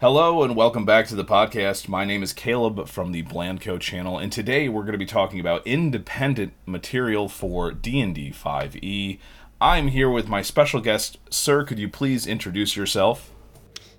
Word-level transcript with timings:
Hello 0.00 0.44
and 0.44 0.54
welcome 0.54 0.84
back 0.84 1.08
to 1.08 1.16
the 1.16 1.24
podcast. 1.24 1.88
My 1.88 2.04
name 2.04 2.22
is 2.22 2.32
Caleb 2.32 2.86
from 2.86 3.10
the 3.10 3.24
Blandco 3.24 3.80
channel, 3.80 4.16
and 4.16 4.30
today 4.30 4.68
we're 4.68 4.82
going 4.82 4.92
to 4.92 4.96
be 4.96 5.04
talking 5.04 5.40
about 5.40 5.66
independent 5.66 6.52
material 6.66 7.28
for 7.28 7.72
D&D 7.72 8.30
5e. 8.30 9.18
I'm 9.60 9.88
here 9.88 10.08
with 10.08 10.28
my 10.28 10.40
special 10.40 10.80
guest, 10.80 11.18
sir. 11.30 11.64
Could 11.64 11.80
you 11.80 11.88
please 11.88 12.28
introduce 12.28 12.76
yourself? 12.76 13.32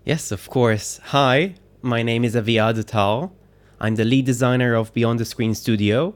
Yes, 0.06 0.32
of 0.32 0.50
course. 0.50 1.02
Hi, 1.08 1.56
my 1.82 2.02
name 2.02 2.24
is 2.24 2.34
Aviad 2.34 2.82
Atal. 2.82 3.32
I'm 3.82 3.96
the 3.96 4.06
lead 4.06 4.26
designer 4.26 4.76
of 4.76 4.94
Beyond 4.94 5.20
the 5.20 5.26
Screen 5.26 5.54
Studio. 5.54 6.16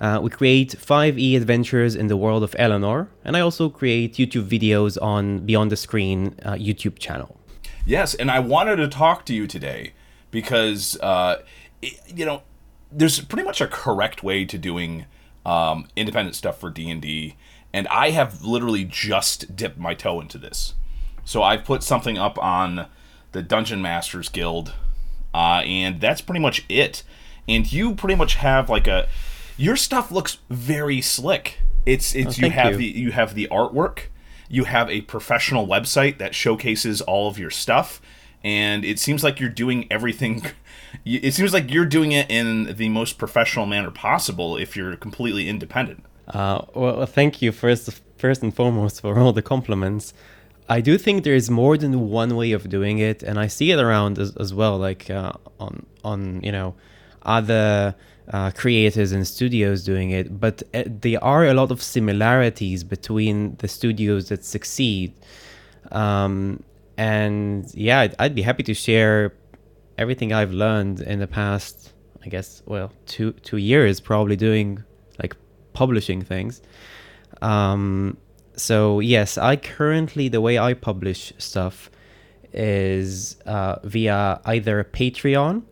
Uh, 0.00 0.18
we 0.20 0.30
create 0.30 0.70
5e 0.70 1.36
adventures 1.36 1.94
in 1.94 2.08
the 2.08 2.16
world 2.16 2.42
of 2.42 2.56
Eleanor, 2.58 3.08
and 3.24 3.36
I 3.36 3.40
also 3.40 3.68
create 3.68 4.14
YouTube 4.14 4.48
videos 4.48 5.00
on 5.00 5.46
Beyond 5.46 5.70
the 5.70 5.76
Screen 5.76 6.34
uh, 6.42 6.54
YouTube 6.54 6.98
channel. 6.98 7.38
Yes, 7.84 8.14
and 8.14 8.30
I 8.30 8.38
wanted 8.38 8.76
to 8.76 8.88
talk 8.88 9.24
to 9.26 9.34
you 9.34 9.46
today 9.46 9.92
because 10.30 10.98
uh, 11.00 11.42
it, 11.80 11.94
you 12.06 12.24
know 12.24 12.42
there's 12.90 13.20
pretty 13.20 13.44
much 13.44 13.60
a 13.60 13.66
correct 13.66 14.22
way 14.22 14.44
to 14.44 14.58
doing 14.58 15.06
um, 15.44 15.88
independent 15.96 16.36
stuff 16.36 16.60
for 16.60 16.70
D 16.70 16.90
and 16.90 17.00
D, 17.00 17.36
and 17.72 17.88
I 17.88 18.10
have 18.10 18.42
literally 18.42 18.84
just 18.84 19.56
dipped 19.56 19.78
my 19.78 19.94
toe 19.94 20.20
into 20.20 20.38
this. 20.38 20.74
So 21.24 21.42
I've 21.42 21.64
put 21.64 21.82
something 21.82 22.18
up 22.18 22.38
on 22.38 22.86
the 23.32 23.42
Dungeon 23.42 23.80
Masters 23.82 24.28
Guild, 24.28 24.74
uh, 25.34 25.62
and 25.64 26.00
that's 26.00 26.20
pretty 26.20 26.40
much 26.40 26.64
it. 26.68 27.02
And 27.48 27.70
you 27.72 27.94
pretty 27.94 28.14
much 28.14 28.36
have 28.36 28.70
like 28.70 28.86
a 28.86 29.08
your 29.56 29.76
stuff 29.76 30.10
looks 30.12 30.38
very 30.48 31.00
slick. 31.00 31.58
It's 31.84 32.14
it's 32.14 32.38
Oh, 32.38 32.46
you 32.46 32.52
have 32.52 32.72
you. 32.72 32.78
the 32.78 32.84
you 33.00 33.12
have 33.12 33.34
the 33.34 33.48
artwork 33.50 34.04
you 34.52 34.64
have 34.64 34.88
a 34.90 35.00
professional 35.14 35.66
website 35.66 36.18
that 36.18 36.32
showcases 36.34 37.00
all 37.00 37.26
of 37.30 37.38
your 37.38 37.50
stuff 37.50 38.00
and 38.44 38.84
it 38.84 38.98
seems 38.98 39.24
like 39.24 39.40
you're 39.40 39.56
doing 39.64 39.86
everything 39.90 40.36
it 41.04 41.32
seems 41.34 41.52
like 41.52 41.72
you're 41.72 41.92
doing 41.98 42.12
it 42.12 42.30
in 42.30 42.76
the 42.76 42.88
most 42.88 43.18
professional 43.18 43.66
manner 43.66 43.90
possible 43.90 44.56
if 44.64 44.76
you're 44.76 44.94
completely 44.96 45.48
independent 45.48 46.04
Uh, 46.28 46.60
well, 46.74 47.06
thank 47.18 47.42
you 47.42 47.50
first, 47.52 47.84
first 48.16 48.42
and 48.44 48.54
foremost 48.54 49.00
for 49.02 49.18
all 49.20 49.32
the 49.32 49.42
compliments. 49.54 50.14
I 50.76 50.80
do 50.80 50.96
think 51.04 51.24
there 51.24 51.34
is 51.42 51.48
more 51.50 51.76
than 51.76 51.92
one 52.08 52.30
way 52.40 52.52
of 52.58 52.62
doing 52.68 52.96
it, 53.10 53.18
and 53.28 53.36
I 53.44 53.48
see 53.48 53.68
it 53.74 53.80
around 53.86 54.18
as, 54.18 54.30
as 54.44 54.50
well, 54.60 54.74
like 54.88 55.10
uh, 55.10 55.32
on 55.58 55.72
on 56.10 56.20
you 56.46 56.52
know 56.56 56.68
other 57.36 57.94
uh, 58.32 58.50
creators 58.50 59.12
and 59.12 59.26
studios 59.26 59.84
doing 59.84 60.10
it. 60.10 60.40
But 60.40 60.62
uh, 60.74 60.84
there 60.86 61.22
are 61.22 61.46
a 61.46 61.54
lot 61.54 61.70
of 61.70 61.82
similarities 61.82 62.82
between 62.82 63.56
the 63.56 63.68
studios 63.68 64.28
that 64.30 64.44
succeed, 64.44 65.14
um, 65.90 66.62
and 66.96 67.72
yeah, 67.74 68.00
I'd, 68.00 68.14
I'd 68.18 68.34
be 68.34 68.42
happy 68.42 68.62
to 68.64 68.74
share 68.74 69.34
everything 69.98 70.32
I've 70.32 70.52
learned 70.52 71.00
in 71.00 71.18
the 71.18 71.26
past. 71.26 71.92
I 72.24 72.28
guess 72.28 72.62
well, 72.66 72.92
two 73.06 73.32
two 73.32 73.56
years 73.56 74.00
probably 74.00 74.36
doing 74.36 74.82
like 75.20 75.36
publishing 75.72 76.22
things. 76.22 76.62
Um, 77.42 78.16
so 78.56 79.00
yes, 79.00 79.36
I 79.38 79.56
currently 79.56 80.28
the 80.28 80.40
way 80.40 80.58
I 80.58 80.74
publish 80.74 81.32
stuff 81.38 81.90
is 82.52 83.36
uh, 83.46 83.76
via 83.84 84.40
either 84.44 84.84
Patreon, 84.84 85.62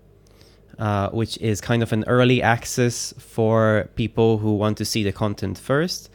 uh, 0.81 1.11
which 1.11 1.37
is 1.39 1.61
kind 1.61 1.83
of 1.83 1.93
an 1.93 2.05
early 2.07 2.43
access 2.43 3.13
for 3.19 3.91
people 3.97 4.39
who 4.39 4.55
want 4.55 4.79
to 4.79 4.85
see 4.85 5.05
the 5.05 5.13
content 5.13 5.59
first, 5.59 6.11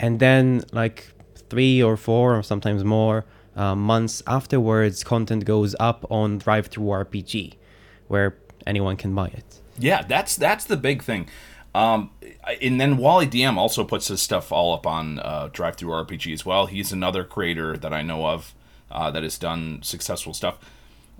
and 0.00 0.18
then 0.18 0.64
like 0.72 1.06
three 1.48 1.80
or 1.80 1.96
four 1.96 2.36
or 2.36 2.42
sometimes 2.42 2.82
more 2.82 3.24
uh, 3.54 3.76
months 3.76 4.20
afterwards, 4.26 5.04
content 5.04 5.44
goes 5.44 5.76
up 5.78 6.04
on 6.10 6.40
DriveThruRPG, 6.40 7.54
where 8.08 8.36
anyone 8.66 8.96
can 8.96 9.14
buy 9.14 9.28
it. 9.28 9.60
yeah 9.78 10.02
that's 10.02 10.36
that's 10.36 10.64
the 10.64 10.76
big 10.76 11.02
thing. 11.04 11.28
Um, 11.72 12.10
and 12.60 12.80
then 12.80 12.96
wally 12.96 13.28
dm 13.28 13.56
also 13.56 13.84
puts 13.84 14.08
his 14.08 14.20
stuff 14.20 14.50
all 14.50 14.74
up 14.74 14.88
on 14.88 15.20
uh, 15.20 15.50
DriveThruRPG 15.52 16.32
as 16.32 16.44
well. 16.44 16.66
He's 16.66 16.90
another 16.90 17.22
creator 17.22 17.76
that 17.76 17.92
i 17.92 18.02
know 18.02 18.26
of 18.26 18.54
uh, 18.90 19.08
that 19.12 19.22
has 19.22 19.38
done 19.38 19.80
successful 19.82 20.34
stuff 20.34 20.58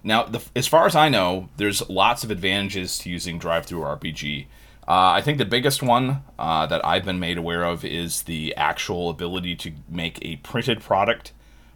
Now, 0.03 0.25
the, 0.25 0.43
as 0.57 0.67
far 0.67 0.87
as 0.87 0.97
I 0.97 1.09
know, 1.09 1.49
there's 1.57 1.89
lots 1.89 2.25
of 2.25 2.31
advantages 2.31 2.99
to 2.99 3.11
using 3.11 3.39
DriveThruRPG. 3.39 4.47
Uh, 4.89 5.13
I 5.13 5.21
think 5.21 5.39
the 5.39 5.45
biggest 5.45 5.83
one 5.83 6.23
uh, 6.39 6.67
that 6.67 6.85
I've 6.85 7.05
been 7.05 7.21
made 7.21 7.39
aware 7.39 7.65
of 7.65 7.85
is 7.85 8.23
the 8.23 8.55
actual 8.57 9.11
ability 9.11 9.55
to 9.57 9.73
make 9.89 10.19
a 10.23 10.37
printed 10.37 10.81
product 10.81 11.33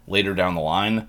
later 0.07 0.33
down 0.33 0.55
the 0.55 0.61
line. 0.61 1.07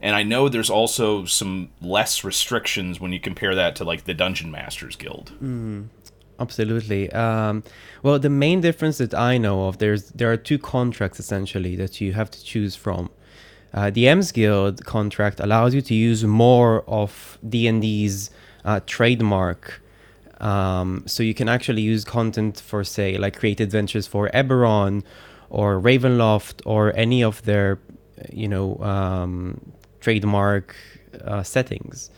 And 0.00 0.16
I 0.16 0.22
know 0.22 0.48
there's 0.48 0.70
also 0.70 1.24
some 1.24 1.70
less 1.80 2.24
restrictions 2.24 3.00
when 3.00 3.12
you 3.12 3.20
compare 3.20 3.54
that 3.54 3.76
to 3.76 3.84
like 3.84 4.04
the 4.04 4.14
Dungeon 4.14 4.50
Masters 4.50 4.96
Guild. 4.96 5.32
Absolutely. 6.40 7.10
Um, 7.12 7.62
well, 8.02 8.18
the 8.18 8.30
main 8.30 8.60
difference 8.60 8.98
that 8.98 9.14
I 9.14 9.38
know 9.38 9.68
of, 9.68 9.78
there's 9.78 10.10
there 10.10 10.32
are 10.32 10.36
two 10.36 10.58
contracts 10.58 11.20
essentially 11.20 11.76
that 11.76 12.00
you 12.00 12.14
have 12.14 12.30
to 12.32 12.42
choose 12.42 12.74
from. 12.74 13.10
Uh, 13.74 13.90
the 13.90 14.06
M's 14.08 14.32
Guild 14.32 14.84
contract 14.84 15.40
allows 15.40 15.74
you 15.74 15.80
to 15.82 15.94
use 15.94 16.24
more 16.24 16.84
of 16.86 17.38
D 17.48 17.66
and 17.66 17.80
D's 17.80 18.30
uh, 18.64 18.80
trademark, 18.86 19.82
um, 20.40 21.04
so 21.06 21.22
you 21.22 21.34
can 21.34 21.48
actually 21.48 21.82
use 21.82 22.04
content 22.04 22.60
for, 22.60 22.84
say, 22.84 23.16
like 23.16 23.38
create 23.38 23.60
adventures 23.60 24.06
for 24.06 24.28
Eberron 24.30 25.04
or 25.50 25.80
Ravenloft 25.80 26.62
or 26.66 26.94
any 26.96 27.22
of 27.22 27.42
their, 27.44 27.78
you 28.32 28.48
know, 28.48 28.76
um, 28.78 29.72
trademark 30.00 30.76
uh, 31.24 31.42
settings. 31.42 32.10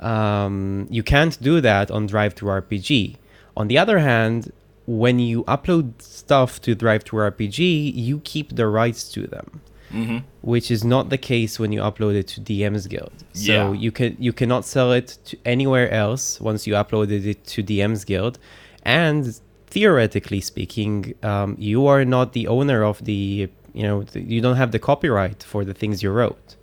Um, 0.00 0.86
you 0.90 1.02
can't 1.02 1.40
do 1.40 1.60
that 1.60 1.90
on 1.90 2.08
DriveThruRPG. 2.08 3.16
On 3.56 3.68
the 3.68 3.78
other 3.78 4.00
hand, 4.00 4.52
when 4.86 5.18
you 5.18 5.44
upload 5.44 6.02
stuff 6.02 6.60
to 6.62 6.74
DriveThruRPG, 6.74 7.94
you 7.94 8.20
keep 8.20 8.56
the 8.56 8.66
rights 8.66 9.08
to 9.12 9.26
them, 9.26 9.60
Mm-hmm. 9.92 10.18
which 10.40 10.70
is 10.70 10.82
not 10.82 11.10
the 11.10 11.18
case 11.18 11.60
when 11.60 11.70
you 11.70 11.80
upload 11.80 12.14
it 12.16 12.26
to 12.28 12.40
DM's 12.40 12.86
Guild. 12.88 13.12
So 13.32 13.52
Yeah. 13.52 13.72
you 13.72 13.92
can 13.92 14.16
you 14.18 14.32
cannot 14.32 14.64
sell 14.64 14.90
it 14.92 15.18
to 15.26 15.36
anywhere 15.44 15.88
else 15.90 16.40
once 16.40 16.66
you 16.66 16.74
uploaded 16.74 17.24
it 17.26 17.46
to 17.52 17.62
DM's 17.62 18.04
Guild, 18.04 18.38
and 18.82 19.38
theoretically 19.68 20.40
speaking, 20.40 21.14
um, 21.22 21.54
you 21.58 21.86
are 21.86 22.04
not 22.04 22.32
the 22.32 22.48
owner 22.48 22.82
of 22.82 23.04
the 23.04 23.48
you 23.72 23.82
know 23.82 24.02
the, 24.04 24.20
you 24.20 24.40
don't 24.40 24.56
have 24.56 24.72
the 24.72 24.78
copyright 24.78 25.42
for 25.42 25.64
the 25.64 25.74
things 25.74 26.02
you 26.02 26.10
wrote 26.10 26.56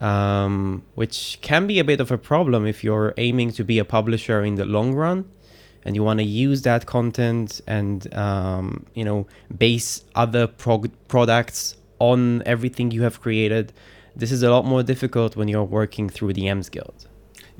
um, 0.00 0.82
which 0.94 1.38
can 1.42 1.66
be 1.66 1.78
a 1.78 1.84
bit 1.84 2.00
of 2.00 2.10
a 2.10 2.18
problem 2.18 2.66
if 2.66 2.82
you're 2.84 3.12
aiming 3.16 3.52
to 3.52 3.64
be 3.64 3.78
a 3.78 3.84
publisher 3.84 4.42
in 4.42 4.54
the 4.54 4.64
long 4.64 4.94
run 4.94 5.24
and 5.84 5.96
you 5.96 6.02
want 6.02 6.18
to 6.20 6.24
use 6.24 6.62
that 6.62 6.86
content 6.86 7.60
and 7.66 8.12
um, 8.14 8.84
you 8.94 9.04
know 9.04 9.26
base 9.56 10.04
other 10.14 10.46
prog- 10.46 10.92
products 11.08 11.76
on 12.00 12.42
everything 12.44 12.90
you 12.90 13.02
have 13.02 13.20
created 13.20 13.72
this 14.16 14.32
is 14.32 14.42
a 14.42 14.50
lot 14.50 14.64
more 14.64 14.82
difficult 14.82 15.36
when 15.36 15.46
you're 15.46 15.62
working 15.62 16.08
through 16.08 16.32
the 16.32 16.48
ems 16.48 16.68
guild 16.68 17.06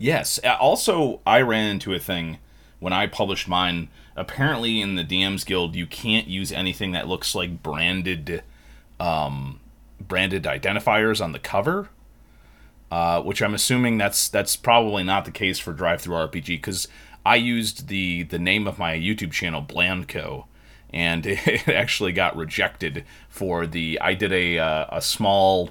Yes. 0.01 0.41
Uh, 0.43 0.57
Also, 0.59 1.21
I 1.27 1.43
ran 1.43 1.71
into 1.71 1.93
a 1.93 1.99
thing 1.99 2.39
when 2.79 2.95
I 2.95 3.07
published 3.07 3.47
mine. 3.47 3.89
Apparently, 4.17 4.81
in 4.81 4.95
the 4.95 5.05
DMs 5.05 5.45
Guild, 5.45 5.77
you 5.77 5.87
can't 5.87 6.27
use 6.27 6.51
anything 6.51 6.93
that 6.93 7.07
looks 7.07 7.35
like 7.35 7.63
branded, 7.63 8.43
um, 8.99 9.61
branded 10.01 10.45
identifiers 10.45 11.23
on 11.23 11.33
the 11.33 11.39
cover. 11.39 11.91
Uh, 12.91 13.23
which 13.23 13.41
I'm 13.41 13.55
assuming 13.55 13.99
that's 13.99 14.29
that's 14.29 14.57
probably 14.57 15.05
not 15.05 15.25
the 15.25 15.31
case 15.31 15.61
for 15.61 15.73
DriveThruRPG 15.73 16.47
because 16.47 16.89
I 17.25 17.37
used 17.37 17.87
the 17.87 18.25
the 18.25 18.39
name 18.39 18.67
of 18.67 18.81
my 18.81 18.97
YouTube 18.97 19.31
channel 19.31 19.63
Blandco, 19.63 20.47
and 20.93 21.27
it 21.27 21.69
actually 21.69 22.13
got 22.13 22.37
rejected 22.37 23.05
for 23.29 23.67
the 23.67 23.99
I 24.01 24.15
did 24.15 24.33
a 24.33 24.59
uh, 24.59 24.87
a 24.91 25.03
small 25.03 25.71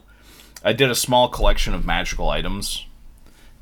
I 0.64 0.74
did 0.74 0.90
a 0.90 0.96
small 0.96 1.30
collection 1.30 1.74
of 1.74 1.86
magical 1.86 2.30
items 2.30 2.86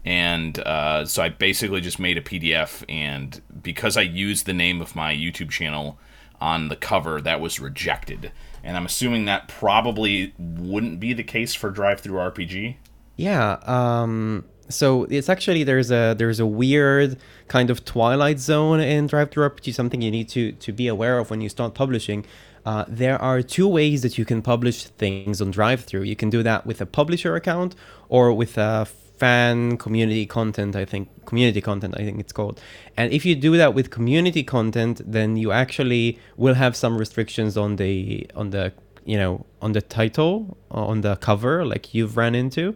and 0.07 0.57
uh, 0.59 1.06
so 1.06 1.21
I 1.21 1.27
basically 1.27 1.81
just 1.81 2.00
made 2.00 2.18
a 2.18 2.21
PDF, 2.21 2.81
and 2.88 3.42
because 3.62 3.98
I 3.98 4.04
used 4.04 4.45
the 4.45 4.54
name 4.54 4.80
of 4.80 4.95
my 4.95 5.13
YouTube 5.13 5.50
channel 5.50 6.00
on 6.39 6.69
the 6.69 6.77
cover, 6.77 7.19
that 7.19 7.42
was 7.42 7.59
rejected. 7.59 8.31
And 8.63 8.77
I'm 8.77 8.86
assuming 8.86 9.25
that 9.25 9.50
probably 9.50 10.33
wouldn't 10.39 11.01
be 11.01 11.12
the 11.12 11.24
case 11.24 11.54
for 11.54 11.74
DriveThruRPG. 11.74 12.77
Yeah. 13.18 13.57
Um, 13.63 14.45
so 14.69 15.04
it's 15.06 15.30
actually 15.30 15.64
there's 15.64 15.92
a 15.92 16.16
there's 16.18 16.40
a 16.40 16.46
weird 16.46 17.18
kind 17.48 17.69
of 17.69 17.86
twilight 17.86 18.40
zone 18.40 18.80
in 18.80 19.08
DriveThruRPG. 19.08 19.74
Something 19.74 20.02
you 20.02 20.12
need 20.12 20.30
to 20.30 20.52
to 20.54 20.72
be 20.72 20.88
aware 20.88 21.19
of 21.19 21.30
when 21.30 21.42
you 21.42 21.50
start 21.50 21.74
publishing. 21.74 22.25
Uh, 22.66 22.84
there 22.88 23.22
are 23.22 23.42
two 23.42 23.68
ways 23.68 24.02
that 24.02 24.18
you 24.18 24.25
can 24.25 24.42
publish 24.42 24.86
things 24.86 25.42
on 25.42 25.54
DriveThru. 25.54 26.06
You 26.06 26.18
can 26.18 26.30
do 26.30 26.44
that 26.44 26.66
with 26.66 26.81
a 26.81 26.86
publisher 26.86 27.36
account 27.36 27.75
or 28.10 28.34
with 28.34 28.58
a 28.58 28.86
fan 28.86 29.78
community 29.78 30.25
content. 30.25 30.75
I 30.75 30.86
think 30.86 31.08
community 31.25 31.62
content. 31.62 31.96
I 31.98 32.04
think 32.04 32.19
it's 32.19 32.34
called. 32.34 32.60
And 32.98 33.12
if 33.14 33.25
you 33.25 33.36
do 33.36 33.56
that 33.58 33.74
with 33.74 33.90
community 33.90 34.44
content, 34.44 35.02
then 35.06 35.38
you 35.38 35.52
actually 35.52 36.19
will 36.36 36.56
have 36.56 36.75
some 36.75 36.98
restrictions 36.98 37.58
on 37.58 37.78
the 37.78 38.30
on 38.36 38.50
the 38.50 38.74
you 39.06 39.18
know 39.18 39.46
on 39.62 39.72
the 39.72 39.81
title 39.81 40.58
on 40.69 41.02
the 41.02 41.16
cover 41.16 41.66
like 41.66 41.94
you've 41.94 42.18
ran 42.18 42.36
into 42.36 42.75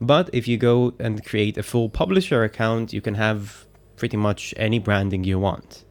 But 0.00 0.30
if 0.32 0.46
you 0.46 0.56
go 0.58 0.94
and 0.98 1.24
create 1.24 1.56
a 1.56 1.62
full 1.62 1.88
publisher 1.88 2.44
account, 2.44 2.92
you 2.92 3.00
can 3.00 3.14
have 3.14 3.66
pretty 3.96 4.16
much 4.16 4.52
any 4.56 4.78
branding 4.78 5.24
you 5.24 5.38
want. 5.38 5.84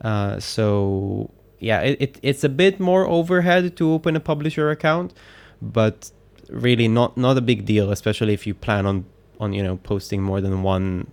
Uh, 0.00 0.40
so 0.40 1.30
yeah, 1.58 1.80
it, 1.80 2.00
it, 2.00 2.18
it's 2.22 2.44
a 2.44 2.48
bit 2.48 2.80
more 2.80 3.06
overhead 3.06 3.76
to 3.76 3.92
open 3.92 4.16
a 4.16 4.20
publisher 4.20 4.70
account, 4.70 5.14
but 5.62 6.10
really 6.48 6.88
not 6.88 7.16
not 7.16 7.36
a 7.36 7.40
big 7.40 7.64
deal, 7.64 7.90
especially 7.90 8.34
if 8.34 8.46
you 8.46 8.54
plan 8.54 8.86
on 8.86 9.06
on 9.40 9.52
you 9.52 9.62
know 9.62 9.76
posting 9.76 10.22
more 10.22 10.40
than 10.40 10.62
one 10.62 11.10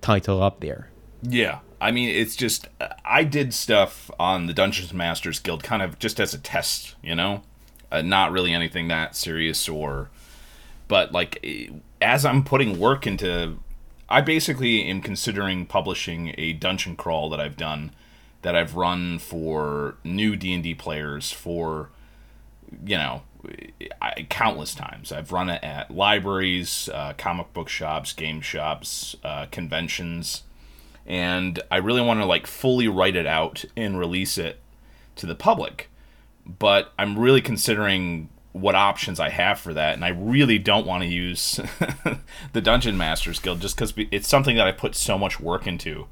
title 0.00 0.42
up 0.42 0.60
there. 0.60 0.90
Yeah, 1.22 1.60
I 1.80 1.90
mean 1.90 2.08
it's 2.08 2.36
just 2.36 2.68
I 3.04 3.24
did 3.24 3.52
stuff 3.52 4.10
on 4.18 4.46
the 4.46 4.54
Dungeons 4.54 4.92
Masters 4.92 5.38
Guild 5.40 5.62
kind 5.62 5.82
of 5.82 5.98
just 5.98 6.20
as 6.20 6.32
a 6.34 6.38
test, 6.38 6.94
you 7.02 7.14
know, 7.14 7.42
uh, 7.90 8.02
not 8.02 8.32
really 8.32 8.52
anything 8.52 8.88
that 8.88 9.16
serious 9.16 9.68
or, 9.68 10.10
but 10.88 11.12
like 11.12 11.44
as 12.00 12.24
I'm 12.24 12.44
putting 12.44 12.78
work 12.78 13.06
into, 13.06 13.58
I 14.08 14.20
basically 14.20 14.84
am 14.84 15.00
considering 15.00 15.66
publishing 15.66 16.34
a 16.38 16.52
dungeon 16.52 16.96
crawl 16.96 17.28
that 17.30 17.40
I've 17.40 17.56
done 17.56 17.92
that 18.42 18.54
I've 18.54 18.76
run 18.76 19.18
for 19.18 19.96
new 20.04 20.36
D&D 20.36 20.74
players 20.74 21.32
for 21.32 21.90
you 22.84 22.96
know 22.96 23.22
I, 24.00 24.26
countless 24.28 24.74
times. 24.74 25.12
I've 25.12 25.32
run 25.32 25.48
it 25.48 25.62
at 25.62 25.90
libraries, 25.90 26.88
uh, 26.92 27.14
comic 27.16 27.52
book 27.52 27.68
shops, 27.68 28.12
game 28.12 28.40
shops, 28.40 29.16
uh, 29.24 29.46
conventions, 29.50 30.42
and 31.06 31.60
I 31.70 31.76
really 31.76 32.02
want 32.02 32.20
to 32.20 32.26
like 32.26 32.46
fully 32.46 32.88
write 32.88 33.16
it 33.16 33.26
out 33.26 33.64
and 33.76 33.98
release 33.98 34.38
it 34.38 34.60
to 35.16 35.26
the 35.26 35.34
public. 35.34 35.90
But 36.44 36.92
I'm 36.98 37.18
really 37.18 37.40
considering 37.40 38.28
what 38.60 38.74
options 38.74 39.20
I 39.20 39.28
have 39.30 39.58
for 39.58 39.74
that, 39.74 39.94
and 39.94 40.04
I 40.04 40.08
really 40.08 40.58
don't 40.58 40.86
want 40.86 41.02
to 41.02 41.08
use 41.08 41.60
the 42.52 42.60
Dungeon 42.60 42.96
Masters 42.96 43.38
Guild 43.38 43.60
just 43.60 43.76
because 43.76 43.94
it's 44.10 44.28
something 44.28 44.56
that 44.56 44.66
I 44.66 44.72
put 44.72 44.94
so 44.94 45.18
much 45.18 45.40
work 45.40 45.66
into 45.66 46.06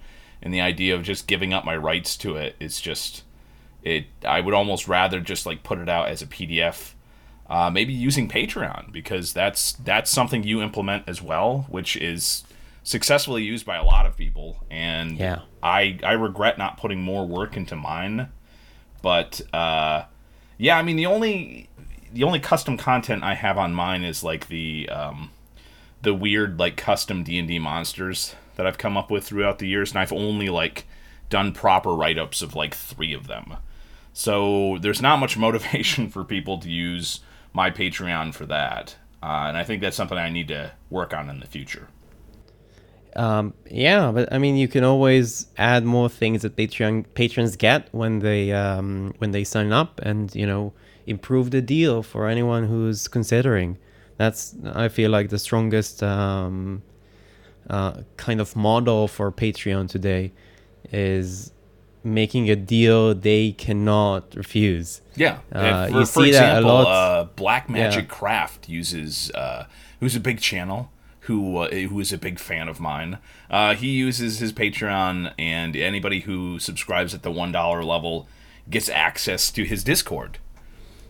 and 0.44 0.52
the 0.52 0.60
idea 0.60 0.94
of 0.94 1.02
just 1.02 1.26
giving 1.26 1.52
up 1.52 1.64
my 1.64 1.74
rights 1.74 2.16
to 2.18 2.36
it 2.36 2.54
is 2.60 2.80
just 2.80 3.24
it 3.82 4.06
i 4.24 4.40
would 4.40 4.54
almost 4.54 4.86
rather 4.86 5.18
just 5.18 5.46
like 5.46 5.62
put 5.62 5.78
it 5.78 5.88
out 5.88 6.08
as 6.08 6.22
a 6.22 6.26
pdf 6.26 6.92
uh, 7.48 7.68
maybe 7.70 7.92
using 7.92 8.28
patreon 8.28 8.92
because 8.92 9.32
that's 9.32 9.72
that's 9.72 10.10
something 10.10 10.44
you 10.44 10.62
implement 10.62 11.04
as 11.08 11.20
well 11.20 11.66
which 11.68 11.96
is 11.96 12.44
successfully 12.82 13.42
used 13.42 13.66
by 13.66 13.76
a 13.76 13.84
lot 13.84 14.06
of 14.06 14.16
people 14.16 14.64
and 14.70 15.18
yeah. 15.18 15.40
I 15.62 15.98
i 16.02 16.12
regret 16.12 16.58
not 16.58 16.76
putting 16.76 17.02
more 17.02 17.26
work 17.26 17.56
into 17.56 17.76
mine 17.76 18.28
but 19.02 19.40
uh 19.52 20.04
yeah 20.58 20.78
i 20.78 20.82
mean 20.82 20.96
the 20.96 21.06
only 21.06 21.68
the 22.14 22.24
only 22.24 22.40
custom 22.40 22.76
content 22.78 23.22
i 23.22 23.34
have 23.34 23.58
on 23.58 23.74
mine 23.74 24.02
is 24.04 24.24
like 24.24 24.48
the 24.48 24.88
um 24.88 25.30
the 26.00 26.14
weird 26.14 26.58
like 26.58 26.76
custom 26.76 27.22
d&d 27.22 27.58
monsters 27.58 28.34
that 28.56 28.66
I've 28.66 28.78
come 28.78 28.96
up 28.96 29.10
with 29.10 29.24
throughout 29.24 29.58
the 29.58 29.66
years, 29.66 29.90
and 29.90 29.98
I've 29.98 30.12
only 30.12 30.48
like 30.48 30.86
done 31.30 31.52
proper 31.52 31.94
write 31.94 32.18
ups 32.18 32.42
of 32.42 32.54
like 32.54 32.74
three 32.74 33.12
of 33.12 33.26
them. 33.26 33.56
So 34.12 34.78
there's 34.80 35.02
not 35.02 35.18
much 35.18 35.36
motivation 35.36 36.08
for 36.08 36.24
people 36.24 36.58
to 36.58 36.70
use 36.70 37.20
my 37.52 37.70
Patreon 37.70 38.34
for 38.34 38.46
that, 38.46 38.96
uh, 39.22 39.46
and 39.48 39.56
I 39.56 39.64
think 39.64 39.80
that's 39.80 39.96
something 39.96 40.18
I 40.18 40.30
need 40.30 40.48
to 40.48 40.72
work 40.90 41.14
on 41.14 41.30
in 41.30 41.40
the 41.40 41.46
future. 41.46 41.88
Um, 43.16 43.54
yeah, 43.70 44.10
but 44.10 44.32
I 44.32 44.38
mean, 44.38 44.56
you 44.56 44.66
can 44.66 44.82
always 44.82 45.46
add 45.56 45.84
more 45.84 46.08
things 46.08 46.42
that 46.42 46.56
Patreon 46.56 47.06
patrons 47.14 47.54
get 47.54 47.88
when 47.92 48.18
they 48.18 48.52
um, 48.52 49.14
when 49.18 49.30
they 49.30 49.44
sign 49.44 49.72
up, 49.72 50.00
and 50.02 50.34
you 50.34 50.46
know, 50.46 50.72
improve 51.06 51.50
the 51.50 51.62
deal 51.62 52.02
for 52.02 52.28
anyone 52.28 52.66
who's 52.66 53.08
considering. 53.08 53.78
That's 54.16 54.54
I 54.64 54.88
feel 54.88 55.10
like 55.10 55.30
the 55.30 55.38
strongest 55.38 56.02
um, 56.02 56.82
uh, 57.68 58.02
kind 58.16 58.40
of 58.40 58.54
model 58.54 59.08
for 59.08 59.32
Patreon 59.32 59.88
today 59.88 60.32
is 60.92 61.52
making 62.04 62.50
a 62.50 62.56
deal 62.56 63.14
they 63.14 63.52
cannot 63.52 64.34
refuse. 64.36 65.00
Yeah, 65.16 65.38
uh, 65.50 65.88
for, 65.88 65.98
you 65.98 66.04
see 66.04 66.28
example, 66.28 66.36
that 66.36 66.62
a 66.62 66.66
lot. 66.66 66.86
Uh, 66.86 67.24
Black 67.36 67.68
Magic 67.68 68.04
yeah. 68.04 68.14
Craft 68.14 68.68
uses 68.68 69.30
uh, 69.32 69.66
who's 70.00 70.14
a 70.14 70.20
big 70.20 70.40
channel 70.40 70.90
who 71.20 71.56
uh, 71.56 71.70
who 71.70 71.98
is 72.00 72.12
a 72.12 72.18
big 72.18 72.38
fan 72.38 72.68
of 72.68 72.80
mine. 72.80 73.18
Uh, 73.50 73.74
he 73.74 73.88
uses 73.88 74.38
his 74.38 74.52
Patreon, 74.52 75.32
and 75.38 75.74
anybody 75.74 76.20
who 76.20 76.58
subscribes 76.58 77.14
at 77.14 77.22
the 77.22 77.30
one 77.30 77.52
dollar 77.52 77.82
level 77.82 78.28
gets 78.68 78.88
access 78.88 79.50
to 79.50 79.64
his 79.64 79.82
Discord, 79.84 80.38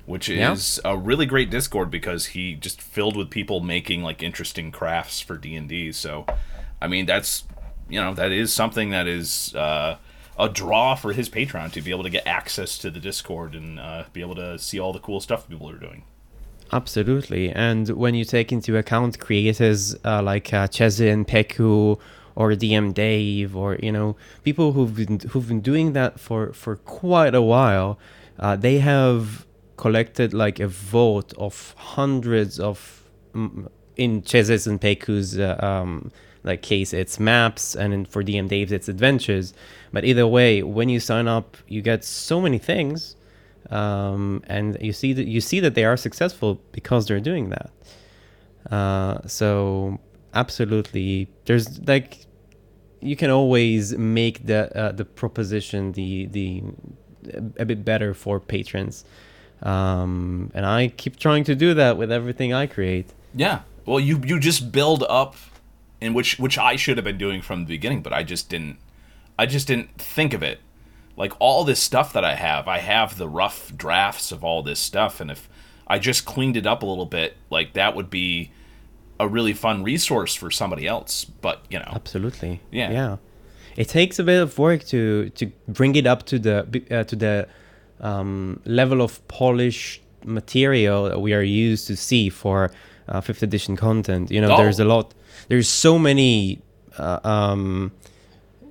which 0.07 0.29
is 0.29 0.81
yeah. 0.85 0.93
a 0.93 0.97
really 0.97 1.27
great 1.27 1.51
Discord 1.51 1.91
because 1.91 2.27
he 2.27 2.55
just 2.55 2.81
filled 2.81 3.17
with 3.17 3.31
people 3.31 3.61
making 3.61 4.03
like 4.03 4.23
interesting 4.23 4.71
crafts 4.71 5.21
for 5.21 5.37
D 5.37 5.55
and 5.55 5.69
D. 5.69 5.93
So 5.93 6.27
I 6.81 6.89
mean, 6.89 7.07
that's 7.07 7.45
you 7.89 8.01
know 8.01 8.15
that 8.15 8.33
is 8.33 8.53
something 8.53 8.91
that 8.91 9.07
is 9.07 9.55
uh, 9.55 9.97
a 10.39 10.49
draw 10.49 10.95
for 10.95 11.13
his 11.13 11.29
Patreon 11.29 11.73
to 11.73 11.81
be 11.81 11.91
able 11.91 12.03
to 12.03 12.11
get 12.11 12.27
access 12.27 12.77
to 12.79 12.91
the 12.91 13.01
Discord 13.01 13.55
and 13.55 13.81
uh, 13.81 14.05
be 14.13 14.21
able 14.21 14.35
to 14.35 14.59
see 14.59 14.79
all 14.79 14.93
the 14.93 14.99
cool 14.99 15.21
stuff 15.21 15.49
people 15.49 15.71
are 15.71 15.79
doing. 15.79 16.05
Absolutely, 16.73 17.51
and 17.51 17.89
when 17.91 18.15
you 18.15 18.25
take 18.25 18.53
into 18.53 18.77
account 18.77 19.19
creators 19.19 19.95
uh, 20.05 20.23
like 20.23 20.53
uh, 20.53 20.67
Chesin, 20.67 21.25
Peku, 21.25 21.99
or 22.35 22.51
DM 22.53 22.93
Dave, 22.93 23.57
or 23.57 23.77
you 23.77 23.93
know 23.93 24.17
people 24.43 24.73
who've 24.73 24.95
been 24.95 25.21
who've 25.31 25.49
been 25.49 25.61
doing 25.61 25.93
that 25.93 26.19
for 26.19 26.53
for 26.53 26.77
quite 26.77 27.35
a 27.35 27.43
while, 27.43 27.99
uh, 28.39 28.57
they 28.57 28.79
have 28.79 29.47
collected 29.85 30.33
like 30.33 30.61
a 30.61 30.67
vote 30.67 31.35
of 31.37 31.75
hundreds 31.77 32.59
of 32.59 32.79
in 33.97 34.23
Chez's 34.23 34.67
and 34.67 34.81
Peku's 34.81 35.39
uh, 35.39 35.59
um, 35.61 36.11
like 36.43 36.63
case 36.63 36.95
it's 36.95 37.21
maps 37.21 37.77
and 37.77 38.09
for 38.09 38.23
dm 38.23 38.49
daves 38.49 38.73
it's 38.73 38.89
adventures. 38.89 39.53
But 39.93 40.07
either 40.07 40.27
way 40.27 40.63
when 40.63 40.89
you 40.89 41.01
sign 41.01 41.29
up 41.29 41.59
you 41.69 41.83
get 41.83 42.03
so 42.03 42.41
many 42.41 42.57
things 42.57 43.15
um, 43.69 44.43
and 44.47 44.79
you 44.81 44.95
see 44.95 45.13
that 45.13 45.27
you 45.27 45.43
see 45.43 45.61
that 45.61 45.75
they 45.75 45.85
are 45.85 45.99
successful 45.99 46.63
because 46.73 47.07
they're 47.07 47.27
doing 47.33 47.51
that. 47.51 47.71
Uh, 48.77 49.19
so 49.27 50.01
absolutely 50.33 51.29
there's 51.45 51.67
like 51.87 52.25
you 53.03 53.17
can 53.17 53.31
always 53.31 53.95
make 53.99 54.47
the 54.47 54.61
uh, 54.75 54.93
the 54.93 55.05
proposition 55.05 55.93
the 55.93 56.25
the 56.37 56.63
a 57.59 57.67
bit 57.67 57.85
better 57.85 58.15
for 58.15 58.41
patrons 58.41 59.05
um, 59.63 60.51
and 60.55 60.67
i 60.67 60.89
keep 60.89 61.19
trying 61.19 61.45
to 61.45 61.55
do 61.55 61.75
that 61.75 61.97
with 61.97 62.11
everything 62.11 62.53
i 62.53 62.67
create 62.67 63.13
yeah 63.35 63.61
well 63.87 64.01
you 64.01 64.21
you 64.25 64.39
just 64.39 64.73
build 64.73 65.05
up 65.09 65.37
in 66.05 66.13
which 66.13 66.39
which 66.39 66.59
I 66.59 66.77
should 66.77 66.99
have 66.99 67.05
been 67.05 67.19
doing 67.19 67.41
from 67.41 67.61
the 67.61 67.67
beginning, 67.67 68.03
but 68.03 68.13
I 68.13 68.23
just 68.23 68.51
didn't. 68.51 68.79
I 69.39 69.47
just 69.47 69.67
didn't 69.67 69.99
think 69.99 70.35
of 70.35 70.43
it. 70.43 70.61
Like 71.17 71.33
all 71.39 71.65
this 71.65 71.81
stuff 71.81 72.13
that 72.13 72.25
I 72.25 72.35
have, 72.35 72.69
I 72.69 72.79
have 72.79 73.17
the 73.17 73.29
rough 73.29 73.75
drafts 73.77 74.31
of 74.31 74.45
all 74.45 74.63
this 74.63 74.79
stuff, 74.79 75.21
and 75.21 75.31
if 75.31 75.49
I 75.87 75.99
just 75.99 76.25
cleaned 76.27 76.57
it 76.57 76.67
up 76.67 76.83
a 76.83 76.87
little 76.87 77.07
bit, 77.07 77.37
like 77.51 77.73
that 77.73 77.97
would 77.97 78.11
be 78.11 78.53
a 79.19 79.27
really 79.27 79.55
fun 79.55 79.83
resource 79.83 80.35
for 80.35 80.51
somebody 80.51 80.87
else. 80.87 81.25
But 81.25 81.65
you 81.71 81.79
know, 81.79 81.93
absolutely, 81.95 82.61
yeah, 82.71 82.91
yeah. 82.91 83.17
It 83.77 83.89
takes 83.89 84.19
a 84.19 84.25
bit 84.25 84.43
of 84.43 84.59
work 84.59 84.85
to 84.85 85.31
to 85.31 85.47
bring 85.67 85.95
it 85.97 86.07
up 86.07 86.27
to 86.27 86.39
the 86.39 86.85
uh, 86.91 87.05
to 87.05 87.17
the 87.17 87.49
um, 88.01 88.61
level 88.65 89.01
of 89.03 89.27
polished 89.29 90.03
material 90.25 91.05
that 91.05 91.21
we 91.21 91.35
are 91.35 91.43
used 91.43 91.87
to 91.87 91.97
see 91.97 92.29
for 92.29 92.71
uh, 93.09 93.21
fifth 93.21 93.43
edition 93.43 93.77
content. 93.77 94.31
You 94.31 94.41
know, 94.41 94.55
oh. 94.55 94.57
there's 94.57 94.81
a 94.81 94.85
lot 94.85 95.15
there's 95.49 95.69
so 95.69 95.99
many 95.99 96.61
uh, 96.99 97.21
um, 97.25 97.93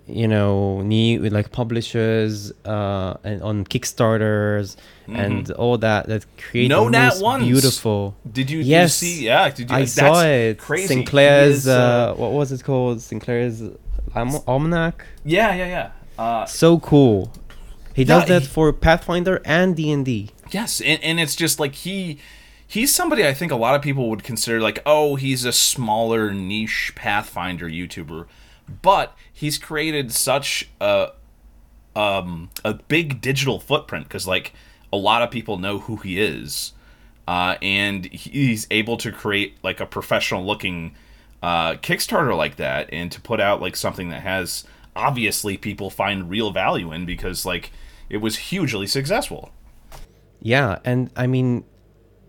you 0.07 0.27
know 0.27 0.81
new 0.81 1.19
like 1.29 1.51
publishers 1.51 2.51
uh, 2.65 3.15
and 3.23 3.41
on 3.41 3.65
kickstarters 3.65 4.75
mm-hmm. 5.07 5.15
and 5.15 5.51
all 5.51 5.77
that 5.77 6.07
that 6.07 6.25
create 6.37 6.67
no 6.67 6.89
nat 6.89 7.15
ones 7.19 7.43
beautiful. 7.45 8.15
Did 8.29 8.49
you 8.49 8.59
yes 8.59 9.01
you 9.01 9.07
see 9.09 9.25
yeah 9.25 9.49
did 9.49 9.69
you, 9.69 9.75
i 9.75 9.85
saw 9.85 10.23
it. 10.23 10.57
crazy. 10.57 10.87
Sinclair's 10.87 11.59
is, 11.59 11.67
uh, 11.67 12.11
uh, 12.11 12.15
what 12.15 12.31
was 12.31 12.51
it 12.51 12.63
called? 12.63 13.01
Sinclair's 13.01 13.63
almanac? 14.15 15.05
Yeah 15.23 15.53
yeah 15.55 15.67
yeah. 15.67 15.91
Uh, 16.17 16.45
so 16.45 16.79
cool 16.79 17.31
he 17.93 18.03
does 18.03 18.23
yeah, 18.23 18.39
that 18.39 18.41
he, 18.43 18.47
for 18.47 18.73
pathfinder 18.73 19.41
and 19.45 19.75
d&d 19.75 20.29
yes 20.51 20.81
and, 20.81 21.01
and 21.03 21.19
it's 21.19 21.35
just 21.35 21.59
like 21.59 21.75
he 21.75 22.19
he's 22.73 22.93
somebody 22.93 23.25
I 23.25 23.35
think 23.35 23.51
a 23.51 23.55
lot 23.55 23.75
of 23.75 23.83
people 23.83 24.09
would 24.09 24.23
consider 24.23 24.59
like, 24.59 24.81
oh, 24.83 25.15
he's 25.15 25.45
a 25.45 25.51
smaller 25.51 26.33
niche 26.33 26.93
Pathfinder 26.95 27.69
YouTuber, 27.69 28.25
but 28.81 29.15
he's 29.31 29.59
created 29.59 30.11
such 30.11 30.69
a 30.81 31.11
um, 31.95 32.49
a 32.65 32.73
big 32.73 33.21
digital 33.21 33.59
footprint 33.59 34.07
because 34.07 34.27
like 34.27 34.53
a 34.91 34.97
lot 34.97 35.21
of 35.21 35.29
people 35.29 35.59
know 35.59 35.79
who 35.79 35.97
he 35.97 36.19
is, 36.19 36.73
uh, 37.27 37.57
and 37.61 38.05
he's 38.05 38.65
able 38.71 38.97
to 38.97 39.11
create 39.11 39.57
like 39.61 39.79
a 39.79 39.85
professional 39.85 40.43
looking 40.43 40.95
uh, 41.43 41.73
Kickstarter 41.73 42.35
like 42.35 42.55
that, 42.55 42.89
and 42.91 43.11
to 43.11 43.21
put 43.21 43.39
out 43.39 43.61
like 43.61 43.75
something 43.75 44.09
that 44.09 44.23
has 44.23 44.63
obviously 44.95 45.57
people 45.57 45.89
find 45.89 46.29
real 46.29 46.51
value 46.51 46.91
in 46.91 47.05
because 47.05 47.45
like 47.45 47.71
it 48.09 48.17
was 48.17 48.37
hugely 48.37 48.87
successful. 48.87 49.51
Yeah, 50.41 50.79
and 50.83 51.09
I 51.15 51.27
mean 51.27 51.63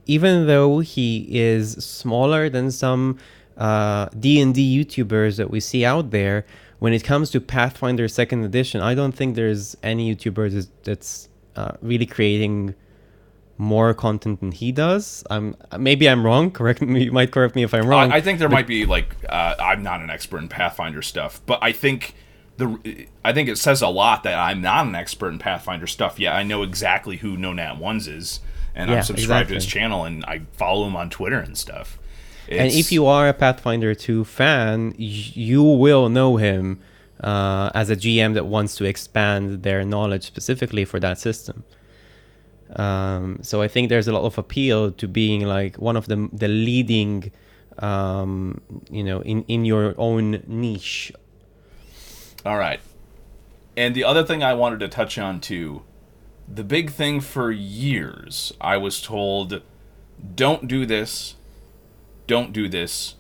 even 0.07 0.47
though 0.47 0.81
he 0.81 1.27
is 1.31 1.73
smaller 1.85 2.49
than 2.49 2.71
some 2.71 3.19
uh, 3.57 4.07
D&D 4.19 4.85
YouTubers 4.85 5.37
that 5.37 5.51
we 5.51 5.61
see 5.61 5.85
out 5.85 6.11
there, 6.11 6.45
when 6.79 6.93
it 6.93 7.05
comes 7.05 7.31
to 7.31 7.41
Pathfinder 7.41 8.09
Second 8.09 8.45
Edition, 8.45 8.81
I 8.81 8.95
don't 8.95 9.13
think 9.13 9.37
there's 9.37 9.77
any 9.83 10.15
YouTuber 10.15 10.69
that's 10.83 11.29
uh, 11.57 11.73
really 11.81 12.07
creating 12.07 12.75
more 13.57 13.95
content 13.95 14.41
than 14.41 14.53
he 14.53 14.73
does. 14.73 15.25
I'm 15.31 15.57
maybe 15.79 16.09
I'm 16.09 16.27
wrong. 16.27 16.51
Correct 16.59 16.83
me. 16.83 17.05
You 17.05 17.13
might 17.13 17.31
correct 17.31 17.55
me 17.55 17.63
if 17.63 17.73
I'm 17.73 17.87
wrong. 17.87 18.13
I, 18.13 18.17
I 18.17 18.21
think 18.21 18.39
there 18.39 18.49
but, 18.49 18.55
might 18.55 18.67
be 18.67 18.85
like 18.85 19.15
uh, 19.29 19.55
I'm 19.59 19.83
not 19.83 20.03
an 20.03 20.11
expert 20.11 20.39
in 20.39 20.49
Pathfinder 20.49 21.03
stuff, 21.03 21.41
but 21.47 21.61
I 21.63 21.73
think 21.73 22.15
the 22.57 23.07
I 23.25 23.33
think 23.33 23.49
it 23.49 23.59
says 23.59 23.83
a 23.83 23.89
lot 23.89 24.23
that 24.23 24.39
I'm 24.39 24.61
not 24.61 24.87
an 24.87 24.95
expert 24.95 25.31
in 25.31 25.39
Pathfinder 25.39 25.87
stuff. 25.87 26.19
Yeah, 26.19 26.35
I 26.35 26.43
know 26.43 26.63
exactly 26.63 27.17
who 27.17 27.37
No 27.37 27.53
Nat 27.53 27.79
Ones 27.79 28.09
is, 28.09 28.41
and 28.75 28.91
yeah, 28.91 28.99
I'm 28.99 29.03
subscribed 29.03 29.51
exactly. 29.51 29.55
to 29.55 29.55
his 29.55 29.67
channel 29.67 30.05
and 30.05 30.25
I 30.25 30.43
follow 30.53 30.87
him 30.87 30.97
on 30.97 31.11
Twitter 31.11 31.39
and 31.39 31.57
stuff. 31.57 31.99
It's, 32.47 32.61
and 32.61 32.73
if 32.73 32.93
you 32.93 33.07
are 33.07 33.29
a 33.29 33.33
Pathfinder 33.33 33.95
2 33.95 34.25
fan, 34.25 34.95
you 34.99 35.63
will 35.63 36.11
know 36.11 36.37
him 36.37 36.81
uh, 37.21 37.71
as 37.75 37.89
a 37.89 37.97
GM 37.97 38.35
that 38.35 38.45
wants 38.45 38.77
to 38.77 38.85
expand 38.85 39.63
their 39.63 39.83
knowledge 39.85 40.25
specifically 40.25 40.85
for 40.85 41.01
that 41.01 41.19
system. 41.19 41.65
Um, 42.77 43.39
so 43.43 43.63
I 43.63 43.69
think 43.69 43.89
there's 43.89 44.09
a 44.09 44.13
lot 44.13 44.25
of 44.25 44.37
appeal 44.37 44.91
to 44.93 45.09
being 45.09 45.47
like 45.47 45.77
one 45.77 45.97
of 45.97 46.07
the 46.09 46.29
the 46.33 46.49
leading, 46.49 47.31
um, 47.79 48.61
you 48.91 49.05
know, 49.05 49.21
in 49.21 49.45
in 49.45 49.65
your 49.65 49.95
own 49.97 50.43
niche. 50.47 51.13
All 52.45 52.59
right, 52.59 52.81
and 53.77 53.95
the 53.95 54.05
other 54.05 54.25
thing 54.25 54.43
I 54.43 54.55
wanted 54.55 54.81
to 54.81 54.89
touch 54.89 55.19
on 55.19 55.41
too, 55.41 55.83
the 56.47 56.65
big 56.65 56.91
thing 56.91 57.21
for 57.21 57.51
years 57.51 58.53
I 58.61 58.77
was 58.77 59.01
told, 59.01 59.63
don't 60.35 60.69
do 60.69 60.85
this, 60.85 61.37
don't 62.27 62.53
do 62.53 62.69
this, 62.69 63.15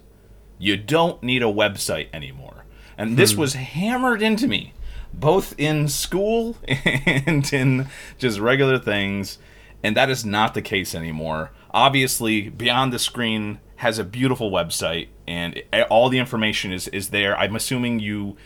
you 0.59 0.77
don't 0.77 1.23
need 1.23 1.43
a 1.43 1.47
website 1.47 2.09
anymore, 2.13 2.65
and 2.99 3.17
this 3.17 3.33
hmm. 3.33 3.41
was 3.41 3.55
hammered 3.55 4.21
into 4.21 4.47
me 4.47 4.75
both 5.19 5.55
in 5.59 5.89
school 5.89 6.57
and 6.69 7.53
in 7.53 7.89
just 8.19 8.39
regular 8.39 8.79
things. 8.79 9.39
And 9.83 9.97
that 9.97 10.11
is 10.11 10.25
not 10.25 10.55
the 10.55 10.63
case 10.63 10.95
anymore. 10.95 11.51
Obviously, 11.71 12.49
Beyond 12.49 12.93
the 12.93 12.99
Screen 12.99 13.61
has 13.77 13.99
a 13.99 14.05
beautiful 14.05 14.51
website, 14.51 15.09
and 15.27 15.63
all 15.91 16.09
the 16.09 16.19
information 16.19 16.73
is, 16.73 16.89
is 16.89 17.11
there. 17.11 17.39
I'm 17.39 17.57
assuming 17.57 18.01
you. 18.01 18.37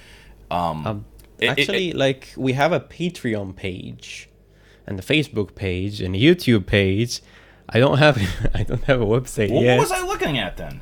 Um, 0.50 0.86
um 0.86 1.04
actually, 1.42 1.88
it, 1.88 1.94
it, 1.94 1.96
like, 1.96 2.32
we 2.36 2.52
have 2.54 2.72
a 2.72 2.80
Patreon 2.80 3.56
page, 3.56 4.28
and 4.86 4.98
a 4.98 5.02
Facebook 5.02 5.54
page, 5.54 6.00
and 6.00 6.14
a 6.14 6.18
YouTube 6.18 6.66
page. 6.66 7.20
I 7.68 7.78
don't 7.78 7.98
have 7.98 8.16
I 8.54 8.62
don't 8.62 8.84
have 8.84 9.00
a 9.00 9.06
website 9.06 9.50
well, 9.50 9.62
yet. 9.62 9.78
What 9.78 9.90
was 9.90 9.92
I 9.92 10.06
looking 10.06 10.38
at 10.38 10.56
then? 10.56 10.80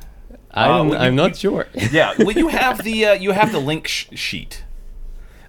I 0.51 0.67
don't, 0.67 0.87
uh, 0.87 0.89
well, 0.91 1.01
I'm 1.01 1.13
you, 1.13 1.17
not 1.17 1.35
sure. 1.35 1.67
yeah, 1.91 2.13
well, 2.17 2.31
you 2.31 2.47
have 2.47 2.83
the 2.83 3.05
uh, 3.05 3.13
you 3.13 3.31
have 3.31 3.51
the 3.51 3.59
link 3.59 3.87
sh- 3.87 4.07
sheet 4.13 4.63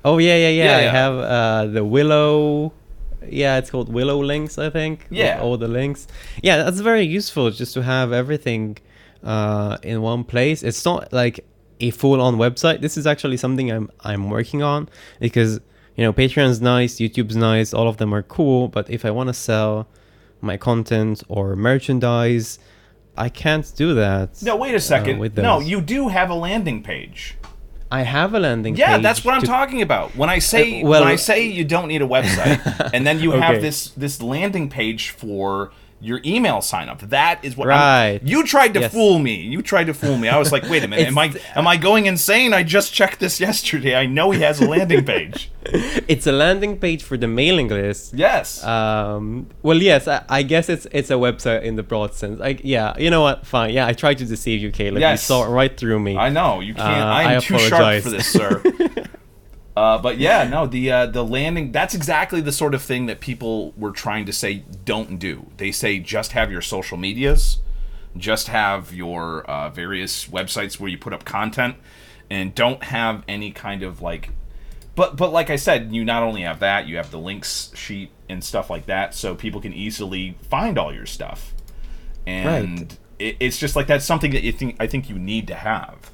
Oh 0.04 0.18
yeah, 0.18 0.36
yeah, 0.36 0.48
yeah. 0.48 0.64
yeah 0.64 0.76
I 0.76 0.82
yeah. 0.82 0.90
have 0.92 1.14
uh, 1.18 1.66
the 1.66 1.84
Willow. 1.84 2.72
Yeah, 3.28 3.58
it's 3.58 3.70
called 3.70 3.92
Willow 3.92 4.22
links, 4.22 4.58
I 4.58 4.70
think. 4.70 5.06
Yeah. 5.10 5.40
All 5.40 5.56
the 5.58 5.68
links. 5.68 6.06
Yeah, 6.42 6.58
that's 6.58 6.80
very 6.80 7.04
useful 7.04 7.50
just 7.50 7.74
to 7.74 7.82
have 7.82 8.12
everything 8.12 8.78
uh, 9.24 9.76
in 9.82 10.00
one 10.00 10.24
place. 10.24 10.62
It's 10.62 10.84
not 10.84 11.12
like 11.12 11.44
a 11.80 11.90
full-on 11.90 12.36
website. 12.36 12.80
This 12.80 12.96
is 12.96 13.06
actually 13.06 13.36
something 13.36 13.70
I'm 13.70 13.90
I'm 14.00 14.30
working 14.30 14.62
on 14.62 14.88
because 15.20 15.60
you 15.96 16.04
know 16.04 16.12
Patreon's 16.12 16.60
nice, 16.60 16.96
YouTube's 16.96 17.36
nice, 17.36 17.72
all 17.74 17.88
of 17.88 17.96
them 17.96 18.14
are 18.14 18.22
cool. 18.22 18.68
But 18.68 18.90
if 18.90 19.04
I 19.04 19.10
want 19.10 19.28
to 19.28 19.34
sell 19.34 19.88
my 20.40 20.56
content 20.56 21.22
or 21.28 21.56
merchandise, 21.56 22.58
I 23.16 23.28
can't 23.28 23.70
do 23.76 23.94
that. 23.94 24.42
No, 24.42 24.56
wait 24.56 24.74
a 24.74 24.80
second. 24.80 25.20
Uh, 25.20 25.42
no, 25.42 25.60
you 25.60 25.80
do 25.80 26.08
have 26.08 26.30
a 26.30 26.34
landing 26.34 26.82
page. 26.82 27.36
I 27.90 28.02
have 28.02 28.34
a 28.34 28.38
landing 28.38 28.76
yeah, 28.76 28.86
page. 28.86 28.96
Yeah, 28.96 29.02
that's 29.02 29.24
what 29.24 29.34
I'm 29.34 29.42
talking 29.42 29.82
about. 29.82 30.14
When 30.14 30.28
I 30.28 30.40
say 30.40 30.82
uh, 30.82 30.88
well, 30.88 31.00
when 31.02 31.10
I 31.10 31.16
say 31.16 31.46
you 31.46 31.64
don't 31.64 31.88
need 31.88 32.02
a 32.02 32.06
website, 32.06 32.90
and 32.94 33.06
then 33.06 33.18
you 33.18 33.32
okay. 33.32 33.40
have 33.40 33.62
this 33.62 33.90
this 33.90 34.22
landing 34.22 34.68
page 34.68 35.10
for 35.10 35.72
your 36.00 36.20
email 36.24 36.60
sign 36.60 36.88
up. 36.88 37.00
That 37.00 37.44
is 37.44 37.56
what 37.56 37.68
right. 37.68 38.20
I'm, 38.20 38.26
you 38.26 38.44
tried 38.44 38.74
to 38.74 38.80
yes. 38.80 38.92
fool 38.92 39.18
me. 39.18 39.36
You 39.36 39.62
tried 39.62 39.84
to 39.84 39.94
fool 39.94 40.16
me. 40.16 40.28
I 40.28 40.38
was 40.38 40.52
like, 40.52 40.62
wait 40.64 40.84
a 40.84 40.88
minute, 40.88 41.06
am 41.06 41.18
I 41.24 41.32
am 41.54 41.66
I 41.66 41.76
going 41.76 42.06
insane? 42.06 42.52
I 42.54 42.62
just 42.62 42.92
checked 42.92 43.20
this 43.20 43.40
yesterday. 43.40 43.94
I 43.94 44.06
know 44.06 44.30
he 44.30 44.40
has 44.40 44.60
a 44.60 44.68
landing 44.68 45.04
page. 45.04 45.50
it's 45.64 46.26
a 46.26 46.32
landing 46.32 46.78
page 46.78 47.02
for 47.02 47.16
the 47.16 47.26
mailing 47.26 47.68
list. 47.68 48.14
Yes. 48.14 48.64
Um, 48.64 49.48
well, 49.62 49.76
yes. 49.76 50.08
I, 50.08 50.24
I, 50.28 50.42
guess 50.42 50.68
it's 50.68 50.86
it's 50.92 51.10
a 51.10 51.14
website 51.14 51.62
in 51.62 51.76
the 51.76 51.82
broad 51.82 52.14
sense. 52.14 52.38
Like, 52.38 52.60
yeah. 52.64 52.96
You 52.98 53.10
know 53.10 53.22
what? 53.22 53.46
Fine. 53.46 53.74
Yeah. 53.74 53.86
I 53.86 53.92
tried 53.92 54.18
to 54.18 54.24
deceive 54.24 54.62
you, 54.62 54.70
Caleb. 54.70 55.00
Yes. 55.00 55.22
You 55.22 55.26
saw 55.26 55.46
it 55.46 55.50
right 55.50 55.76
through 55.76 55.98
me. 55.98 56.16
I 56.16 56.30
know. 56.30 56.60
You 56.60 56.74
can't. 56.74 56.88
Uh, 56.88 57.06
I 57.06 57.32
am 57.34 57.42
too 57.42 57.58
sharp 57.58 58.02
for 58.02 58.10
this, 58.10 58.28
sir. 58.28 58.62
Uh, 59.78 59.96
but 59.96 60.18
yeah, 60.18 60.42
no, 60.42 60.66
the 60.66 60.90
uh, 60.90 61.06
the 61.06 61.24
landing 61.24 61.70
that's 61.70 61.94
exactly 61.94 62.40
the 62.40 62.50
sort 62.50 62.74
of 62.74 62.82
thing 62.82 63.06
that 63.06 63.20
people 63.20 63.72
were 63.76 63.92
trying 63.92 64.26
to 64.26 64.32
say 64.32 64.64
don't 64.84 65.20
do. 65.20 65.46
They 65.56 65.70
say 65.70 66.00
just 66.00 66.32
have 66.32 66.50
your 66.50 66.62
social 66.62 66.96
medias, 66.96 67.58
just 68.16 68.48
have 68.48 68.92
your 68.92 69.44
uh, 69.44 69.70
various 69.70 70.26
websites 70.26 70.80
where 70.80 70.90
you 70.90 70.98
put 70.98 71.12
up 71.12 71.24
content, 71.24 71.76
and 72.28 72.56
don't 72.56 72.82
have 72.82 73.22
any 73.28 73.52
kind 73.52 73.84
of 73.84 74.02
like. 74.02 74.30
But 74.96 75.16
but 75.16 75.32
like 75.32 75.48
I 75.48 75.54
said, 75.54 75.94
you 75.94 76.04
not 76.04 76.24
only 76.24 76.42
have 76.42 76.58
that, 76.58 76.88
you 76.88 76.96
have 76.96 77.12
the 77.12 77.20
links 77.20 77.70
sheet 77.76 78.10
and 78.28 78.42
stuff 78.42 78.70
like 78.70 78.86
that, 78.86 79.14
so 79.14 79.36
people 79.36 79.60
can 79.60 79.72
easily 79.72 80.36
find 80.50 80.76
all 80.76 80.92
your 80.92 81.06
stuff, 81.06 81.54
and 82.26 82.80
right. 82.80 82.98
it, 83.20 83.36
it's 83.38 83.58
just 83.58 83.76
like 83.76 83.86
that's 83.86 84.04
something 84.04 84.32
that 84.32 84.42
you 84.42 84.50
think 84.50 84.74
I 84.80 84.88
think 84.88 85.08
you 85.08 85.20
need 85.20 85.46
to 85.46 85.54
have. 85.54 86.10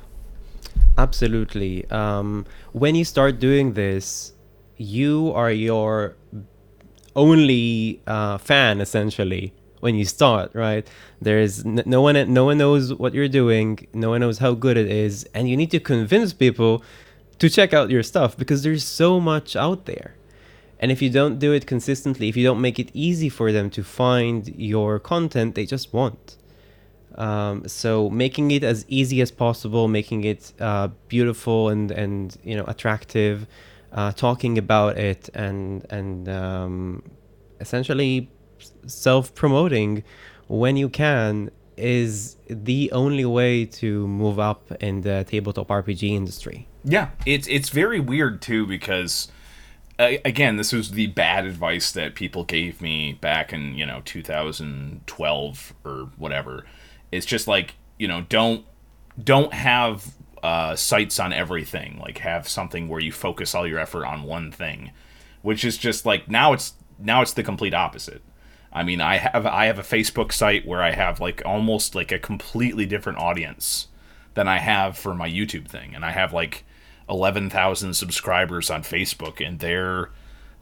Absolutely. 0.96 1.88
Um, 1.90 2.46
when 2.72 2.94
you 2.94 3.04
start 3.04 3.40
doing 3.40 3.72
this, 3.74 4.32
you 4.76 5.32
are 5.34 5.50
your 5.50 6.16
only 7.16 8.00
uh, 8.06 8.38
fan 8.38 8.80
essentially 8.80 9.52
when 9.80 9.94
you 9.94 10.04
start 10.04 10.50
right? 10.54 10.86
There's 11.20 11.64
n- 11.64 11.82
no 11.86 12.00
one 12.02 12.32
no 12.32 12.44
one 12.44 12.58
knows 12.58 12.92
what 12.94 13.14
you're 13.14 13.28
doing 13.28 13.86
no 13.92 14.10
one 14.10 14.20
knows 14.20 14.38
how 14.38 14.52
good 14.54 14.76
it 14.76 14.90
is 14.90 15.24
and 15.34 15.48
you 15.48 15.56
need 15.56 15.70
to 15.72 15.80
convince 15.80 16.32
people 16.32 16.82
to 17.38 17.48
check 17.48 17.72
out 17.72 17.90
your 17.90 18.02
stuff 18.02 18.36
because 18.36 18.62
there's 18.62 18.84
so 18.84 19.20
much 19.20 19.54
out 19.54 19.84
there. 19.86 20.16
And 20.80 20.90
if 20.90 21.00
you 21.00 21.08
don't 21.10 21.38
do 21.38 21.52
it 21.52 21.66
consistently 21.66 22.28
if 22.28 22.36
you 22.36 22.44
don't 22.44 22.60
make 22.60 22.78
it 22.80 22.90
easy 22.94 23.28
for 23.28 23.52
them 23.52 23.70
to 23.70 23.84
find 23.84 24.48
your 24.56 24.98
content 24.98 25.54
they 25.54 25.66
just 25.66 25.92
won't 25.92 26.36
um, 27.16 27.66
so 27.68 28.10
making 28.10 28.50
it 28.50 28.64
as 28.64 28.84
easy 28.88 29.20
as 29.20 29.30
possible, 29.30 29.88
making 29.88 30.24
it 30.24 30.52
uh, 30.60 30.88
beautiful 31.08 31.68
and 31.68 31.90
and 31.90 32.36
you 32.42 32.56
know 32.56 32.64
attractive, 32.66 33.46
uh, 33.92 34.12
talking 34.12 34.58
about 34.58 34.98
it 34.98 35.28
and 35.34 35.86
and 35.90 36.28
um, 36.28 37.02
essentially 37.60 38.30
self 38.86 39.34
promoting 39.34 40.02
when 40.48 40.76
you 40.76 40.88
can 40.88 41.50
is 41.76 42.36
the 42.48 42.90
only 42.92 43.24
way 43.24 43.64
to 43.64 44.06
move 44.06 44.38
up 44.38 44.70
in 44.80 45.00
the 45.00 45.24
tabletop 45.28 45.68
RPG 45.68 46.10
industry. 46.10 46.68
Yeah, 46.84 47.10
it's 47.26 47.46
it's 47.48 47.68
very 47.68 48.00
weird 48.00 48.42
too 48.42 48.66
because 48.66 49.28
uh, 49.98 50.12
again, 50.24 50.56
this 50.56 50.72
was 50.72 50.90
the 50.90 51.06
bad 51.08 51.46
advice 51.46 51.92
that 51.92 52.16
people 52.16 52.42
gave 52.44 52.80
me 52.80 53.12
back 53.12 53.52
in 53.52 53.74
you 53.74 53.86
know 53.86 54.02
2012 54.04 55.74
or 55.84 56.10
whatever 56.16 56.64
it's 57.14 57.26
just 57.26 57.46
like 57.46 57.74
you 57.98 58.08
know 58.08 58.22
don't 58.22 58.64
don't 59.22 59.54
have 59.54 60.14
uh, 60.42 60.76
sites 60.76 61.18
on 61.20 61.32
everything. 61.32 61.98
Like 62.00 62.18
have 62.18 62.48
something 62.48 62.88
where 62.88 63.00
you 63.00 63.12
focus 63.12 63.54
all 63.54 63.66
your 63.66 63.78
effort 63.78 64.04
on 64.04 64.24
one 64.24 64.50
thing, 64.50 64.90
which 65.42 65.64
is 65.64 65.78
just 65.78 66.04
like 66.04 66.28
now 66.28 66.52
it's 66.52 66.74
now 66.98 67.22
it's 67.22 67.32
the 67.32 67.42
complete 67.42 67.74
opposite. 67.74 68.22
I 68.72 68.82
mean, 68.82 69.00
I 69.00 69.18
have 69.18 69.46
I 69.46 69.66
have 69.66 69.78
a 69.78 69.82
Facebook 69.82 70.32
site 70.32 70.66
where 70.66 70.82
I 70.82 70.90
have 70.90 71.20
like 71.20 71.42
almost 71.46 71.94
like 71.94 72.10
a 72.10 72.18
completely 72.18 72.86
different 72.86 73.18
audience 73.18 73.88
than 74.34 74.48
I 74.48 74.58
have 74.58 74.98
for 74.98 75.14
my 75.14 75.30
YouTube 75.30 75.68
thing, 75.68 75.94
and 75.94 76.04
I 76.04 76.10
have 76.10 76.32
like 76.32 76.64
eleven 77.08 77.48
thousand 77.48 77.94
subscribers 77.94 78.70
on 78.70 78.82
Facebook, 78.82 79.46
and 79.46 79.60
they're 79.60 80.10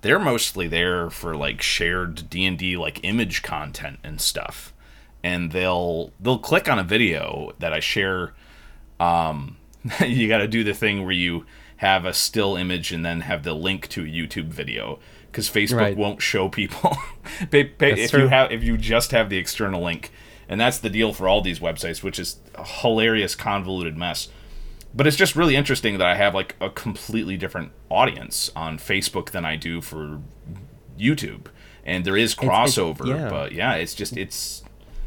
they're 0.02 0.18
mostly 0.18 0.68
there 0.68 1.09
for 1.09 1.35
like 1.35 1.62
shared 1.62 2.28
D 2.28 2.44
and 2.44 2.59
D 2.59 2.76
like 2.76 3.02
image 3.02 3.42
content 3.42 3.99
and 4.04 4.21
stuff 4.21 4.75
and 5.23 5.52
they'll 5.52 6.12
they'll 6.21 6.38
click 6.38 6.69
on 6.69 6.79
a 6.79 6.85
video 6.85 7.52
that 7.59 7.73
I 7.73 7.81
share. 7.81 8.35
Um, 9.00 9.57
you 10.07 10.29
got 10.29 10.38
to 10.38 10.49
do 10.49 10.62
the 10.64 10.75
thing 10.75 11.02
where 11.02 11.12
you 11.12 11.45
have 11.79 12.05
a 12.05 12.12
still 12.12 12.57
image 12.57 12.93
and 12.93 13.05
then 13.05 13.23
have 13.23 13.43
the 13.43 13.55
link 13.55 13.88
to 13.88 14.02
a 14.02 14.07
YouTube 14.07 14.47
video 14.47 15.00
because 15.26 15.49
Facebook 15.49 15.79
right. 15.79 15.97
won't 15.97 16.23
show 16.23 16.49
people 16.49 16.97
pay, 17.50 17.64
pay, 17.64 18.00
if 18.00 18.11
true. 18.11 18.23
you 18.23 18.29
have 18.29 18.52
if 18.52 18.62
you 18.62 18.76
just 18.76 19.11
have 19.11 19.31
the 19.31 19.38
external 19.38 19.83
link, 19.83 20.12
and 20.49 20.61
that's 20.61 20.79
the 20.79 20.91
deal 20.91 21.12
for 21.12 21.26
all 21.26 21.41
these 21.41 21.59
websites, 21.59 22.02
which 22.02 22.19
is 22.19 22.38
a 22.55 22.64
hilarious 22.64 23.35
convoluted 23.35 23.97
mess. 23.97 24.29
But 24.95 25.07
it's 25.07 25.17
just 25.17 25.35
really 25.35 25.57
interesting 25.57 25.97
that 25.99 26.07
I 26.07 26.17
have 26.17 26.35
like 26.35 26.55
a 26.61 26.69
completely 26.69 27.38
different 27.38 27.73
audience 27.88 28.50
on 28.55 28.79
Facebook 28.79 29.31
than 29.31 29.45
I 29.47 29.57
do 29.57 29.81
for 29.81 30.21
YouTube, 30.99 31.47
and 31.85 32.05
there 32.05 32.17
is 32.17 32.35
crossover. 32.35 32.91
It's, 32.91 33.00
it's, 33.00 33.09
yeah. 33.09 33.29
But 33.31 33.52
yeah, 33.52 33.75
it's 33.75 33.95
just 33.95 34.17
it's 34.19 34.62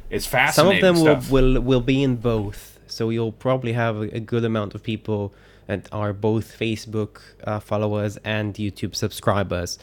it's 0.10 0.26
fascinating. 0.26 0.82
Some 0.82 0.90
of 0.90 0.96
them 0.96 1.06
will, 1.06 1.22
stuff. 1.22 1.32
will 1.32 1.62
will 1.62 1.82
be 1.82 2.04
in 2.04 2.18
both, 2.18 2.80
so 2.88 3.10
you'll 3.10 3.32
probably 3.32 3.74
have 3.74 4.02
a, 4.02 4.20
good 4.20 4.46
amount 4.46 4.76
of 4.76 4.84
people 4.84 5.34
that 5.68 5.88
are 5.92 6.14
both 6.14 6.58
Facebook 6.58 7.22
uh, 7.44 7.60
followers 7.60 8.18
and 8.24 8.54
YouTube 8.54 8.96
subscribers. 8.96 9.80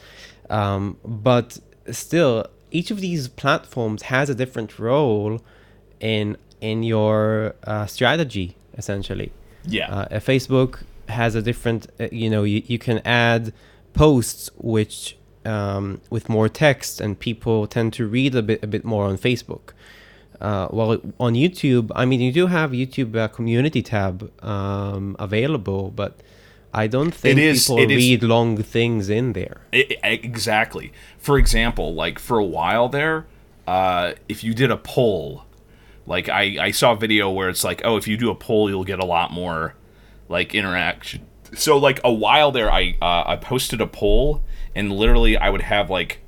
Um, 0.49 0.97
but 1.03 1.59
still, 1.91 2.47
each 2.71 2.91
of 2.91 3.01
these 3.01 3.27
platforms 3.27 4.03
has 4.03 4.29
a 4.29 4.35
different 4.35 4.79
role 4.79 5.41
in 5.99 6.37
in 6.61 6.83
your 6.83 7.55
uh, 7.65 7.85
strategy, 7.85 8.55
essentially. 8.77 9.31
yeah. 9.65 9.89
Uh, 9.89 9.95
uh, 10.11 10.19
Facebook 10.19 10.83
has 11.09 11.35
a 11.35 11.41
different, 11.41 11.87
uh, 11.99 12.07
you 12.11 12.29
know, 12.29 12.43
you, 12.43 12.63
you 12.65 12.79
can 12.79 12.99
add 13.05 13.53
posts 13.93 14.49
which 14.55 15.17
um, 15.45 15.99
with 16.09 16.29
more 16.29 16.47
text, 16.47 17.01
and 17.01 17.19
people 17.19 17.67
tend 17.67 17.91
to 17.93 18.07
read 18.07 18.33
a 18.35 18.41
bit 18.41 18.63
a 18.63 18.67
bit 18.67 18.85
more 18.85 19.05
on 19.05 19.17
Facebook. 19.17 19.73
Uh, 20.41 20.67
while 20.69 20.99
on 21.19 21.33
YouTube, 21.33 21.91
I 21.95 22.05
mean, 22.05 22.19
you 22.21 22.31
do 22.31 22.47
have 22.47 22.71
YouTube 22.71 23.15
uh, 23.15 23.27
community 23.29 23.81
tab 23.81 24.31
um, 24.43 25.15
available, 25.19 25.91
but 25.91 26.19
I 26.73 26.87
don't 26.87 27.11
think 27.13 27.37
is- 27.39 27.63
people 27.67 27.79
it 27.79 27.91
is- 27.91 27.97
read 27.97 28.23
long 28.23 28.57
things 28.57 29.09
in 29.09 29.33
there. 29.33 29.61
I- 29.73 29.97
I- 30.03 30.07
exactly. 30.23 30.91
For 31.17 31.37
example, 31.37 31.93
like 31.93 32.19
for 32.19 32.37
a 32.39 32.45
while 32.45 32.89
there, 32.89 33.25
uh, 33.67 34.13
if 34.27 34.43
you 34.43 34.53
did 34.53 34.71
a 34.71 34.77
poll, 34.77 35.45
like 36.05 36.27
I, 36.27 36.57
I 36.59 36.71
saw 36.71 36.91
a 36.91 36.95
video 36.97 37.29
where 37.29 37.47
it's 37.47 37.63
like, 37.63 37.81
oh, 37.85 37.95
if 37.95 38.07
you 38.07 38.17
do 38.17 38.29
a 38.29 38.35
poll, 38.35 38.69
you'll 38.69 38.83
get 38.83 38.99
a 38.99 39.05
lot 39.05 39.31
more 39.31 39.75
like 40.27 40.53
interaction. 40.55 41.25
So 41.55 41.77
like 41.77 42.01
a 42.03 42.11
while 42.11 42.51
there, 42.51 42.69
I 42.71 42.95
uh, 43.01 43.23
I 43.27 43.35
posted 43.37 43.79
a 43.79 43.87
poll, 43.87 44.41
and 44.75 44.91
literally 44.91 45.37
I 45.37 45.49
would 45.49 45.61
have 45.61 45.89
like 45.89 46.19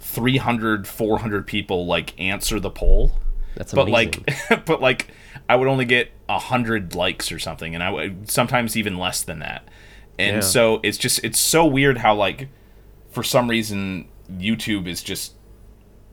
300, 0.00 0.86
400 0.86 1.46
people 1.46 1.86
like 1.86 2.18
answer 2.18 2.58
the 2.58 2.70
poll. 2.70 3.12
That's 3.56 3.72
but 3.72 3.88
amazing. 3.88 4.24
like 4.50 4.64
but 4.66 4.80
like 4.80 5.08
i 5.48 5.56
would 5.56 5.68
only 5.68 5.84
get 5.84 6.10
a 6.28 6.38
hundred 6.38 6.94
likes 6.94 7.30
or 7.32 7.38
something 7.38 7.74
and 7.74 7.82
i 7.82 7.90
would 7.90 8.30
sometimes 8.30 8.76
even 8.76 8.96
less 8.98 9.22
than 9.22 9.38
that 9.40 9.68
and 10.18 10.36
Yeah. 10.36 10.40
so 10.40 10.80
it's 10.82 10.98
just 10.98 11.22
it's 11.24 11.38
so 11.38 11.64
weird 11.66 11.98
how 11.98 12.14
like 12.14 12.48
for 13.10 13.22
some 13.22 13.48
reason 13.48 14.08
youtube 14.32 14.86
is 14.86 15.02
just 15.02 15.34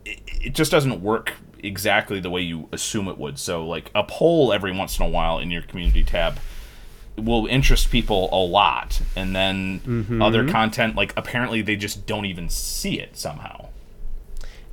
it, 0.04 0.20
it 0.40 0.54
just 0.54 0.70
doesn't 0.70 1.00
work 1.02 1.34
exactly 1.62 2.18
the 2.20 2.28
way 2.30 2.40
you 2.42 2.68
assume 2.72 3.08
it 3.08 3.16
would 3.18 3.38
so 3.38 3.64
like 3.66 3.90
a 3.94 4.02
poll 4.04 4.52
every 4.52 4.72
once 4.72 4.98
in 4.98 5.06
a 5.06 5.08
while 5.08 5.38
in 5.38 5.50
your 5.50 5.62
community 5.62 6.02
tab 6.04 6.38
will 7.16 7.46
interest 7.46 7.90
people 7.90 8.28
a 8.32 8.36
lot 8.44 9.00
and 9.16 9.34
then 9.36 9.80
Mm-hmm. 9.86 10.20
other 10.22 10.48
content 10.48 10.96
like 10.96 11.12
apparently 11.16 11.62
they 11.62 11.76
just 11.76 12.06
don't 12.06 12.24
even 12.26 12.48
see 12.48 12.98
it 13.00 13.16
somehow 13.16 13.61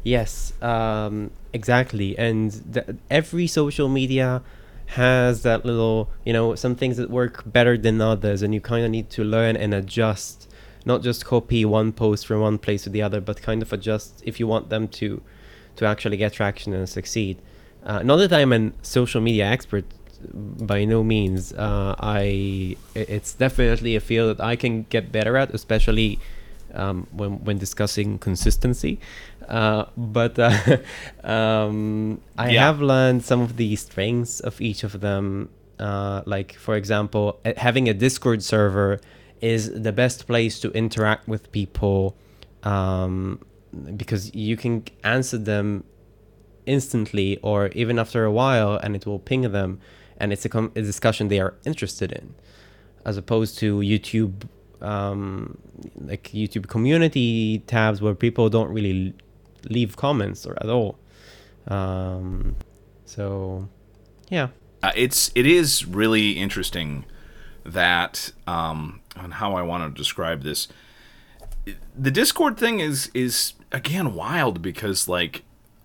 Yes, 0.03 0.53
um, 0.61 1.31
exactly. 1.53 2.17
And 2.17 2.73
th- 2.73 2.97
every 3.09 3.47
social 3.47 3.89
media 3.89 4.41
has 4.87 5.43
that 5.43 5.65
little, 5.65 6.09
you 6.25 6.33
know, 6.33 6.55
some 6.55 6.75
things 6.75 6.97
that 6.97 7.09
work 7.09 7.43
better 7.45 7.77
than 7.77 8.01
others, 8.01 8.41
and 8.41 8.53
you 8.53 8.61
kind 8.61 8.85
of 8.85 8.91
need 8.91 9.09
to 9.11 9.23
learn 9.23 9.55
and 9.55 9.73
adjust, 9.73 10.47
not 10.85 11.03
just 11.03 11.25
copy 11.25 11.65
one 11.65 11.91
post 11.91 12.25
from 12.25 12.41
one 12.41 12.57
place 12.57 12.83
to 12.83 12.89
the 12.89 13.01
other, 13.01 13.21
but 13.21 13.41
kind 13.41 13.61
of 13.61 13.71
adjust 13.73 14.21
if 14.25 14.39
you 14.39 14.47
want 14.47 14.69
them 14.69 14.87
to, 14.87 15.21
to 15.75 15.85
actually 15.85 16.17
get 16.17 16.33
traction 16.33 16.73
and 16.73 16.87
succeed. 16.89 17.37
Uh, 17.83 18.01
not 18.01 18.17
that 18.17 18.33
I'm 18.33 18.51
a 18.53 18.71
social 18.81 19.21
media 19.21 19.45
expert, 19.45 19.85
by 20.33 20.83
no 20.85 21.03
means. 21.03 21.53
Uh, 21.53 21.95
I 21.99 22.75
it's 22.93 23.33
definitely 23.33 23.95
a 23.95 23.99
field 24.01 24.37
that 24.37 24.43
I 24.43 24.55
can 24.55 24.83
get 24.89 25.11
better 25.11 25.37
at, 25.37 25.53
especially 25.53 26.19
um, 26.73 27.07
when 27.11 27.43
when 27.43 27.57
discussing 27.57 28.17
consistency. 28.19 28.99
Uh, 29.49 29.85
but 29.97 30.37
uh, 30.39 30.77
um, 31.23 32.21
I 32.37 32.51
Yeah. 32.51 32.65
have 32.67 32.81
learned 32.81 33.23
some 33.23 33.41
of 33.41 33.57
the 33.57 33.75
strengths 33.75 34.39
of 34.39 34.61
each 34.61 34.83
of 34.83 35.01
them. 35.01 35.49
Uh, 35.79 36.21
like 36.25 36.53
for 36.55 36.75
example, 36.75 37.39
uh, 37.45 37.53
having 37.57 37.89
a 37.89 37.93
Discord 37.93 38.43
server 38.43 38.99
is 39.41 39.71
the 39.73 39.91
best 39.93 40.27
place 40.27 40.59
to 40.59 40.69
interact 40.71 41.27
with 41.27 41.51
people 41.51 42.15
um, 42.63 43.39
because 43.95 44.33
you 44.35 44.55
can 44.57 44.83
answer 45.03 45.37
them 45.37 45.83
instantly 46.65 47.37
or 47.41 47.67
even 47.69 47.97
after 47.97 48.25
a 48.25 48.31
while 48.31 48.75
and 48.83 48.95
it 48.95 49.05
will 49.05 49.19
ping 49.19 49.41
them 49.51 49.79
and 50.17 50.31
it's 50.33 50.45
a, 50.45 50.49
com- 50.49 50.71
a 50.75 50.81
discussion 50.81 51.29
they 51.29 51.39
are 51.39 51.55
interested 51.65 52.11
in 52.11 52.35
as 53.05 53.17
opposed 53.17 53.57
to 53.57 53.79
youtube 53.79 54.43
um, 54.81 55.57
like 56.01 56.23
youtube 56.33 56.67
community 56.67 57.59
tabs 57.65 58.01
where 58.01 58.13
people 58.13 58.49
don't 58.49 58.69
really 58.71 59.13
leave 59.65 59.95
comments 59.97 60.45
or 60.45 60.57
at 60.61 60.69
all. 60.69 60.97
Um, 61.67 62.55
so 63.05 63.67
yeah. 64.29 64.49
Uh, 64.81 64.91
it's 64.95 65.31
it 65.35 65.45
is 65.45 65.85
really 65.85 66.31
interesting 66.31 67.05
that 67.65 68.31
um 68.47 69.01
on 69.17 69.31
how 69.31 69.55
I 69.55 69.61
want 69.61 69.93
to 69.93 69.97
describe 69.97 70.43
this. 70.43 70.67
The 71.95 72.11
discord 72.11 72.57
thing 72.57 72.79
is 72.79 73.11
is 73.13 73.53
again 73.71 74.13
wild 74.13 74.61
because 74.61 75.07
like 75.07 75.43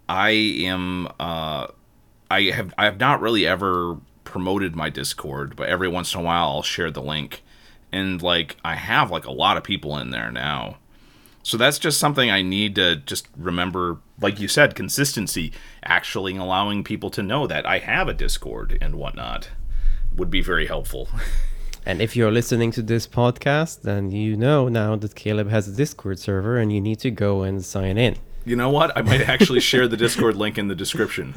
I 0.09 0.31
am 0.31 1.09
uh 1.19 1.67
I 2.31 2.43
have 2.43 2.73
I 2.79 2.85
have 2.85 3.01
not 3.01 3.21
really 3.21 3.47
ever 3.47 3.99
promoted 4.23 4.75
my 4.75 4.91
discord 4.91 5.57
but 5.57 5.69
every 5.69 5.89
once 5.89 6.15
in 6.15 6.21
a 6.21 6.23
while 6.23 6.49
I'll 6.49 6.63
share 6.63 6.91
the 6.91 7.03
link. 7.03 7.43
And 7.91 8.23
like 8.23 8.57
I 8.65 8.77
have 8.77 9.11
like 9.11 9.27
a 9.27 9.33
lot 9.33 9.57
of 9.57 9.65
people 9.65 9.99
in 9.99 10.11
there 10.11 10.31
now 10.31 10.79
so 11.45 11.57
that's 11.59 11.79
just 11.79 12.01
something 12.01 12.31
I 12.31 12.41
need 12.43 12.75
to 12.75 12.97
just 12.97 13.29
remember, 13.37 13.99
like 14.19 14.41
you 14.41 14.49
said, 14.49 14.75
consistency. 14.75 15.53
Actually 15.85 16.37
allowing 16.37 16.83
people 16.83 17.11
to 17.11 17.23
know 17.23 17.47
that 17.47 17.67
I 17.67 17.79
have 17.79 18.09
a 18.09 18.15
Discord 18.15 18.79
and 18.81 18.95
whatnot 18.95 19.51
would 20.17 20.31
be 20.31 20.41
very 20.41 20.67
helpful. 20.67 21.09
and 21.87 22.01
if 22.01 22.17
you're 22.17 22.33
listening 22.33 22.71
to 22.71 22.81
this 22.81 23.07
podcast 23.07 23.83
then 23.83 24.11
you 24.11 24.35
know 24.37 24.69
now 24.71 24.97
that 24.97 25.15
caleb 25.15 25.51
has 25.51 25.69
a 25.69 25.73
discord 25.73 26.19
server 26.19 26.57
and 26.57 26.73
you 26.73 26.81
need 26.81 26.99
to 26.99 27.11
go 27.11 27.43
and 27.43 27.63
sign 27.63 27.99
in 27.99 28.17
You 28.47 28.57
know 28.57 28.71
what? 28.71 28.97
I 28.97 29.03
might 29.03 29.23
actually 29.29 29.61
share 29.61 29.87
the 29.89 29.97
Discord 29.97 30.37
link 30.37 30.59
in 30.59 30.69
the 30.69 30.75
description. 30.75 31.33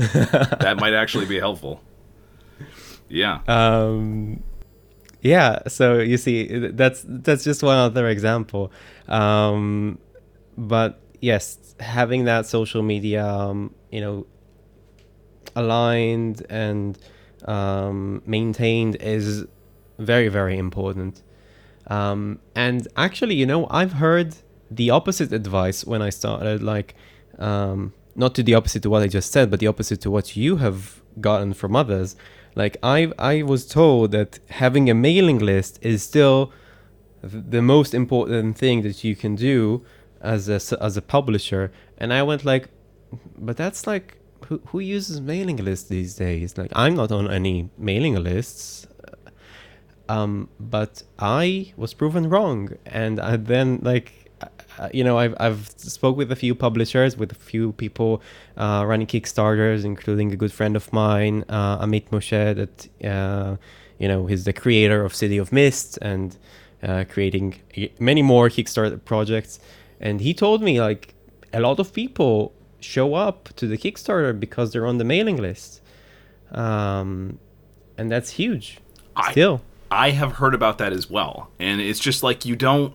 that 0.65 0.77
might 0.79 0.93
actually 0.93 1.25
be 1.25 1.39
helpful. 1.39 1.81
Yeah. 3.09 3.39
um 3.47 4.43
yeah 5.21 5.59
so 5.67 5.99
you 5.99 6.17
see 6.17 6.47
that's 6.69 7.03
that's 7.07 7.43
just 7.43 7.63
one 7.63 7.77
other 7.77 8.07
example. 8.07 8.71
Um 9.07 9.99
but 10.57 10.99
yes 11.21 11.75
having 11.79 12.25
that 12.25 12.45
social 12.45 12.81
media 12.83 13.25
um, 13.25 13.73
you 13.91 14.01
know 14.01 14.25
aligned 15.55 16.45
and 16.49 16.97
um 17.45 18.21
maintained 18.25 18.95
is 18.99 19.45
very 19.99 20.27
very 20.27 20.57
important. 20.57 21.23
Um 21.87 22.39
and 22.55 22.87
actually 22.97 23.35
you 23.35 23.45
know 23.45 23.67
i've 23.69 23.93
heard 23.93 24.35
the 24.69 24.89
opposite 24.89 25.31
advice 25.31 25.85
when 25.85 26.01
i 26.01 26.09
started 26.09 26.61
like 26.61 26.95
um 27.39 27.93
not 28.15 28.35
to 28.35 28.43
the 28.43 28.53
opposite 28.53 28.83
to 28.83 28.89
what 28.89 29.01
i 29.01 29.07
just 29.07 29.31
said 29.31 29.49
but 29.49 29.59
the 29.61 29.67
opposite 29.67 30.01
to 30.01 30.11
what 30.11 30.35
you 30.35 30.57
have 30.57 31.01
gotten 31.21 31.53
from 31.53 31.75
others 31.75 32.15
like 32.61 32.75
i 32.81 32.99
i 33.33 33.35
was 33.51 33.61
told 33.79 34.11
that 34.17 34.39
having 34.63 34.89
a 34.89 34.93
mailing 35.07 35.39
list 35.51 35.73
is 35.81 35.99
still 36.11 36.51
the 37.21 37.61
most 37.61 37.93
important 37.93 38.57
thing 38.57 38.81
that 38.81 39.03
you 39.03 39.15
can 39.15 39.33
do 39.35 39.85
as 40.21 40.49
a 40.49 40.59
as 40.83 40.97
a 40.97 41.01
publisher. 41.01 41.71
And 41.97 42.13
i 42.13 42.21
went 42.29 42.43
like 42.45 42.65
but 43.47 43.55
that's 43.57 43.87
like 43.87 44.17
who, 44.45 44.61
who 44.67 44.79
uses 44.79 45.19
mailing 45.21 45.57
lists 45.57 45.87
these 45.89 46.15
days? 46.15 46.57
Like 46.57 46.71
i'm 46.75 46.95
not 46.95 47.11
on 47.11 47.25
any 47.39 47.69
mailing 47.77 48.15
lists. 48.15 48.87
Um, 50.09 50.49
but 50.57 51.03
I 51.19 51.73
was 51.75 51.93
proven 51.93 52.29
wrong, 52.29 52.69
and 52.85 53.19
I 53.19 53.35
then 53.35 53.79
like, 53.81 54.26
you 54.93 55.03
know, 55.03 55.17
I've 55.17 55.35
I've 55.39 55.69
spoke 55.77 56.15
with 56.17 56.31
a 56.31 56.35
few 56.35 56.53
publishers, 56.55 57.17
with 57.17 57.31
a 57.31 57.35
few 57.35 57.71
people 57.73 58.21
uh, 58.57 58.83
running 58.87 59.07
Kickstarters, 59.07 59.83
including 59.85 60.31
a 60.31 60.35
good 60.35 60.51
friend 60.51 60.75
of 60.75 60.91
mine, 60.93 61.43
uh, 61.49 61.85
Amit 61.85 62.09
Moshe, 62.09 62.55
that 62.55 63.07
uh, 63.09 63.57
you 63.99 64.07
know, 64.07 64.25
he's 64.27 64.43
the 64.45 64.53
creator 64.53 65.03
of 65.03 65.13
City 65.15 65.37
of 65.37 65.51
Mist 65.51 65.97
and 66.01 66.37
uh, 66.83 67.03
creating 67.09 67.55
many 67.99 68.21
more 68.21 68.49
Kickstarter 68.49 69.03
projects, 69.03 69.59
and 69.99 70.21
he 70.21 70.33
told 70.33 70.61
me 70.61 70.79
like 70.79 71.13
a 71.53 71.59
lot 71.59 71.79
of 71.79 71.93
people 71.93 72.53
show 72.79 73.15
up 73.15 73.49
to 73.55 73.65
the 73.67 73.77
Kickstarter 73.77 74.39
because 74.39 74.71
they're 74.71 74.85
on 74.85 74.97
the 74.99 75.03
mailing 75.03 75.37
list, 75.37 75.81
um, 76.51 77.39
and 77.97 78.11
that's 78.11 78.31
huge. 78.31 78.79
I- 79.15 79.31
Still. 79.31 79.61
I 79.89 80.11
have 80.11 80.33
heard 80.33 80.53
about 80.53 80.79
that 80.79 80.91
as 80.91 81.09
well. 81.09 81.49
And 81.59 81.79
it's 81.79 81.99
just 81.99 82.21
like 82.21 82.45
you 82.45 82.57
don't 82.57 82.93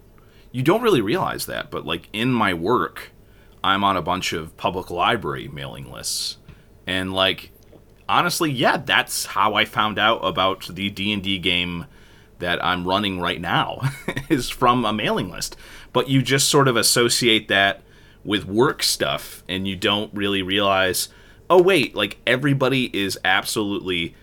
you 0.52 0.62
don't 0.62 0.82
really 0.82 1.00
realize 1.00 1.46
that, 1.46 1.70
but 1.70 1.84
like 1.84 2.08
in 2.12 2.30
my 2.30 2.54
work, 2.54 3.12
I'm 3.64 3.82
on 3.82 3.96
a 3.96 4.02
bunch 4.02 4.32
of 4.32 4.56
public 4.56 4.90
library 4.90 5.48
mailing 5.48 5.90
lists. 5.90 6.38
And 6.86 7.12
like 7.12 7.50
honestly, 8.08 8.50
yeah, 8.50 8.76
that's 8.76 9.26
how 9.26 9.54
I 9.54 9.64
found 9.64 9.98
out 9.98 10.18
about 10.18 10.68
the 10.68 10.90
D&D 10.90 11.38
game 11.38 11.86
that 12.38 12.62
I'm 12.64 12.86
running 12.86 13.20
right 13.20 13.40
now 13.40 13.80
is 14.28 14.50
from 14.50 14.84
a 14.84 14.92
mailing 14.92 15.30
list. 15.30 15.56
But 15.92 16.08
you 16.08 16.22
just 16.22 16.48
sort 16.48 16.68
of 16.68 16.76
associate 16.76 17.48
that 17.48 17.82
with 18.24 18.44
work 18.44 18.82
stuff 18.82 19.42
and 19.48 19.66
you 19.66 19.74
don't 19.74 20.12
really 20.14 20.42
realize 20.42 21.08
oh 21.52 21.60
wait, 21.60 21.94
like 21.94 22.18
everybody 22.26 22.86
is 22.98 23.18
absolutely 23.24 24.14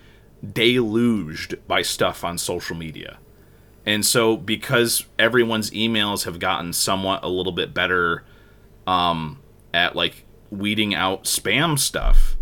deluged 0.43 1.55
by 1.67 1.83
stuff 1.83 2.23
on 2.23 2.39
social 2.39 2.75
media. 2.75 3.19
And 3.89 4.05
so 4.05 4.37
because 4.37 5.05
everyone's 5.17 5.71
emails 5.71 6.25
have 6.25 6.37
gotten 6.37 6.73
somewhat 6.73 7.23
a 7.23 7.27
little 7.27 7.51
bit 7.51 7.73
better 7.73 8.23
um, 8.85 9.39
at 9.73 9.95
like 9.95 10.25
weeding 10.51 10.93
out 10.93 11.23
spam 11.23 11.79
stuff, 11.79 12.37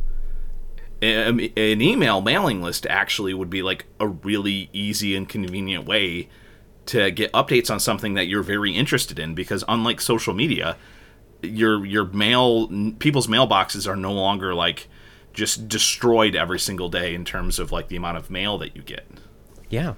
an 1.02 1.40
email 1.58 2.20
mailing 2.20 2.62
list 2.62 2.86
actually 2.90 3.34
would 3.34 3.50
be 3.50 3.62
like 3.62 3.86
a 3.98 4.10
really 4.10 4.70
easy 4.74 5.16
and 5.16 5.30
convenient 5.30 5.86
way 5.86 6.28
to 6.88 7.12
get 7.12 7.32
updates 7.32 7.72
on 7.72 7.80
something 7.80 8.16
that 8.16 8.28
you're 8.28 8.44
very 8.44 8.76
interested 8.76 9.18
in 9.18 9.34
because 9.34 9.64
unlike 9.70 10.02
social 10.02 10.34
media 10.34 10.76
your 11.42 11.86
your 11.86 12.04
mail 12.06 12.68
people's 13.00 13.28
mailboxes 13.28 13.88
are 13.88 13.96
no 13.96 14.12
longer 14.12 14.54
like 14.54 14.90
just 15.34 15.70
destroyed 15.70 16.36
every 16.36 16.60
single 16.60 16.90
day 16.90 17.14
in 17.14 17.24
terms 17.24 17.58
of 17.58 17.72
like 17.72 17.88
the 17.88 17.96
amount 17.96 18.18
of 18.18 18.30
mail 18.30 18.58
that 18.58 18.76
you 18.76 18.82
get. 18.82 19.08
Yeah 19.70 19.94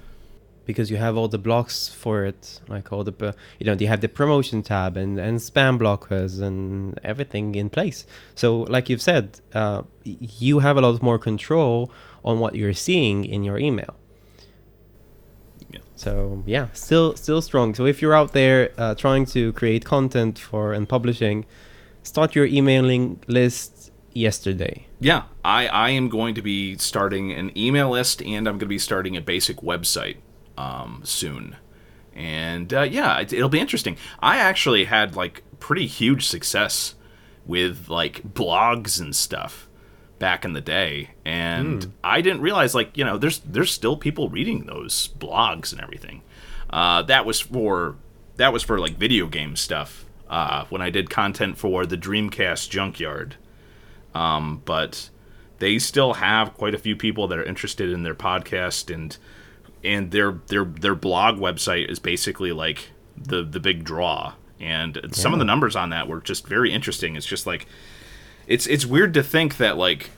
because 0.66 0.90
you 0.90 0.96
have 0.96 1.16
all 1.16 1.28
the 1.28 1.38
blocks 1.38 1.88
for 1.88 2.24
it 2.24 2.60
like 2.68 2.92
all 2.92 3.02
the 3.02 3.34
you 3.58 3.66
know 3.66 3.72
you 3.72 3.88
have 3.88 4.00
the 4.00 4.08
promotion 4.08 4.62
tab 4.62 4.96
and 4.96 5.18
and 5.18 5.38
spam 5.38 5.78
blockers 5.78 6.40
and 6.40 6.98
everything 7.02 7.54
in 7.54 7.68
place 7.68 8.06
so 8.34 8.60
like 8.74 8.88
you've 8.88 9.02
said 9.02 9.40
uh, 9.54 9.82
you 10.04 10.60
have 10.60 10.76
a 10.76 10.80
lot 10.80 11.02
more 11.02 11.18
control 11.18 11.90
on 12.24 12.38
what 12.38 12.54
you're 12.54 12.74
seeing 12.74 13.24
in 13.24 13.42
your 13.42 13.58
email 13.58 13.96
yeah. 15.72 15.80
So 15.94 16.42
yeah, 16.46 16.68
still 16.72 17.14
still 17.16 17.42
strong. 17.42 17.74
So 17.74 17.86
if 17.86 18.02
you're 18.02 18.14
out 18.14 18.32
there 18.32 18.72
uh, 18.76 18.94
trying 18.94 19.26
to 19.26 19.52
create 19.52 19.84
content 19.84 20.38
for 20.38 20.72
and 20.72 20.88
publishing, 20.88 21.46
start 22.02 22.34
your 22.34 22.46
emailing 22.46 23.22
list 23.26 23.92
yesterday. 24.12 24.86
Yeah, 24.98 25.24
I 25.44 25.68
I 25.68 25.90
am 25.90 26.08
going 26.08 26.34
to 26.34 26.42
be 26.42 26.76
starting 26.78 27.32
an 27.32 27.56
email 27.56 27.90
list 27.90 28.20
and 28.22 28.48
I'm 28.48 28.54
going 28.54 28.60
to 28.60 28.66
be 28.66 28.78
starting 28.78 29.16
a 29.16 29.20
basic 29.20 29.58
website 29.58 30.16
um, 30.60 31.00
soon. 31.04 31.56
And 32.14 32.72
uh, 32.72 32.82
yeah, 32.82 33.18
it, 33.20 33.32
it'll 33.32 33.48
be 33.48 33.60
interesting. 33.60 33.96
I 34.20 34.36
actually 34.36 34.84
had 34.84 35.16
like 35.16 35.42
pretty 35.58 35.86
huge 35.86 36.26
success 36.26 36.94
with 37.46 37.88
like 37.88 38.22
blogs 38.22 39.00
and 39.00 39.14
stuff 39.14 39.68
back 40.18 40.44
in 40.44 40.52
the 40.52 40.60
day, 40.60 41.10
and 41.24 41.80
mm. 41.82 41.90
I 42.04 42.20
didn't 42.20 42.42
realize 42.42 42.74
like 42.74 42.96
you 42.96 43.04
know 43.04 43.16
there's 43.16 43.38
there's 43.40 43.70
still 43.70 43.96
people 43.96 44.28
reading 44.28 44.66
those 44.66 45.08
blogs 45.18 45.72
and 45.72 45.80
everything. 45.80 46.22
Uh, 46.68 47.02
that 47.02 47.24
was 47.24 47.40
for 47.40 47.96
that 48.36 48.52
was 48.52 48.62
for 48.62 48.78
like 48.78 48.96
video 48.96 49.26
game 49.26 49.56
stuff 49.56 50.04
uh, 50.28 50.64
when 50.68 50.82
I 50.82 50.90
did 50.90 51.10
content 51.10 51.56
for 51.58 51.86
the 51.86 51.96
Dreamcast 51.96 52.68
Junkyard. 52.68 53.36
Um, 54.14 54.62
but 54.64 55.08
they 55.58 55.78
still 55.78 56.14
have 56.14 56.54
quite 56.54 56.74
a 56.74 56.78
few 56.78 56.96
people 56.96 57.28
that 57.28 57.38
are 57.38 57.44
interested 57.44 57.90
in 57.90 58.02
their 58.02 58.14
podcast 58.14 58.92
and 58.92 59.16
and 59.82 60.10
their 60.10 60.32
their 60.48 60.64
their 60.64 60.94
blog 60.94 61.38
website 61.38 61.90
is 61.90 61.98
basically 61.98 62.52
like 62.52 62.90
the 63.16 63.42
the 63.42 63.60
big 63.60 63.84
draw 63.84 64.34
and 64.58 65.00
yeah. 65.02 65.08
some 65.12 65.32
of 65.32 65.38
the 65.38 65.44
numbers 65.44 65.74
on 65.74 65.90
that 65.90 66.08
were 66.08 66.20
just 66.20 66.46
very 66.46 66.72
interesting 66.72 67.16
it's 67.16 67.26
just 67.26 67.46
like 67.46 67.66
it's 68.46 68.66
it's 68.66 68.84
weird 68.84 69.14
to 69.14 69.22
think 69.22 69.56
that 69.56 69.76
like 69.76 70.10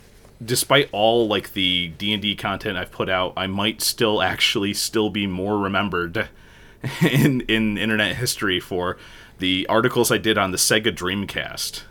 despite 0.45 0.89
all 0.93 1.29
like 1.29 1.53
the 1.53 1.93
D&D 1.99 2.37
content 2.37 2.77
I've 2.77 2.91
put 2.91 3.09
out, 3.09 3.33
I 3.37 3.47
might 3.47 3.81
still 3.81 4.23
actually 4.23 4.75
still 4.75 5.11
be 5.11 5.27
more 5.27 5.59
remembered 5.59 6.29
in 7.03 7.43
in 7.43 7.79
internet 7.79 8.17
history 8.17 8.61
for 8.61 8.97
the 9.39 9.67
articles 9.69 10.11
I 10.11 10.19
did 10.19 10.39
on 10.39 10.51
the 10.51 10.57
Sega 10.57 10.95
Dreamcast. 10.95 11.83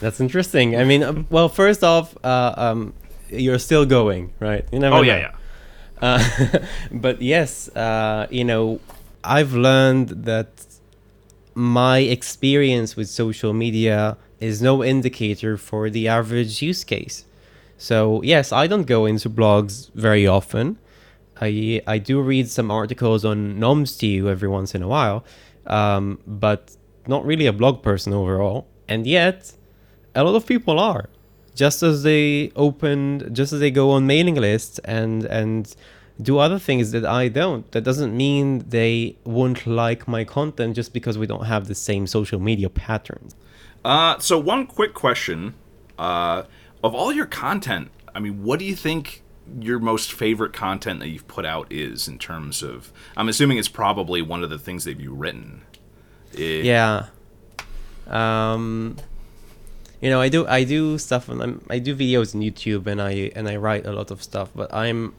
That's 0.00 0.20
interesting. 0.20 0.76
I 0.76 0.84
mean, 0.84 1.02
um, 1.02 1.26
well, 1.30 1.48
first 1.48 1.84
off, 1.84 2.16
uh, 2.24 2.54
um, 2.56 2.94
you're 3.28 3.58
still 3.58 3.84
going, 3.84 4.32
right? 4.40 4.66
You 4.72 4.78
never 4.78 4.96
oh 4.96 4.98
know. 4.98 5.02
yeah, 5.02 5.18
yeah. 5.18 5.34
But 6.90 7.20
yes, 7.20 7.68
uh, 7.76 8.26
you 8.30 8.44
know, 8.44 8.80
I've 9.22 9.52
learned 9.52 10.08
that 10.24 10.48
my 11.54 11.98
experience 11.98 12.96
with 12.96 13.08
social 13.08 13.52
media 13.52 14.16
is 14.38 14.62
no 14.62 14.82
indicator 14.82 15.56
for 15.56 15.90
the 15.90 16.08
average 16.08 16.62
use 16.62 16.84
case. 16.84 17.24
So, 17.76 18.22
yes, 18.22 18.52
I 18.52 18.66
don't 18.66 18.86
go 18.86 19.06
into 19.06 19.28
blogs 19.28 19.90
very 19.94 20.26
often. 20.26 20.78
I, 21.40 21.82
I 21.86 21.98
do 21.98 22.20
read 22.20 22.48
some 22.50 22.70
articles 22.70 23.24
on 23.24 23.58
Gnome 23.58 23.86
Stew 23.86 24.28
every 24.28 24.48
once 24.48 24.74
in 24.74 24.82
a 24.82 24.88
while, 24.88 25.24
um, 25.66 26.18
but 26.26 26.76
not 27.06 27.24
really 27.24 27.46
a 27.46 27.52
blog 27.52 27.82
person 27.82 28.12
overall. 28.12 28.66
And 28.88 29.06
yet, 29.06 29.52
a 30.14 30.24
lot 30.24 30.34
of 30.34 30.46
people 30.46 30.78
are. 30.78 31.08
Just 31.64 31.78
as 31.90 31.96
they 32.08 32.26
open, 32.66 33.00
just 33.38 33.52
as 33.54 33.60
they 33.64 33.72
go 33.82 33.86
on 33.96 34.06
mailing 34.14 34.38
lists 34.46 34.76
and 34.98 35.18
and 35.38 35.62
do 36.20 36.38
other 36.38 36.58
things 36.58 36.90
that 36.92 37.04
I 37.04 37.28
don't. 37.28 37.70
That 37.72 37.82
doesn't 37.88 38.16
mean 38.16 38.64
they 38.68 39.16
won't 39.24 39.66
like 39.66 40.06
my 40.06 40.22
content 40.24 40.76
just 40.76 40.92
because 40.92 41.16
we 41.22 41.26
don't 41.26 41.46
have 41.46 41.66
the 41.66 41.74
same 41.74 42.06
social 42.06 42.40
media 42.40 42.68
patterns. 42.68 43.34
Uh, 43.84 44.18
so 44.18 44.38
one 44.38 44.66
quick 44.66 44.92
question: 44.94 45.54
uh, 45.98 46.44
of 46.82 46.94
all 46.94 47.12
your 47.12 47.26
content, 47.26 47.90
I 48.14 48.20
mean, 48.20 48.42
what 48.42 48.58
do 48.58 48.64
you 48.64 48.76
think 48.76 49.22
your 49.60 49.78
most 49.78 50.12
favorite 50.12 50.52
content 50.52 51.00
that 51.00 51.08
you've 51.08 51.28
put 51.28 51.44
out 51.44 51.66
is 51.70 52.08
in 52.08 52.18
terms 52.18 52.62
of? 52.62 52.92
I'm 53.16 53.28
assuming 53.28 53.58
it's 53.58 53.68
probably 53.68 54.20
one 54.22 54.42
of 54.42 54.50
the 54.50 54.58
things 54.58 54.84
that 54.84 55.00
you've 55.00 55.18
written. 55.18 55.62
It, 56.32 56.64
yeah. 56.64 57.06
Um, 58.06 58.96
you 60.00 60.08
know, 60.08 60.20
I 60.20 60.28
do 60.28 60.46
I 60.46 60.64
do 60.64 60.98
stuff 60.98 61.28
and 61.28 61.42
I'm, 61.42 61.64
I 61.68 61.78
do 61.78 61.94
videos 61.94 62.34
on 62.34 62.40
YouTube 62.40 62.86
and 62.86 63.00
I 63.00 63.30
and 63.36 63.48
I 63.48 63.56
write 63.56 63.86
a 63.86 63.92
lot 63.92 64.10
of 64.10 64.22
stuff, 64.22 64.50
but 64.54 64.72
I'm 64.72 65.14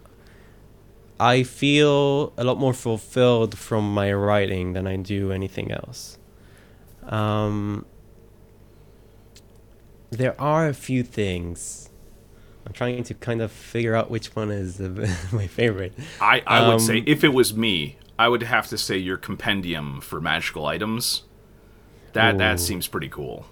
I 1.19 1.43
feel 1.43 2.33
a 2.35 2.43
lot 2.43 2.57
more 2.57 2.73
fulfilled 2.73 3.57
from 3.57 3.93
my 3.93 4.11
writing 4.11 4.73
than 4.73 4.87
I 4.87 4.95
do 4.95 5.31
anything 5.31 5.71
else. 5.71 6.17
Um, 7.03 7.85
there 10.09 10.39
are 10.41 10.67
a 10.67 10.73
few 10.73 11.03
things. 11.03 11.89
I'm 12.65 12.73
trying 12.73 13.03
to 13.03 13.13
kind 13.13 13.41
of 13.41 13.51
figure 13.51 13.95
out 13.95 14.09
which 14.09 14.35
one 14.35 14.49
is 14.49 14.79
my 15.31 15.45
favorite. 15.45 15.93
I, 16.19 16.41
I 16.47 16.59
um, 16.59 16.73
would 16.73 16.81
say, 16.81 16.99
um, 16.99 17.03
if 17.05 17.23
it 17.23 17.33
was 17.33 17.53
me, 17.53 17.97
I 18.17 18.27
would 18.27 18.43
have 18.43 18.67
to 18.69 18.77
say 18.77 18.97
your 18.97 19.17
compendium 19.17 20.01
for 20.01 20.19
magical 20.19 20.65
items. 20.65 21.23
That 22.13 22.35
ooh. 22.35 22.37
that 22.39 22.59
seems 22.59 22.87
pretty 22.87 23.09
cool. 23.09 23.45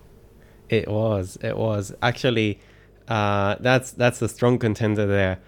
It 0.70 0.88
was. 0.88 1.38
It 1.42 1.58
was 1.58 1.94
actually. 2.02 2.60
Uh, 3.08 3.56
that's 3.60 3.92
that's 3.92 4.22
a 4.22 4.30
strong 4.30 4.60
contender 4.60 5.08
there. 5.08 5.40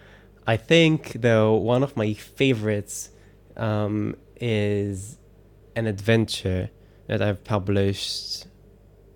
I 0.48 0.58
think 0.58 1.14
though 1.22 1.54
one 1.56 1.84
of 1.84 1.96
my 1.96 2.14
favorites 2.14 3.12
um, 3.56 4.16
is 4.40 5.20
an 5.76 5.86
adventure 5.86 6.72
that 7.08 7.22
I've 7.22 7.44
published 7.44 8.48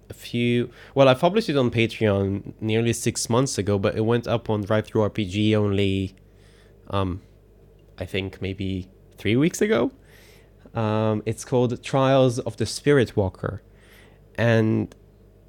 a 0.10 0.14
few. 0.14 0.70
Well, 0.94 1.08
I 1.08 1.14
published 1.14 1.50
it 1.50 1.58
on 1.58 1.72
Patreon 1.72 2.54
nearly 2.62 2.94
six 2.94 3.30
months 3.30 3.58
ago, 3.58 3.80
but 3.80 3.96
it 3.96 4.02
went 4.02 4.28
up 4.28 4.50
on 4.50 4.64
DriveThruRPG 4.64 5.56
only, 5.56 6.16
um, 6.90 7.22
I 7.98 8.06
think 8.06 8.42
maybe 8.42 8.90
three 9.18 9.36
weeks 9.36 9.62
ago. 9.62 9.92
Um, 10.74 11.24
it's 11.26 11.46
called 11.46 11.82
Trials 11.82 12.40
of 12.40 12.58
the 12.58 12.66
Spirit 12.66 13.16
Walker, 13.16 13.62
and 14.38 14.94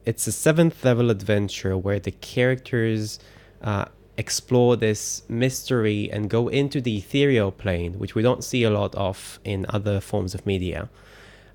it's 0.07 0.27
a 0.27 0.33
seventh 0.33 0.85
level 0.85 1.11
adventure 1.11 1.77
where 1.77 1.99
the 1.99 2.13
characters 2.13 3.19
uh, 3.61 3.87
explore 4.17 4.77
this 4.77 5.23
mystery 5.29 6.11
and 6.11 6.31
go 6.31 6.49
into 6.49 6.81
the 6.81 6.99
ethereal 6.99 7.51
plane, 7.51 7.99
which 7.99 8.15
we 8.15 8.23
don't 8.23 8.45
see 8.45 8.63
a 8.63 8.71
lot 8.71 8.95
of 8.95 9.41
in 9.45 9.67
other 9.69 10.01
forms 10.01 10.35
of 10.35 10.47
media. 10.47 10.89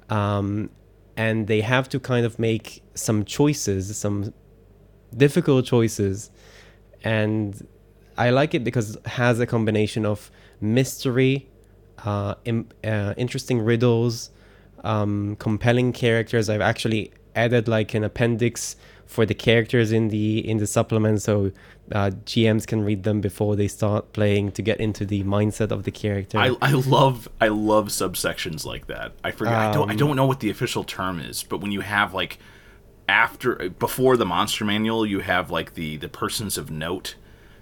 Um, 0.09 0.69
and 1.15 1.47
they 1.47 1.61
have 1.61 1.87
to 1.89 1.99
kind 1.99 2.25
of 2.25 2.37
make 2.37 2.83
some 2.93 3.23
choices, 3.23 3.97
some 3.97 4.33
difficult 5.15 5.65
choices. 5.65 6.29
And 7.03 7.65
I 8.17 8.29
like 8.29 8.53
it 8.53 8.63
because 8.63 8.95
it 8.97 9.07
has 9.07 9.39
a 9.39 9.45
combination 9.45 10.05
of 10.05 10.29
mystery, 10.59 11.49
uh, 12.03 12.35
Im- 12.45 12.69
uh, 12.83 13.13
interesting 13.15 13.61
riddles, 13.61 14.29
um, 14.83 15.37
compelling 15.37 15.93
characters. 15.93 16.49
I've 16.49 16.61
actually 16.61 17.11
added 17.35 17.67
like 17.67 17.93
an 17.93 18.03
appendix 18.03 18.75
for 19.05 19.25
the 19.25 19.33
characters 19.33 19.91
in 19.91 20.07
the 20.07 20.47
in 20.47 20.57
the 20.57 20.67
supplement 20.67 21.21
so 21.21 21.51
uh, 21.91 22.11
GMs 22.25 22.65
can 22.65 22.83
read 22.83 23.03
them 23.03 23.19
before 23.19 23.55
they 23.55 23.67
start 23.67 24.13
playing 24.13 24.51
to 24.53 24.61
get 24.61 24.79
into 24.79 25.05
the 25.05 25.23
mindset 25.23 25.71
of 25.71 25.83
the 25.83 25.91
character. 25.91 26.37
I, 26.37 26.55
I 26.61 26.71
love 26.71 27.27
I 27.41 27.49
love 27.49 27.89
subsections 27.89 28.65
like 28.65 28.87
that. 28.87 29.11
I 29.23 29.31
forget 29.31 29.53
um, 29.53 29.59
I 29.59 29.73
don't 29.73 29.89
I 29.89 29.93
um, 29.93 29.97
don't 29.97 30.15
know 30.15 30.25
what 30.25 30.39
the 30.39 30.49
official 30.49 30.83
term 30.83 31.19
is, 31.19 31.43
but 31.43 31.59
when 31.59 31.71
you 31.71 31.81
have 31.81 32.13
like 32.13 32.39
after 33.09 33.69
before 33.69 34.15
the 34.15 34.25
monster 34.25 34.63
manual, 34.63 35.05
you 35.05 35.19
have 35.19 35.51
like 35.51 35.73
the 35.73 35.97
the 35.97 36.09
persons 36.09 36.57
of 36.57 36.71
note. 36.71 37.15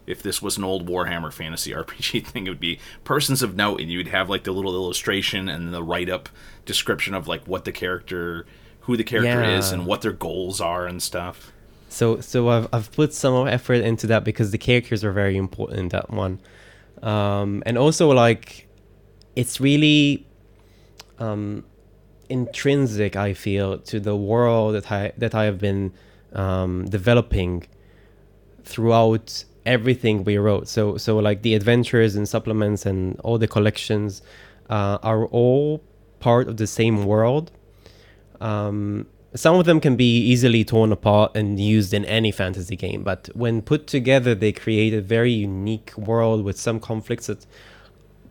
If 0.05 0.23
this 0.23 0.41
was 0.41 0.57
an 0.57 0.63
old 0.63 0.87
Warhammer 0.87 1.31
Fantasy 1.31 1.71
RPG 1.73 2.25
thing, 2.27 2.47
it 2.47 2.49
would 2.49 2.59
be 2.59 2.79
persons 3.03 3.41
of 3.41 3.55
note, 3.55 3.81
and 3.81 3.91
you'd 3.91 4.07
have 4.07 4.29
like 4.29 4.43
the 4.43 4.51
little 4.51 4.75
illustration 4.75 5.49
and 5.49 5.73
the 5.73 5.83
write 5.83 6.09
up 6.09 6.29
description 6.65 7.13
of 7.13 7.27
like 7.27 7.45
what 7.45 7.65
the 7.65 7.71
character, 7.71 8.45
who 8.89 8.97
the 8.97 9.03
character 9.03 9.43
yeah. 9.43 9.57
is, 9.59 9.71
and 9.71 9.85
what 9.85 10.01
their 10.01 10.11
goals 10.11 10.59
are 10.59 10.87
and 10.87 10.99
stuff. 11.03 11.51
So 11.89 12.21
so 12.21 12.49
I've 12.49 12.67
I've 12.73 12.91
put 12.91 13.13
some 13.13 13.47
effort 13.47 13.81
into 13.91 14.07
that 14.07 14.23
because 14.23 14.49
the 14.49 14.57
characters 14.57 15.03
are 15.03 15.11
very 15.11 15.37
important 15.37 15.79
in 15.79 15.89
that 15.89 16.09
one, 16.09 16.39
um, 17.03 17.61
and 17.67 17.77
also 17.77 18.09
like, 18.09 18.67
it's 19.35 19.61
really, 19.61 20.25
um, 21.19 21.63
intrinsic. 22.29 23.15
I 23.15 23.33
feel 23.35 23.77
to 23.91 23.99
the 23.99 24.15
world 24.15 24.73
that 24.73 24.91
I 24.91 25.11
that 25.17 25.33
I 25.35 25.43
have 25.45 25.59
been 25.59 25.91
um, 26.33 26.85
developing 26.89 27.67
throughout 28.63 29.45
everything 29.65 30.23
we 30.23 30.37
wrote. 30.37 30.67
So 30.67 30.97
so 30.97 31.11
like 31.19 31.41
the 31.43 31.53
adventures 31.53 32.15
and 32.15 32.27
supplements 32.27 32.85
and 32.85 33.19
all 33.23 33.37
the 33.37 33.47
collections 33.47 34.23
uh, 34.69 34.97
are 35.03 35.25
all 35.25 35.81
part 36.19 36.47
of 36.47 36.55
the 36.57 36.67
same 36.67 37.05
world. 37.05 37.51
Um, 38.41 39.07
some 39.35 39.55
of 39.55 39.65
them 39.65 39.79
can 39.79 39.95
be 39.95 40.17
easily 40.19 40.63
torn 40.63 40.91
apart 40.91 41.35
and 41.35 41.59
used 41.59 41.93
in 41.93 42.03
any 42.05 42.31
fantasy 42.31 42.75
game, 42.75 43.03
but 43.03 43.29
when 43.33 43.61
put 43.61 43.85
together, 43.85 44.33
they 44.33 44.51
create 44.51 44.93
a 44.93 45.01
very 45.01 45.31
unique 45.31 45.95
world 45.97 46.43
with 46.43 46.59
some 46.59 46.79
conflicts 46.79 47.27
that 47.27 47.45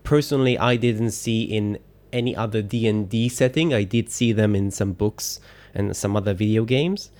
personally 0.02 0.58
I 0.58 0.76
didn't 0.76 1.12
see 1.12 1.42
in 1.42 1.78
any 2.12 2.34
other 2.34 2.62
D&D 2.62 3.28
setting. 3.28 3.72
I 3.72 3.84
did 3.84 4.10
see 4.10 4.32
them 4.32 4.56
in 4.56 4.70
some 4.70 4.92
books 4.92 5.40
and 5.74 5.96
some 5.96 6.16
other 6.16 6.34
video 6.34 6.64
games. 6.64 7.10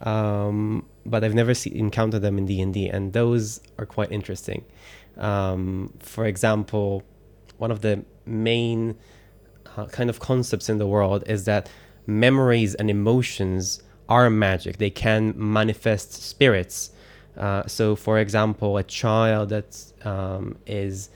Um, 0.00 0.86
but 1.04 1.24
I've 1.24 1.34
never 1.34 1.54
see, 1.54 1.76
encountered 1.76 2.22
them 2.22 2.38
in 2.38 2.46
D&D 2.46 2.88
and 2.88 3.12
those 3.12 3.60
are 3.78 3.86
quite 3.86 4.12
interesting. 4.12 4.64
Um, 5.16 5.94
for 6.00 6.26
example, 6.26 7.02
one 7.56 7.70
of 7.70 7.80
the 7.80 8.04
main 8.26 8.96
uh, 9.76 9.86
kind 9.86 10.10
of 10.10 10.20
concepts 10.20 10.68
in 10.68 10.78
the 10.78 10.86
world 10.86 11.24
is 11.26 11.44
that 11.44 11.68
memories 12.06 12.74
and 12.74 12.90
emotions 12.90 13.82
are 14.08 14.30
magic. 14.30 14.78
They 14.78 14.90
can 14.90 15.34
manifest 15.36 16.12
spirits. 16.12 16.90
Uh, 17.36 17.66
so, 17.66 17.96
for 17.96 18.18
example, 18.18 18.76
a 18.76 18.82
child 18.82 19.50
that 19.50 19.76
um, 20.04 20.56
is 20.66 21.10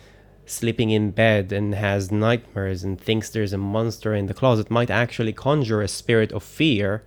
sleeping 0.44 0.90
in 0.90 1.12
bed 1.12 1.52
and 1.52 1.74
has 1.74 2.10
nightmares 2.10 2.82
and 2.82 3.00
thinks 3.00 3.30
there's 3.30 3.52
a 3.52 3.58
monster 3.58 4.14
in 4.14 4.26
the 4.26 4.34
closet 4.34 4.70
might 4.70 4.90
actually 4.90 5.32
conjure 5.32 5.80
a 5.80 5.88
spirit 5.88 6.32
of 6.32 6.42
fear 6.42 7.04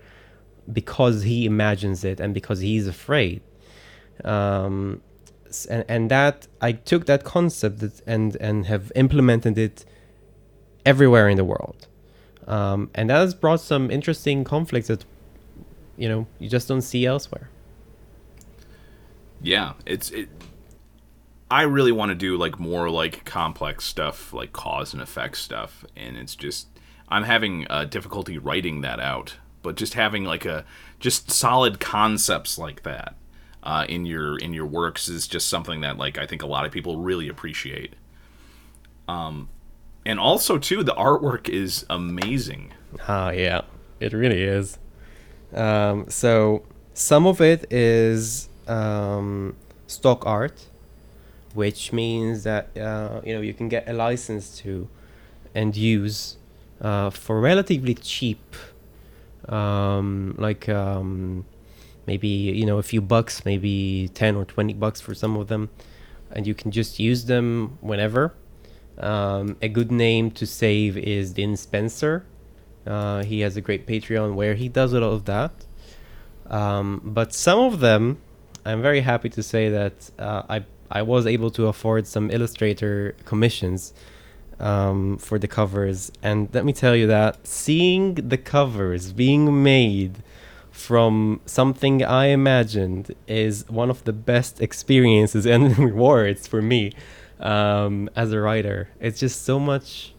because 0.72 1.24
he 1.24 1.46
imagines 1.46 2.06
it 2.06 2.20
and 2.20 2.34
because 2.34 2.62
he's 2.62 2.88
afraid. 2.88 3.42
Um, 4.24 5.02
and, 5.70 5.86
and 5.88 6.10
that 6.10 6.48
I 6.62 6.72
took 6.72 7.06
that 7.06 7.24
concept 7.24 7.84
and 8.08 8.36
and 8.38 8.66
have 8.66 8.92
implemented 8.96 9.58
it 9.58 9.86
everywhere 10.86 11.30
in 11.30 11.38
the 11.38 11.44
world. 11.44 11.88
Um, 12.48 12.90
and 12.96 13.10
that 13.10 13.18
has 13.18 13.34
brought 13.34 13.62
some 13.62 13.90
interesting 13.92 14.44
conflicts 14.44 14.88
that 14.88 15.06
you 15.98 16.10
know 16.10 16.28
you 16.40 16.50
just 16.50 16.68
don't 16.68 16.82
see 16.82 17.06
elsewhere. 17.06 17.50
Yeah, 19.42 19.74
it's 19.86 20.10
it. 20.12 20.30
I 21.52 21.64
really 21.64 21.92
want 21.92 22.10
to 22.10 22.16
do 22.16 22.38
like 22.38 22.60
more 22.60 22.90
like 22.90 23.26
complex 23.26 23.86
stuff, 23.86 24.34
like 24.34 24.54
cause 24.54 24.94
and 24.94 25.02
effect 25.02 25.38
stuff, 25.38 25.86
and 25.96 26.18
it's 26.18 26.36
just 26.36 26.68
I'm 27.10 27.24
having 27.24 27.68
uh, 27.70 27.86
difficulty 27.86 28.38
writing 28.38 28.82
that 28.82 29.00
out. 29.00 29.38
But 29.62 29.76
just 29.76 29.94
having 29.94 30.26
like 30.26 30.46
a 30.46 30.66
just 31.00 31.32
solid 31.32 31.80
concepts 31.80 32.58
like 32.58 32.84
that 32.84 33.16
uh, 33.64 33.86
in 33.88 34.06
your 34.06 34.38
in 34.38 34.54
your 34.54 34.66
works 34.66 35.08
is 35.08 35.28
just 35.28 35.48
something 35.48 35.82
that 35.82 35.98
like 35.98 36.18
I 36.18 36.26
think 36.26 36.44
a 36.44 36.48
lot 36.48 36.66
of 36.66 36.72
people 36.72 36.98
really 36.98 37.30
appreciate. 37.30 37.94
Um, 39.08 39.50
and 40.06 40.20
also 40.20 40.58
too 40.58 40.84
the 40.84 40.94
artwork 40.94 41.50
is 41.50 41.86
amazing. 41.90 42.74
Ah 43.08 43.32
yeah. 43.32 43.62
It 44.00 44.14
really 44.14 44.44
is. 44.44 44.78
Um, 45.54 46.10
so 46.10 46.64
some 46.94 47.26
of 47.26 47.40
it 47.40 47.72
is 47.72 48.50
um, 48.68 49.56
stock 49.88 50.26
art 50.26 50.68
which 51.54 51.94
means 51.94 52.44
that 52.44 52.76
uh, 52.78 53.22
you 53.24 53.34
know 53.34 53.42
you 53.42 53.54
can 53.54 53.70
get 53.70 53.88
a 53.88 53.94
license 53.94 54.58
to 54.58 54.90
and 55.54 55.76
use 55.78 56.38
uh, 56.82 57.12
for 57.12 57.40
relatively 57.40 57.94
cheap 57.94 58.56
um, 59.48 60.36
like 60.38 60.68
um, 60.68 61.46
maybe 62.08 62.28
you 62.28 62.66
know 62.66 62.78
a 62.78 62.84
few 62.84 63.02
bucks 63.02 63.46
maybe 63.46 64.10
10 64.14 64.36
or 64.36 64.46
20 64.46 64.74
bucks 64.74 65.02
for 65.02 65.14
some 65.14 65.36
of 65.38 65.48
them. 65.48 65.70
And 66.32 66.48
you 66.48 66.56
can 66.56 66.72
just 66.72 66.98
use 67.00 67.26
them 67.26 67.78
whenever 67.82 68.34
um, 68.98 69.58
a 69.62 69.70
good 69.70 69.92
name 69.92 70.32
to 70.32 70.46
save 70.46 70.98
is 70.98 71.34
Dean 71.34 71.56
Spencer. 71.56 72.26
Uh, 72.86 73.24
he 73.24 73.42
has 73.42 73.58
a 73.58 73.62
great 73.62 73.88
Patreon 73.88 74.36
where 74.36 74.56
he 74.56 74.70
does 74.70 74.94
a 74.94 75.00
lot 75.00 75.14
of 75.14 75.26
that. 75.26 75.66
Um, 76.48 77.02
but 77.04 77.34
some 77.34 77.60
of 77.60 77.80
them, 77.80 78.22
I'm 78.66 78.82
very 78.82 79.02
happy 79.02 79.30
to 79.30 79.44
say 79.44 79.70
that 79.70 80.12
uh, 80.20 80.44
I 80.50 80.66
I 80.92 81.02
was 81.02 81.26
able 81.26 81.50
to 81.52 81.68
afford 81.68 82.06
some 82.06 82.30
illustrator 82.30 83.16
commissions 83.26 83.94
um, 84.60 85.18
for 85.18 85.40
the 85.40 85.48
covers, 85.48 86.12
and 86.22 86.50
let 86.54 86.66
me 86.66 86.74
tell 86.74 86.96
you 86.96 87.08
that 87.08 87.48
seeing 87.48 88.14
the 88.14 88.38
covers 88.38 89.12
being 89.12 89.64
made 89.64 90.22
from 90.70 91.40
something 91.46 92.04
I 92.04 92.28
imagined 92.28 93.16
is 93.28 93.68
one 93.70 93.90
of 93.90 94.04
the 94.04 94.14
best 94.14 94.62
experiences 94.62 95.46
and 95.54 95.78
rewards 95.80 96.48
for 96.48 96.62
me 96.62 96.92
um, 97.44 98.10
as 98.16 98.32
a 98.32 98.40
writer. 98.40 98.90
It's 99.00 99.20
just 99.20 99.44
so 99.44 99.60
much. 99.60 100.16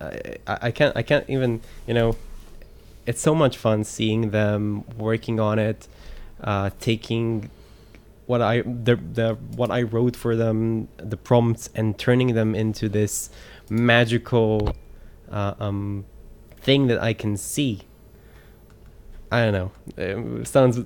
I, 0.00 0.38
I 0.46 0.70
can't 0.72 0.96
I 0.96 1.02
can't 1.02 1.28
even 1.28 1.60
you 1.86 1.94
know. 1.94 2.16
It's 3.06 3.20
so 3.20 3.36
much 3.36 3.56
fun 3.56 3.84
seeing 3.84 4.30
them 4.30 4.84
working 4.98 5.38
on 5.38 5.60
it, 5.60 5.86
uh, 6.42 6.70
taking 6.80 7.50
what 8.26 8.42
I 8.42 8.62
the 8.62 8.96
the 8.96 9.38
what 9.54 9.70
I 9.70 9.82
wrote 9.82 10.16
for 10.16 10.34
them, 10.34 10.88
the 10.96 11.16
prompts, 11.16 11.70
and 11.74 11.96
turning 11.96 12.34
them 12.34 12.54
into 12.54 12.88
this 12.88 13.30
magical 13.70 14.74
uh, 15.30 15.54
um, 15.60 16.04
thing 16.60 16.88
that 16.88 17.00
I 17.00 17.12
can 17.12 17.36
see. 17.36 17.82
I 19.30 19.44
don't 19.44 19.52
know. 19.52 19.70
It 19.96 20.48
sounds. 20.48 20.80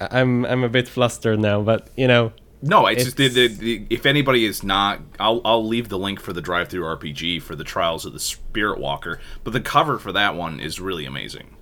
I'm 0.00 0.44
I'm 0.46 0.64
a 0.64 0.68
bit 0.68 0.88
flustered 0.88 1.38
now, 1.38 1.62
but 1.62 1.88
you 1.96 2.08
know, 2.08 2.32
no, 2.64 2.86
it's, 2.86 3.02
it's 3.02 3.14
just 3.14 3.16
the, 3.16 3.28
the, 3.28 3.48
the, 3.48 3.86
if 3.90 4.06
anybody 4.06 4.46
is 4.46 4.62
not, 4.62 5.00
I'll 5.20 5.42
I'll 5.44 5.66
leave 5.66 5.90
the 5.90 5.98
link 5.98 6.18
for 6.18 6.32
the 6.32 6.40
DriveThruRPG 6.40 7.42
for 7.42 7.54
the 7.54 7.64
Trials 7.64 8.06
of 8.06 8.14
the 8.14 8.20
Spirit 8.20 8.80
Walker. 8.80 9.20
But 9.44 9.52
the 9.52 9.60
cover 9.60 9.98
for 9.98 10.12
that 10.12 10.34
one 10.34 10.60
is 10.60 10.80
really 10.80 11.04
amazing. 11.04 11.56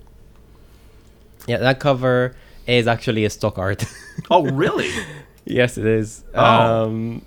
Yeah, 1.45 1.57
that 1.57 1.79
cover 1.81 2.35
is 2.67 2.87
actually 2.87 3.25
a 3.25 3.29
stock 3.29 3.57
art. 3.57 3.83
oh, 4.31 4.49
really? 4.51 4.91
yes, 5.45 5.77
it 5.77 5.85
is. 5.85 6.23
Oh. 6.33 6.85
Um, 6.85 7.25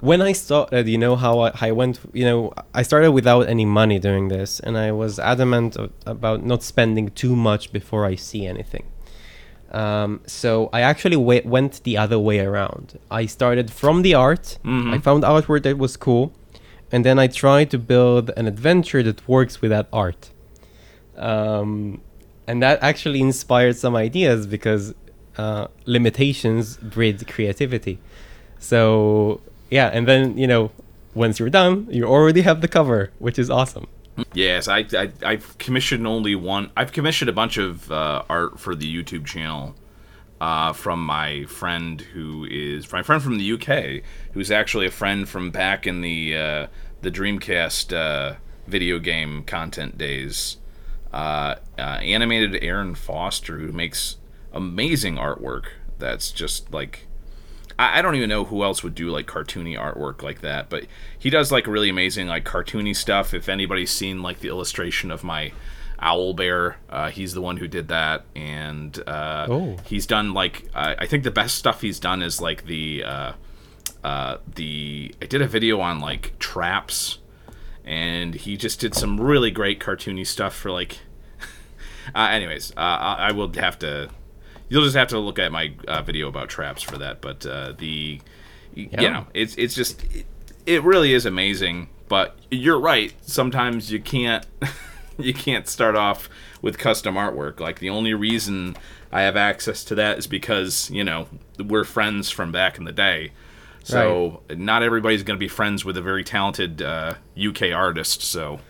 when 0.00 0.20
I 0.20 0.32
started, 0.32 0.88
you 0.88 0.98
know 0.98 1.14
how 1.14 1.38
I, 1.38 1.52
I, 1.60 1.70
went, 1.70 2.00
you 2.12 2.24
know, 2.24 2.52
I 2.74 2.82
started 2.82 3.12
without 3.12 3.42
any 3.42 3.64
money 3.64 4.00
doing 4.00 4.26
this, 4.26 4.58
and 4.58 4.76
I 4.76 4.90
was 4.90 5.20
adamant 5.20 5.76
about 6.04 6.44
not 6.44 6.64
spending 6.64 7.10
too 7.10 7.36
much 7.36 7.72
before 7.72 8.04
I 8.04 8.16
see 8.16 8.44
anything. 8.44 8.82
Um, 9.72 10.20
so 10.26 10.68
I 10.72 10.82
actually 10.82 11.16
w- 11.16 11.42
went 11.44 11.82
the 11.82 11.96
other 11.96 12.18
way 12.18 12.40
around. 12.40 12.98
I 13.10 13.26
started 13.26 13.72
from 13.72 14.02
the 14.02 14.14
art. 14.14 14.58
Mm-hmm. 14.64 14.92
I 14.94 14.98
found 14.98 15.24
artwork 15.24 15.62
that 15.62 15.78
was 15.78 15.96
cool, 15.96 16.32
and 16.92 17.04
then 17.04 17.18
I 17.18 17.26
tried 17.26 17.70
to 17.70 17.78
build 17.78 18.30
an 18.36 18.46
adventure 18.46 19.02
that 19.02 19.26
works 19.26 19.62
with 19.62 19.70
that 19.70 19.88
art. 19.92 20.30
Um, 21.16 22.02
and 22.46 22.62
that 22.62 22.82
actually 22.82 23.20
inspired 23.20 23.76
some 23.76 23.96
ideas 23.96 24.46
because 24.46 24.94
uh, 25.38 25.68
limitations 25.86 26.76
breed 26.76 27.26
creativity. 27.26 27.98
So 28.58 29.40
yeah, 29.70 29.88
and 29.88 30.06
then 30.06 30.36
you 30.36 30.46
know, 30.46 30.70
once 31.14 31.38
you're 31.38 31.50
done, 31.50 31.88
you 31.90 32.04
already 32.04 32.42
have 32.42 32.60
the 32.60 32.68
cover, 32.68 33.10
which 33.18 33.38
is 33.38 33.48
awesome. 33.48 33.86
Yes, 34.34 34.68
I, 34.68 34.86
I 35.24 35.32
have 35.32 35.58
commissioned 35.58 36.06
only 36.06 36.34
one. 36.34 36.70
I've 36.76 36.92
commissioned 36.92 37.28
a 37.28 37.32
bunch 37.32 37.56
of 37.56 37.90
uh, 37.90 38.24
art 38.28 38.60
for 38.60 38.74
the 38.74 39.02
YouTube 39.02 39.26
channel 39.26 39.74
uh, 40.40 40.72
from 40.72 41.04
my 41.04 41.44
friend 41.44 42.00
who 42.00 42.44
is 42.50 42.90
my 42.92 43.02
friend 43.02 43.22
from 43.22 43.38
the 43.38 43.52
UK, 43.52 44.02
who's 44.32 44.50
actually 44.50 44.86
a 44.86 44.90
friend 44.90 45.28
from 45.28 45.50
back 45.50 45.86
in 45.86 46.00
the 46.00 46.36
uh, 46.36 46.66
the 47.00 47.10
Dreamcast 47.10 47.92
uh, 47.96 48.36
video 48.66 48.98
game 48.98 49.44
content 49.44 49.96
days. 49.96 50.58
Uh, 51.12 51.56
uh, 51.78 51.98
animated 52.00 52.62
Aaron 52.62 52.94
Foster, 52.94 53.58
who 53.58 53.70
makes 53.70 54.16
amazing 54.52 55.16
artwork. 55.16 55.66
That's 55.98 56.32
just 56.32 56.72
like 56.72 57.06
I, 57.78 57.98
I 57.98 58.02
don't 58.02 58.14
even 58.14 58.28
know 58.28 58.44
who 58.44 58.62
else 58.62 58.82
would 58.82 58.94
do 58.94 59.10
like 59.10 59.26
cartoony 59.26 59.78
artwork 59.78 60.22
like 60.22 60.40
that, 60.40 60.68
but 60.68 60.86
he 61.18 61.30
does 61.30 61.52
like 61.52 61.66
really 61.66 61.88
amazing 61.88 62.26
like 62.26 62.44
cartoony 62.44 62.94
stuff. 62.94 63.34
If 63.34 63.48
anybody's 63.48 63.90
seen 63.90 64.22
like 64.22 64.40
the 64.40 64.48
illustration 64.48 65.10
of 65.10 65.24
my 65.24 65.52
owl 65.98 66.34
bear, 66.34 66.76
uh, 66.88 67.10
he's 67.10 67.32
the 67.32 67.40
one 67.40 67.56
who 67.56 67.68
did 67.68 67.88
that, 67.88 68.24
and 68.34 68.98
uh, 69.06 69.46
oh. 69.48 69.76
he's 69.86 70.06
done 70.06 70.34
like 70.34 70.68
uh, 70.74 70.94
I 70.98 71.06
think 71.06 71.24
the 71.24 71.30
best 71.30 71.56
stuff 71.56 71.80
he's 71.80 72.00
done 72.00 72.22
is 72.22 72.40
like 72.40 72.66
the 72.66 73.04
uh, 73.04 73.32
uh, 74.04 74.38
the 74.54 75.14
I 75.22 75.26
did 75.26 75.42
a 75.42 75.48
video 75.48 75.80
on 75.80 76.00
like 76.00 76.38
traps, 76.38 77.18
and 77.84 78.34
he 78.34 78.56
just 78.56 78.80
did 78.80 78.94
some 78.94 79.20
really 79.20 79.50
great 79.50 79.80
cartoony 79.80 80.26
stuff 80.26 80.54
for 80.54 80.70
like. 80.70 80.98
Uh, 82.16 82.30
anyways, 82.32 82.72
I, 82.76 83.28
I 83.28 83.32
will 83.32 83.52
have 83.52 83.78
to 83.78 84.10
You'll 84.72 84.84
just 84.84 84.96
have 84.96 85.08
to 85.08 85.18
look 85.18 85.38
at 85.38 85.52
my 85.52 85.74
uh, 85.86 86.00
video 86.00 86.28
about 86.28 86.48
traps 86.48 86.80
for 86.80 86.96
that. 86.96 87.20
But 87.20 87.44
uh, 87.44 87.72
the, 87.76 88.22
you 88.74 88.88
know, 88.90 89.26
it's 89.34 89.54
it's 89.56 89.74
just 89.74 90.02
it, 90.14 90.24
it 90.64 90.82
really 90.82 91.12
is 91.12 91.26
amazing. 91.26 91.90
But 92.08 92.38
you're 92.50 92.80
right. 92.80 93.12
Sometimes 93.20 93.92
you 93.92 94.00
can't 94.00 94.46
you 95.18 95.34
can't 95.34 95.68
start 95.68 95.94
off 95.94 96.30
with 96.62 96.78
custom 96.78 97.16
artwork. 97.16 97.60
Like 97.60 97.80
the 97.80 97.90
only 97.90 98.14
reason 98.14 98.74
I 99.12 99.22
have 99.22 99.36
access 99.36 99.84
to 99.84 99.94
that 99.96 100.16
is 100.16 100.26
because 100.26 100.90
you 100.90 101.04
know 101.04 101.28
we're 101.58 101.84
friends 101.84 102.30
from 102.30 102.50
back 102.50 102.78
in 102.78 102.84
the 102.84 102.92
day. 102.92 103.32
So 103.84 104.42
not 104.48 104.82
everybody's 104.82 105.22
going 105.22 105.36
to 105.36 105.40
be 105.40 105.48
friends 105.48 105.84
with 105.84 105.96
a 105.96 106.02
very 106.02 106.24
talented 106.24 106.80
uh, 106.80 107.16
UK 107.36 107.72
artist. 107.74 108.22
So 108.22 108.60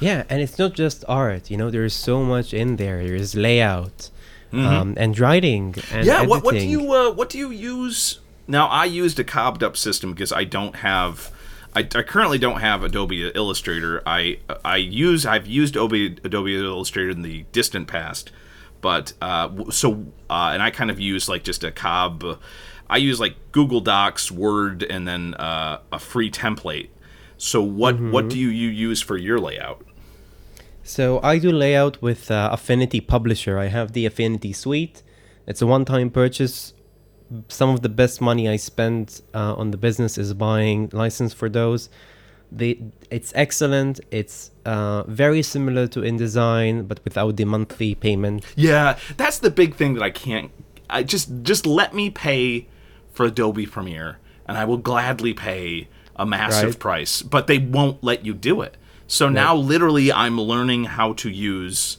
Yeah, 0.00 0.24
and 0.28 0.40
it's 0.42 0.58
not 0.58 0.74
just 0.74 1.04
art. 1.08 1.50
You 1.50 1.56
know, 1.56 1.70
there's 1.70 1.94
so 1.94 2.22
much 2.22 2.52
in 2.52 2.76
there. 2.76 3.04
There's 3.06 3.34
layout, 3.34 4.10
um, 4.58 4.94
and 4.96 5.18
writing, 5.18 5.66
and 5.66 5.74
Mm-hmm. 5.74 6.06
yeah, 6.06 6.22
what, 6.22 6.44
what 6.44 6.54
do 6.54 6.66
you 6.66 6.92
uh, 6.92 7.12
what 7.12 7.28
do 7.28 7.38
you 7.38 7.50
use? 7.50 8.20
Now 8.46 8.66
I 8.68 8.84
used 8.84 9.18
a 9.18 9.24
cobbed 9.24 9.62
up 9.62 9.76
system 9.76 10.12
because 10.12 10.32
I 10.32 10.44
don't 10.44 10.76
have. 10.76 11.30
I, 11.76 11.80
I 11.80 12.02
currently 12.02 12.38
don't 12.38 12.60
have 12.60 12.84
Adobe 12.84 13.30
Illustrator. 13.34 14.02
I 14.06 14.38
I 14.64 14.76
use 14.76 15.26
I've 15.26 15.46
used 15.46 15.74
Adobe 15.76 16.18
Adobe 16.22 16.54
Illustrator 16.56 17.10
in 17.10 17.22
the 17.22 17.44
distant 17.52 17.88
past, 17.88 18.30
but 18.80 19.12
uh, 19.20 19.70
so 19.70 20.06
uh, 20.30 20.50
and 20.52 20.62
I 20.62 20.70
kind 20.70 20.90
of 20.90 21.00
use 21.00 21.28
like 21.28 21.42
just 21.42 21.64
a 21.64 21.72
cob. 21.72 22.38
I 22.88 22.98
use 22.98 23.18
like 23.18 23.34
Google 23.50 23.80
Docs, 23.80 24.30
Word, 24.30 24.82
and 24.82 25.08
then 25.08 25.34
uh, 25.34 25.80
a 25.90 25.98
free 25.98 26.30
template. 26.30 26.90
So 27.38 27.62
what 27.62 27.98
what 27.98 28.28
do 28.28 28.38
you, 28.38 28.48
you 28.48 28.68
use 28.68 29.00
for 29.00 29.16
your 29.16 29.40
layout? 29.40 29.84
So 30.84 31.18
I 31.22 31.38
do 31.38 31.50
layout 31.50 32.00
with 32.02 32.30
uh, 32.30 32.50
Affinity 32.52 33.00
Publisher. 33.00 33.58
I 33.58 33.66
have 33.66 33.92
the 33.92 34.04
Affinity 34.06 34.52
Suite. 34.52 35.02
It's 35.46 35.62
a 35.62 35.66
one-time 35.66 36.10
purchase. 36.10 36.74
Some 37.48 37.70
of 37.70 37.80
the 37.80 37.88
best 37.88 38.20
money 38.20 38.48
I 38.48 38.56
spend 38.56 39.22
uh, 39.32 39.54
on 39.54 39.70
the 39.70 39.78
business 39.78 40.18
is 40.18 40.34
buying 40.34 40.90
license 40.92 41.32
for 41.32 41.48
those. 41.48 41.88
They, 42.52 42.80
it's 43.10 43.32
excellent. 43.34 43.98
It's 44.10 44.50
uh, 44.66 45.04
very 45.04 45.42
similar 45.42 45.86
to 45.88 46.00
InDesign, 46.00 46.86
but 46.86 47.00
without 47.02 47.36
the 47.36 47.44
monthly 47.46 47.94
payment. 47.94 48.44
Yeah, 48.54 48.98
that's 49.16 49.38
the 49.38 49.50
big 49.50 49.74
thing 49.74 49.94
that 49.94 50.02
I 50.02 50.10
can't. 50.10 50.50
I 50.90 51.02
just 51.02 51.30
just 51.42 51.66
let 51.66 51.94
me 51.94 52.10
pay 52.10 52.68
for 53.10 53.24
Adobe 53.24 53.66
Premiere, 53.66 54.18
and 54.46 54.58
I 54.58 54.66
will 54.66 54.76
gladly 54.76 55.32
pay 55.32 55.88
a 56.14 56.26
massive 56.26 56.74
Right. 56.74 56.78
price. 56.78 57.22
But 57.22 57.46
they 57.46 57.58
won't 57.58 58.04
let 58.04 58.24
you 58.24 58.34
do 58.34 58.60
it. 58.60 58.76
So 59.06 59.28
now, 59.28 59.54
literally, 59.54 60.12
I'm 60.12 60.40
learning 60.40 60.84
how 60.84 61.12
to 61.14 61.30
use 61.30 61.98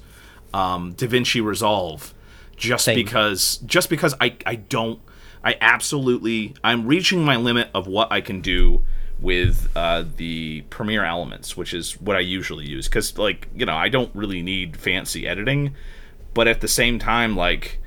um, 0.53 0.93
DaVinci 0.93 1.43
Resolve 1.43 2.13
just 2.55 2.85
Same. 2.85 2.95
because 2.95 3.57
just 3.65 3.89
because 3.89 4.15
I 4.21 4.35
I 4.45 4.55
don't 4.55 4.99
I 5.43 5.57
absolutely 5.61 6.55
I'm 6.63 6.87
reaching 6.87 7.23
my 7.23 7.35
limit 7.35 7.69
of 7.73 7.87
what 7.87 8.11
I 8.11 8.21
can 8.21 8.41
do 8.41 8.83
with 9.19 9.69
uh, 9.75 10.03
the 10.17 10.61
Premiere 10.69 11.05
Elements, 11.05 11.55
which 11.55 11.73
is 11.73 11.99
what 12.01 12.15
I 12.15 12.19
usually 12.19 12.65
use. 12.65 12.87
Because 12.87 13.17
like 13.17 13.47
you 13.55 13.65
know 13.65 13.75
I 13.75 13.89
don't 13.89 14.13
really 14.15 14.41
need 14.41 14.77
fancy 14.77 15.27
editing, 15.27 15.75
but 16.33 16.47
at 16.47 16.61
the 16.61 16.67
same 16.67 16.99
time 16.99 17.35
like. 17.35 17.79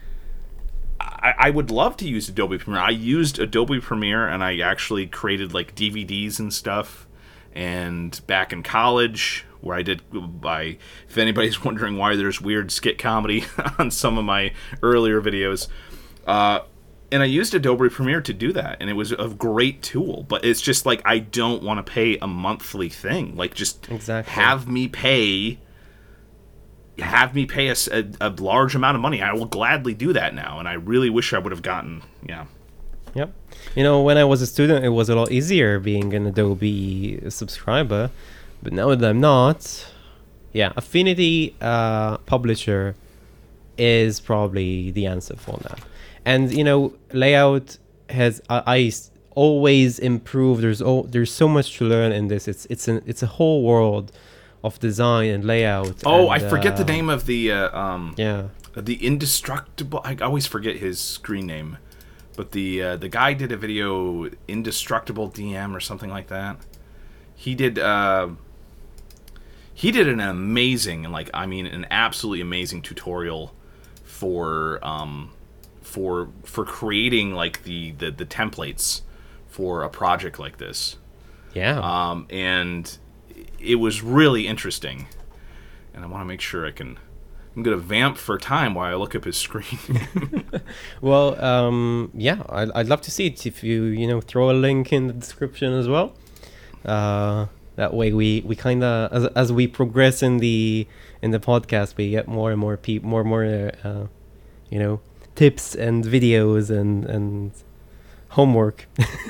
I, 1.00 1.34
I 1.38 1.50
would 1.50 1.70
love 1.70 1.96
to 1.98 2.08
use 2.08 2.28
Adobe 2.28 2.58
Premiere. 2.58 2.80
I 2.80 2.90
used 2.90 3.40
Adobe 3.40 3.80
Premiere 3.80 4.28
and 4.28 4.42
I 4.42 4.58
actually 4.58 5.06
created 5.06 5.52
like 5.52 5.74
DVDs 5.74 6.38
and 6.38 6.52
stuff. 6.52 7.07
And 7.54 8.20
back 8.26 8.52
in 8.52 8.62
college, 8.62 9.44
where 9.60 9.76
I 9.76 9.82
did 9.82 10.02
by 10.40 10.78
if 11.08 11.18
anybody's 11.18 11.64
wondering 11.64 11.96
why 11.96 12.16
there's 12.16 12.40
weird 12.40 12.70
skit 12.70 12.98
comedy 12.98 13.44
on 13.78 13.90
some 13.90 14.18
of 14.18 14.24
my 14.24 14.52
earlier 14.82 15.20
videos, 15.20 15.68
uh, 16.26 16.60
and 17.10 17.22
I 17.22 17.26
used 17.26 17.54
Adobe 17.54 17.88
Premiere 17.88 18.20
to 18.20 18.32
do 18.34 18.52
that, 18.52 18.76
and 18.80 18.90
it 18.90 18.92
was 18.92 19.12
a 19.12 19.28
great 19.28 19.82
tool. 19.82 20.24
But 20.28 20.44
it's 20.44 20.60
just 20.60 20.84
like 20.86 21.00
I 21.04 21.18
don't 21.18 21.62
want 21.62 21.84
to 21.84 21.90
pay 21.90 22.18
a 22.18 22.26
monthly 22.26 22.88
thing. 22.88 23.34
Like 23.34 23.54
just 23.54 23.90
Exactly. 23.90 24.32
have 24.34 24.68
me 24.68 24.88
pay 24.88 25.58
have 26.98 27.34
me 27.34 27.46
pay 27.46 27.68
a 27.68 28.30
large 28.38 28.74
amount 28.74 28.96
of 28.96 29.00
money. 29.00 29.22
I 29.22 29.32
will 29.32 29.46
gladly 29.46 29.94
do 29.94 30.12
that 30.12 30.34
now, 30.34 30.58
and 30.58 30.68
I 30.68 30.74
really 30.74 31.10
wish 31.10 31.32
I 31.32 31.38
would 31.38 31.52
have 31.52 31.62
gotten. 31.62 32.02
Yeah, 32.26 32.46
Yep. 33.14 33.32
You 33.74 33.82
know, 33.84 34.02
when 34.02 34.16
I 34.16 34.24
was 34.24 34.42
a 34.42 34.46
student, 34.46 34.84
it 34.84 34.88
was 34.90 35.08
a 35.08 35.14
lot 35.14 35.30
easier 35.30 35.78
being 35.78 36.14
an 36.14 36.26
Adobe 36.26 37.20
subscriber, 37.30 38.10
but 38.62 38.72
now 38.72 38.94
that 38.94 39.08
I'm 39.08 39.20
not, 39.20 39.86
yeah, 40.52 40.72
Affinity 40.76 41.54
uh, 41.60 42.18
Publisher 42.18 42.96
is 43.76 44.20
probably 44.20 44.90
the 44.90 45.06
answer 45.06 45.36
for 45.36 45.58
that. 45.58 45.80
And 46.24 46.52
you 46.52 46.64
know, 46.64 46.94
layout 47.12 47.78
has 48.10 48.42
I, 48.50 48.62
I 48.66 48.92
always 49.34 49.98
improve. 49.98 50.60
There's 50.60 50.82
oh, 50.82 51.06
there's 51.08 51.32
so 51.32 51.46
much 51.48 51.76
to 51.78 51.84
learn 51.84 52.12
in 52.12 52.28
this. 52.28 52.48
It's 52.48 52.66
it's 52.66 52.88
an 52.88 53.02
it's 53.06 53.22
a 53.22 53.26
whole 53.26 53.62
world 53.62 54.10
of 54.64 54.78
design 54.80 55.30
and 55.30 55.44
layout. 55.44 56.02
Oh, 56.04 56.30
and, 56.30 56.42
I 56.44 56.48
forget 56.48 56.76
the 56.76 56.82
uh, 56.82 56.86
name 56.86 57.08
of 57.08 57.26
the 57.26 57.52
uh, 57.52 57.78
um 57.78 58.14
Yeah. 58.16 58.48
the 58.74 58.96
indestructible. 59.06 60.00
I 60.04 60.16
always 60.16 60.46
forget 60.46 60.76
his 60.76 61.00
screen 61.00 61.46
name, 61.46 61.78
but 62.38 62.52
the 62.52 62.80
uh, 62.80 62.96
the 62.96 63.08
guy 63.08 63.32
did 63.32 63.50
a 63.50 63.56
video 63.56 64.30
indestructible 64.46 65.28
DM 65.28 65.74
or 65.74 65.80
something 65.80 66.08
like 66.08 66.28
that. 66.28 66.56
He 67.34 67.56
did. 67.56 67.80
Uh, 67.80 68.28
he 69.74 69.90
did 69.90 70.06
an 70.08 70.20
amazing 70.20 71.04
and 71.04 71.12
like 71.12 71.30
I 71.34 71.46
mean 71.46 71.66
an 71.66 71.86
absolutely 71.90 72.40
amazing 72.40 72.82
tutorial 72.82 73.54
for 74.04 74.78
um 74.82 75.32
for 75.82 76.28
for 76.44 76.64
creating 76.64 77.32
like 77.32 77.64
the 77.64 77.90
the, 77.92 78.10
the 78.12 78.26
templates 78.26 79.02
for 79.48 79.82
a 79.82 79.88
project 79.88 80.38
like 80.38 80.58
this 80.58 80.96
Yeah. 81.54 81.78
um, 81.80 82.26
and 82.30 82.98
it 83.58 83.76
was 83.76 84.02
really 84.02 84.46
interesting. 84.46 85.06
And 85.94 86.04
I 86.04 86.06
want 86.06 86.20
to 86.22 86.26
make 86.26 86.40
sure 86.40 86.66
I 86.66 86.70
can. 86.70 86.98
I'm 87.56 87.62
gonna 87.62 87.76
vamp 87.76 88.16
for 88.16 88.38
time 88.38 88.74
while 88.74 88.90
I 88.90 88.94
look 88.94 89.14
up 89.14 89.24
his 89.24 89.36
screen. 89.36 89.78
Well, 91.00 91.42
um, 91.42 92.10
yeah, 92.14 92.42
I'd, 92.48 92.70
I'd 92.72 92.88
love 92.88 93.00
to 93.02 93.10
see 93.10 93.26
it 93.26 93.46
if 93.46 93.62
you 93.62 93.84
you 93.84 94.06
know 94.06 94.20
throw 94.20 94.50
a 94.50 94.52
link 94.52 94.92
in 94.92 95.06
the 95.06 95.12
description 95.12 95.72
as 95.72 95.88
well. 95.88 96.14
Uh, 96.84 97.46
that 97.76 97.94
way, 97.94 98.12
we 98.12 98.42
we 98.44 98.56
kind 98.56 98.82
of 98.82 99.12
as, 99.12 99.26
as 99.36 99.52
we 99.52 99.66
progress 99.66 100.22
in 100.22 100.38
the 100.38 100.86
in 101.22 101.30
the 101.30 101.40
podcast, 101.40 101.96
we 101.96 102.10
get 102.10 102.28
more 102.28 102.50
and 102.50 102.60
more 102.60 102.76
people, 102.76 103.08
more 103.08 103.20
and 103.20 103.28
more, 103.28 103.70
uh, 103.84 104.06
you 104.70 104.78
know, 104.78 105.00
tips 105.34 105.74
and 105.74 106.04
videos 106.04 106.70
and 106.70 107.04
and 107.06 107.52
homework 108.30 108.86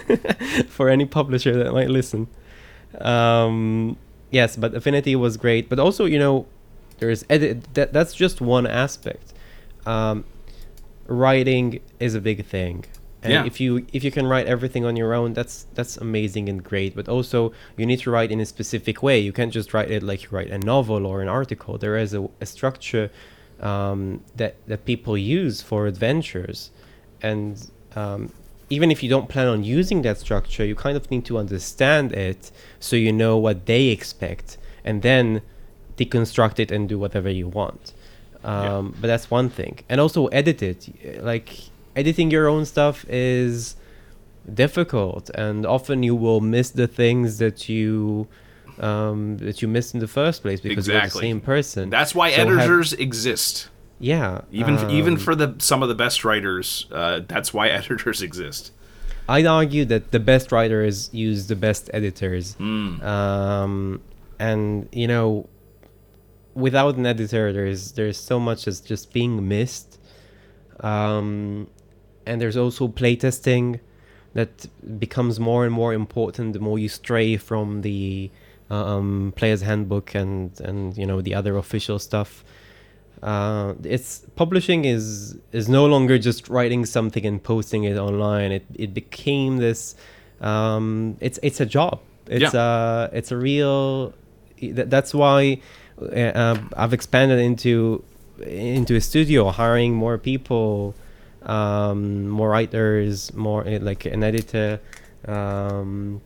for 0.68 0.88
any 0.88 1.06
publisher 1.06 1.56
that 1.62 1.72
might 1.72 1.90
listen. 1.90 2.28
Um, 3.00 3.96
yes, 4.30 4.56
but 4.56 4.74
Affinity 4.74 5.14
was 5.14 5.36
great, 5.36 5.68
but 5.68 5.78
also 5.78 6.04
you 6.04 6.18
know, 6.18 6.46
there's 6.98 7.24
edit. 7.30 7.74
That 7.74 7.92
that's 7.92 8.14
just 8.14 8.40
one 8.40 8.66
aspect. 8.66 9.32
Um, 9.86 10.24
writing 11.06 11.80
is 11.98 12.14
a 12.14 12.20
big 12.20 12.44
thing 12.44 12.84
and 13.22 13.32
Yeah. 13.32 13.44
if 13.46 13.60
you 13.60 13.86
if 13.92 14.04
you 14.04 14.10
can 14.10 14.26
write 14.26 14.46
everything 14.46 14.84
on 14.84 14.94
your 14.96 15.12
own 15.14 15.32
that's 15.32 15.66
that's 15.74 15.96
amazing 15.96 16.48
and 16.48 16.62
great 16.62 16.94
but 16.94 17.08
also 17.08 17.52
you 17.76 17.86
need 17.86 18.00
to 18.00 18.10
write 18.10 18.30
in 18.30 18.40
a 18.40 18.46
specific 18.46 19.02
way 19.02 19.18
you 19.18 19.32
can't 19.32 19.52
just 19.52 19.72
write 19.74 19.90
it 19.90 20.02
like 20.02 20.24
you 20.24 20.28
write 20.30 20.50
a 20.50 20.58
novel 20.58 21.06
or 21.06 21.20
an 21.22 21.28
article 21.28 21.78
there 21.78 21.96
is 21.96 22.14
a, 22.14 22.28
a 22.40 22.46
structure 22.46 23.10
um, 23.60 24.20
that 24.36 24.54
that 24.68 24.84
people 24.84 25.16
use 25.18 25.62
for 25.62 25.86
adventures 25.86 26.70
and 27.22 27.70
um, 27.96 28.30
even 28.70 28.90
if 28.90 29.02
you 29.02 29.08
don't 29.08 29.28
plan 29.28 29.48
on 29.48 29.64
using 29.64 30.02
that 30.02 30.18
structure 30.18 30.64
you 30.64 30.74
kind 30.76 30.96
of 30.96 31.10
need 31.10 31.24
to 31.24 31.38
understand 31.38 32.12
it 32.12 32.52
so 32.78 32.94
you 32.96 33.12
know 33.12 33.36
what 33.36 33.66
they 33.66 33.86
expect 33.86 34.58
and 34.84 35.02
then 35.02 35.42
deconstruct 35.98 36.58
it 36.64 36.70
and 36.74 36.88
do 36.88 36.96
whatever 36.98 37.30
you 37.30 37.48
want 37.48 37.92
um, 38.44 38.94
but 39.00 39.08
that's 39.12 39.28
one 39.30 39.48
thing 39.58 39.74
and 39.88 40.00
also 40.00 40.20
edit 40.28 40.62
it 40.62 40.80
like 41.32 41.48
editing 41.96 42.30
your 42.30 42.46
own 42.48 42.64
stuff 42.64 43.04
is 43.08 43.74
difficult 44.52 45.30
and 45.34 45.66
often 45.66 46.02
you 46.02 46.14
will 46.14 46.40
miss 46.40 46.70
the 46.70 46.86
things 46.86 47.38
that 47.38 47.68
you 47.68 48.26
um, 48.80 49.36
that 49.38 49.60
you 49.60 49.68
missed 49.68 49.92
in 49.94 50.00
the 50.00 50.06
first 50.08 50.42
place 50.42 50.60
because 50.60 50.86
you're 50.86 51.00
the 51.00 51.10
same 51.10 51.40
person 51.40 51.90
That's 51.90 52.14
why 52.14 52.30
So 52.30 52.46
have- 52.46 52.58
editors 52.58 52.92
exist. 52.92 53.68
yeah 53.98 54.42
Even 54.52 54.74
even 54.90 55.14
um, 55.14 55.18
for 55.18 55.34
the 55.34 55.54
some 55.58 55.82
of 55.82 55.88
the 55.88 55.94
best 55.96 56.24
writers, 56.24 56.86
uh, 56.92 57.20
that's 57.26 57.52
why 57.52 57.68
editors 57.80 58.22
exist. 58.22 58.70
I'd 59.28 59.46
argue 59.46 59.84
that 59.86 60.12
the 60.12 60.20
best 60.20 60.52
writers 60.52 61.10
use 61.12 61.48
the 61.48 61.56
best 61.56 61.90
editors. 61.92 62.54
Hmm. 62.54 63.02
Um, 63.02 64.00
and 64.38 64.88
you 64.92 65.08
know, 65.08 65.48
without 66.66 66.96
an 66.96 67.06
editor, 67.06 67.52
there's 67.52 67.92
there's 67.92 68.18
so 68.18 68.38
much 68.40 68.64
that's 68.66 68.80
just 68.80 69.12
being 69.12 69.48
missed. 69.48 69.98
Um, 70.80 71.66
and 72.26 72.40
there's 72.40 72.56
also 72.56 72.88
playtesting 72.88 73.80
that 74.34 74.66
becomes 74.98 75.40
more 75.40 75.64
and 75.64 75.72
more 75.72 75.92
important 75.94 76.52
the 76.52 76.60
more 76.60 76.78
you 76.78 76.88
stray 76.88 77.36
from 77.36 77.80
the 77.82 78.30
um, 78.70 79.32
player's 79.36 79.62
handbook 79.62 80.14
and 80.14 80.60
and 80.60 80.96
you 80.96 81.06
know 81.06 81.20
the 81.22 81.34
other 81.34 81.56
official 81.56 81.98
stuff. 81.98 82.44
uh, 83.22 83.74
it's 83.82 84.20
publishing 84.36 84.84
is 84.84 85.36
is 85.52 85.68
no 85.68 85.84
longer 85.86 86.18
just 86.18 86.48
writing 86.48 86.84
something 86.86 87.24
and 87.26 87.42
posting 87.42 87.82
it 87.84 87.96
online. 87.96 88.52
It 88.52 88.64
it 88.74 88.94
became 88.94 89.56
this. 89.56 89.96
Um, 90.40 91.16
it's 91.20 91.38
it's 91.42 91.60
a 91.60 91.66
job. 91.66 91.98
It's 92.28 92.52
Yeah. 92.54 93.08
a 93.08 93.16
it's 93.18 93.32
a 93.32 93.36
real. 93.36 94.12
that- 94.76 94.90
That's 94.90 95.12
why 95.14 95.60
uh, 96.00 96.58
I've 96.76 96.92
expanded 96.92 97.38
into 97.38 98.04
into 98.40 98.94
a 98.94 99.00
studio, 99.00 99.50
hiring 99.50 99.94
more 99.94 100.16
people, 100.18 100.94
um, 101.42 102.28
more 102.28 102.50
writers, 102.50 103.32
more 103.34 103.66
uh, 103.66 103.78
like 103.80 104.04
an 104.06 104.22
editor, 104.22 104.80
um, 105.26 106.20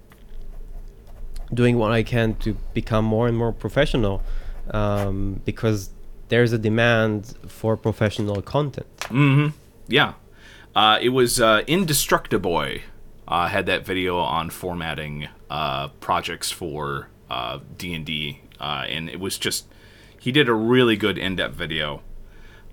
doing 1.53 1.79
what 1.79 1.93
I 1.93 2.03
can 2.03 2.35
to 2.37 2.55
become 2.75 3.05
more 3.05 3.29
and 3.29 3.37
more 3.37 3.53
professional, 3.53 4.23
um, 4.71 5.41
because 5.45 5.91
there's 6.29 6.53
a 6.53 6.59
demand 6.59 7.35
for 7.47 7.77
professional 7.77 8.41
content. 8.43 8.87
Mm-hmm. 9.03 9.57
Yeah. 9.89 10.15
Uh, 10.75 10.99
it 11.03 11.11
was 11.11 11.41
uh, 11.41 11.63
Indestructoboy 11.69 12.83
uh, 13.29 13.49
had 13.49 13.67
that 13.67 13.85
video 13.85 14.19
on 14.19 14.51
formatting 14.51 15.29
uh, 15.51 15.89
projects 16.01 16.51
for 16.51 17.09
uh, 17.31 17.59
D&D, 17.77 18.41
uh, 18.63 18.85
and 18.89 19.11
it 19.11 19.21
was 19.21 19.37
just 19.37 19.67
he 20.19 20.31
did 20.33 20.49
a 20.49 20.55
really 20.55 20.97
good 20.97 21.19
in-depth 21.19 21.55
video. 21.55 22.01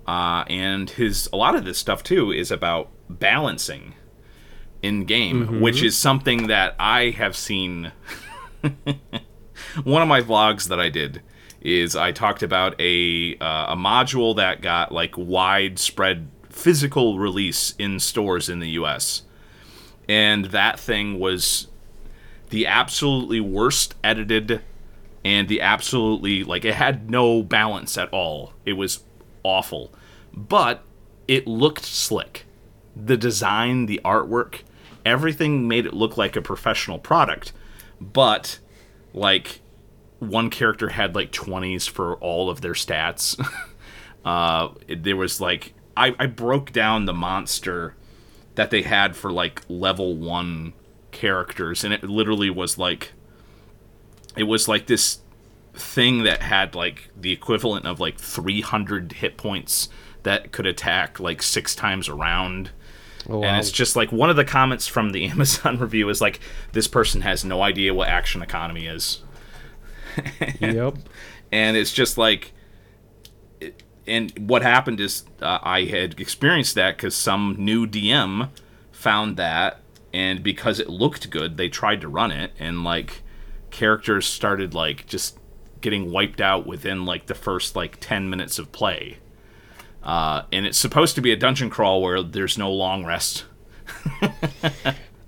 Uh, 0.06 0.44
and 0.48 0.90
his 0.90 1.28
a 1.32 1.36
lot 1.36 1.54
of 1.54 1.64
this 1.64 1.78
stuff 1.78 2.02
too 2.02 2.32
is 2.32 2.50
about 2.50 2.88
balancing 3.08 3.94
in 4.82 5.04
game, 5.04 5.60
which 5.60 5.82
is 5.82 5.96
something 5.96 6.46
that 6.46 6.74
I 6.78 7.10
have 7.10 7.36
seen 7.36 7.92
one 9.84 10.02
of 10.02 10.08
my 10.08 10.22
vlogs 10.22 10.68
that 10.68 10.80
I 10.80 10.88
did 10.88 11.22
is 11.60 11.94
I 11.94 12.12
talked 12.12 12.42
about 12.42 12.80
a 12.80 13.36
uh, 13.40 13.74
a 13.74 13.76
module 13.76 14.34
that 14.36 14.62
got 14.62 14.92
like 14.92 15.14
widespread 15.16 16.28
physical 16.48 17.18
release 17.18 17.74
in 17.78 18.00
stores 18.00 18.48
in 18.48 18.60
the 18.60 18.70
U.S. 18.70 19.22
and 20.08 20.46
that 20.46 20.80
thing 20.80 21.18
was 21.18 21.68
the 22.48 22.66
absolutely 22.66 23.40
worst 23.40 23.94
edited 24.02 24.62
and 25.24 25.48
the 25.48 25.60
absolutely 25.60 26.44
like 26.44 26.64
it 26.64 26.74
had 26.74 27.10
no 27.10 27.42
balance 27.42 27.98
at 27.98 28.10
all. 28.12 28.52
It 28.64 28.74
was 28.74 29.04
awful, 29.42 29.92
but 30.32 30.82
it 31.28 31.46
looked 31.46 31.84
slick. 31.84 32.46
The 32.96 33.16
design, 33.16 33.86
the 33.86 34.00
artwork, 34.04 34.62
everything 35.04 35.68
made 35.68 35.86
it 35.86 35.94
look 35.94 36.16
like 36.16 36.36
a 36.36 36.42
professional 36.42 36.98
product, 36.98 37.52
but 38.00 38.58
like 39.14 39.60
one 40.18 40.50
character 40.50 40.90
had 40.90 41.14
like 41.14 41.32
20s 41.32 41.88
for 41.88 42.14
all 42.16 42.50
of 42.50 42.60
their 42.60 42.72
stats. 42.72 43.40
uh, 44.24 44.68
there 44.88 45.16
was 45.16 45.40
like 45.40 45.74
I, 45.96 46.14
I 46.18 46.26
broke 46.26 46.72
down 46.72 47.04
the 47.04 47.12
monster 47.12 47.94
that 48.54 48.70
they 48.70 48.82
had 48.82 49.16
for 49.16 49.30
like 49.30 49.62
level 49.68 50.16
one 50.16 50.72
characters, 51.10 51.84
and 51.84 51.92
it 51.92 52.04
literally 52.04 52.50
was 52.50 52.78
like 52.78 53.12
it 54.36 54.44
was 54.44 54.68
like 54.68 54.86
this 54.86 55.18
thing 55.74 56.24
that 56.24 56.42
had 56.42 56.74
like 56.74 57.10
the 57.18 57.32
equivalent 57.32 57.86
of 57.86 58.00
like 58.00 58.18
300 58.18 59.12
hit 59.12 59.36
points 59.36 59.88
that 60.22 60.52
could 60.52 60.66
attack 60.66 61.18
like 61.20 61.42
six 61.42 61.74
times 61.74 62.08
around. 62.08 62.70
Oh, 63.28 63.34
And 63.42 63.52
wow. 63.52 63.58
it's 63.58 63.70
just 63.70 63.96
like 63.96 64.12
one 64.12 64.30
of 64.30 64.36
the 64.36 64.44
comments 64.44 64.86
from 64.86 65.10
the 65.10 65.24
Amazon 65.30 65.78
review 65.78 66.08
is 66.08 66.20
like, 66.20 66.40
this 66.72 66.88
person 66.88 67.20
has 67.22 67.44
no 67.44 67.62
idea 67.62 67.94
what 67.94 68.08
action 68.08 68.42
economy 68.42 68.86
is. 68.86 69.22
yep. 70.60 70.96
and 71.52 71.76
it's 71.76 71.92
just 71.92 72.18
like 72.18 72.52
it- 73.60 73.82
and 74.06 74.32
what 74.48 74.62
happened 74.62 74.98
is 74.98 75.24
uh, 75.40 75.58
i 75.62 75.84
had 75.84 76.18
experienced 76.18 76.74
that 76.74 76.96
because 76.96 77.14
some 77.14 77.54
new 77.58 77.86
dm 77.86 78.50
found 78.90 79.36
that 79.36 79.78
and 80.12 80.42
because 80.42 80.80
it 80.80 80.88
looked 80.90 81.30
good 81.30 81.56
they 81.56 81.68
tried 81.68 82.00
to 82.00 82.08
run 82.08 82.32
it 82.32 82.50
and 82.58 82.82
like 82.82 83.22
characters 83.70 84.26
started 84.26 84.74
like 84.74 85.06
just 85.06 85.38
getting 85.80 86.10
wiped 86.10 86.40
out 86.40 86.66
within 86.66 87.04
like 87.04 87.26
the 87.26 87.34
first 87.34 87.74
like 87.74 87.98
10 88.00 88.28
minutes 88.28 88.58
of 88.58 88.70
play 88.72 89.18
uh, 90.02 90.42
and 90.52 90.66
it's 90.66 90.78
supposed 90.78 91.14
to 91.14 91.20
be 91.20 91.32
a 91.32 91.36
dungeon 91.36 91.70
crawl 91.70 92.02
where 92.02 92.22
there's 92.22 92.58
no 92.58 92.70
long 92.70 93.04
rest 93.04 93.44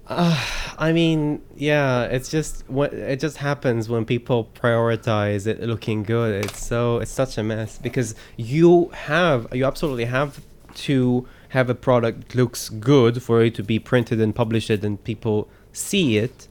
I 0.09 0.93
mean, 0.93 1.43
yeah, 1.57 2.05
it's 2.05 2.29
just 2.31 2.69
what 2.69 2.93
it 2.93 3.21
just 3.21 3.39
happens 3.39 3.89
when 3.89 4.05
people 4.05 4.51
prioritize 4.55 5.47
it 5.47 5.61
looking 5.61 6.03
good. 6.03 6.45
It's 6.45 6.65
so 6.65 6.99
it's 6.99 7.11
such 7.11 7.39
a 7.39 7.43
mess 7.43 7.79
because 7.79 8.15
you 8.37 8.89
have 8.89 9.47
you 9.53 9.65
absolutely 9.65 10.07
have 10.07 10.43
to 10.75 11.27
have 11.51 11.69
a 11.69 11.75
product 11.75 12.35
looks 12.35 12.69
good 12.69 13.23
for 13.23 13.43
it 13.43 13.55
to 13.55 13.63
be 13.63 13.79
printed 13.79 14.21
and 14.21 14.35
published 14.35 14.71
and 14.71 15.03
people 15.05 15.49
see 15.73 16.19
it. 16.19 16.49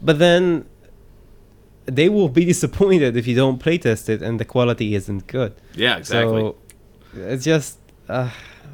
But 0.00 0.18
then 0.18 0.66
they 1.86 2.08
will 2.08 2.28
be 2.28 2.44
disappointed 2.54 3.16
if 3.16 3.26
you 3.26 3.34
don't 3.34 3.62
playtest 3.62 4.08
it 4.08 4.22
and 4.22 4.38
the 4.40 4.44
quality 4.44 4.94
isn't 4.94 5.26
good. 5.26 5.54
yeah 5.74 5.96
exactly 5.98 6.40
So 6.40 6.56
it's 7.14 7.44
just 7.44 7.78
uh, 8.08 8.30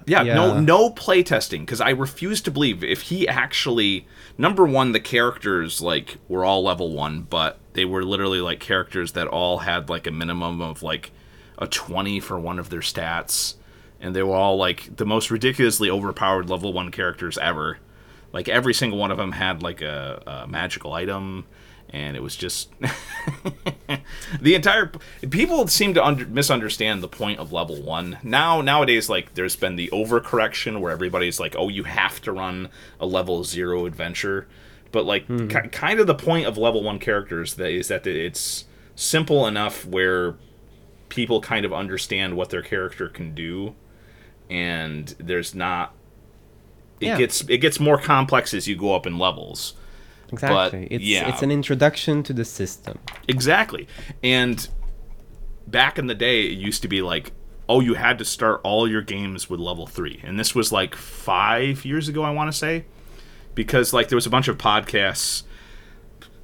Yeah, 0.07 0.23
no 0.23 0.55
Yeah. 0.55 0.61
no 0.61 0.91
playtesting 0.91 1.61
because 1.61 1.81
I 1.81 1.91
refuse 1.91 2.41
to 2.43 2.51
believe 2.51 2.83
if 2.85 3.03
he 3.03 3.27
actually 3.29 4.07
number 4.37 4.65
one 4.65 4.93
the 4.93 5.01
characters 5.01 5.81
like 5.81 6.19
were 6.29 6.45
all 6.45 6.63
level 6.63 6.93
1 6.93 7.23
but 7.29 7.59
they 7.75 7.85
were 7.85 8.05
literally 8.05 8.41
like 8.41 8.61
characters 8.61 9.13
that 9.13 9.27
all 9.27 9.59
had 9.59 9.89
like 9.89 10.07
a 10.07 10.11
minimum 10.11 10.61
of 10.61 10.83
like 10.83 11.11
a 11.59 11.67
20 11.67 12.21
for 12.21 12.39
one 12.39 12.59
of 12.59 12.71
their 12.71 12.81
stats 12.81 13.55
and 14.01 14.15
they 14.15 14.23
were 14.23 14.35
all 14.35 14.57
like 14.57 14.97
the 14.97 15.05
most 15.05 15.31
ridiculously 15.31 15.91
overpowered 15.91 16.49
level 16.49 16.73
1 16.73 16.91
characters 16.93 17.37
ever. 17.39 17.79
Like 18.33 18.49
every 18.49 18.73
single 18.75 18.99
one 18.99 19.11
of 19.11 19.17
them 19.19 19.33
had 19.33 19.63
like 19.63 19.81
a, 19.83 20.23
a 20.45 20.47
magical 20.47 20.93
item 20.93 21.47
and 21.91 22.17
it 22.17 22.23
was 22.23 22.37
just 22.37 22.71
the 24.41 24.55
entire 24.55 24.93
people 25.31 25.67
seem 25.69 25.95
to 25.95 26.05
under, 26.05 26.27
misunderstand 26.27 27.03
the 27.03 27.09
point 27.09 27.39
of 27.39 27.53
level 27.53 27.81
one. 27.83 28.19
Now 28.23 28.61
nowadays 28.61 29.09
like 29.09 29.35
there's 29.35 29.57
been 29.57 29.77
the 29.77 29.89
overcorrection 29.93 30.81
where 30.81 30.93
everybody's 30.93 31.41
like 31.41 31.55
oh 31.57 31.69
you 31.69 31.85
have 31.85 32.21
to 32.23 32.33
run 32.33 32.69
a 33.01 33.07
level 33.07 33.45
zero 33.45 33.87
adventure. 33.87 34.47
But 34.91 35.05
like 35.05 35.27
hmm. 35.27 35.49
ki- 35.49 35.69
kind 35.69 36.01
of 36.01 36.07
the 36.07 36.15
point 36.15 36.47
of 36.47 36.57
level 36.57 36.83
one 36.83 36.99
characters 36.99 37.55
that 37.55 37.71
is 37.71 37.89
that 37.89 38.07
it's 38.07 38.65
simple 38.95 39.47
enough 39.47 39.85
where 39.87 40.37
people 41.09 41.41
kind 41.41 41.65
of 41.65 41.73
understand 41.73 42.37
what 42.37 42.51
their 42.51 42.63
character 42.63 43.09
can 43.09 43.35
do 43.35 43.75
and 44.51 45.15
there's 45.19 45.55
not 45.55 45.95
it 47.01 47.07
Yeah. 47.07 47.19
gets 47.19 47.43
it 47.49 47.59
gets 47.59 47.79
more 47.79 47.99
complex 47.99 48.53
as 48.53 48.67
you 48.67 48.77
go 48.77 48.95
up 48.95 49.07
in 49.07 49.19
levels 49.19 49.75
exactly 50.33 50.87
it's 50.91 51.05
yeah. 51.05 51.29
it's 51.29 51.43
an 51.43 51.51
introduction 51.51 52.23
to 52.23 52.33
the 52.33 52.45
system. 52.45 52.99
Exactly. 53.27 53.89
And 54.23 54.69
back 55.67 55.99
in 55.99 56.07
the 56.07 56.15
day, 56.15 56.47
it 56.47 56.59
used 56.59 56.83
to 56.83 56.89
be 56.89 57.03
like, 57.03 57.33
oh, 57.69 57.81
you 57.81 57.95
had 57.95 58.19
to 58.19 58.25
start 58.25 58.61
all 58.65 58.89
your 58.89 59.03
games 59.03 59.51
with 59.51 59.61
level 59.61 59.87
three. 59.87 60.21
And 60.25 60.39
this 60.39 60.55
was 60.55 60.73
like 60.73 60.95
five 60.95 61.85
years 61.85 62.09
ago, 62.09 62.23
I 62.23 62.31
want 62.31 62.51
to 62.51 62.57
say. 62.57 62.87
Because 63.55 63.93
like 63.93 64.09
there 64.09 64.17
was 64.17 64.27
a 64.27 64.31
bunch 64.31 64.49
of 64.49 64.57
podcasts 64.57 65.43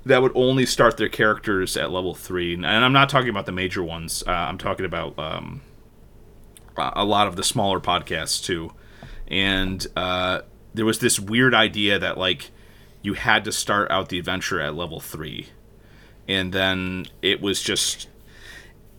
that 0.05 0.21
would 0.21 0.33
only 0.35 0.67
start 0.67 0.97
their 0.97 1.09
characters 1.09 1.77
at 1.77 1.91
level 1.91 2.15
three. 2.15 2.55
And 2.55 2.67
I'm 2.67 2.93
not 2.93 3.09
talking 3.09 3.31
about 3.31 3.47
the 3.47 3.53
major 3.53 3.83
ones. 3.83 4.23
Uh, 4.27 4.33
I'm 4.33 4.59
talking 4.59 4.85
about 4.85 5.19
um, 5.19 5.63
a 6.77 6.93
a 6.97 7.05
lot 7.05 7.27
of 7.27 7.37
the 7.37 7.45
smaller 7.45 7.81
podcasts 7.81 8.43
too. 8.43 8.73
And 9.29 9.87
uh, 9.97 10.43
there 10.75 10.85
was 10.85 10.99
this 10.99 11.19
weird 11.19 11.55
idea 11.55 11.99
that 11.99 12.19
like 12.19 12.51
you 13.05 13.15
had 13.15 13.45
to 13.45 13.53
start 13.53 13.89
out 13.91 14.09
the 14.09 14.19
adventure 14.19 14.61
at 14.61 14.75
level 14.75 14.99
three. 14.99 15.49
And 16.27 16.53
then 16.53 17.07
it 17.21 17.41
was 17.41 17.63
just 17.63 18.09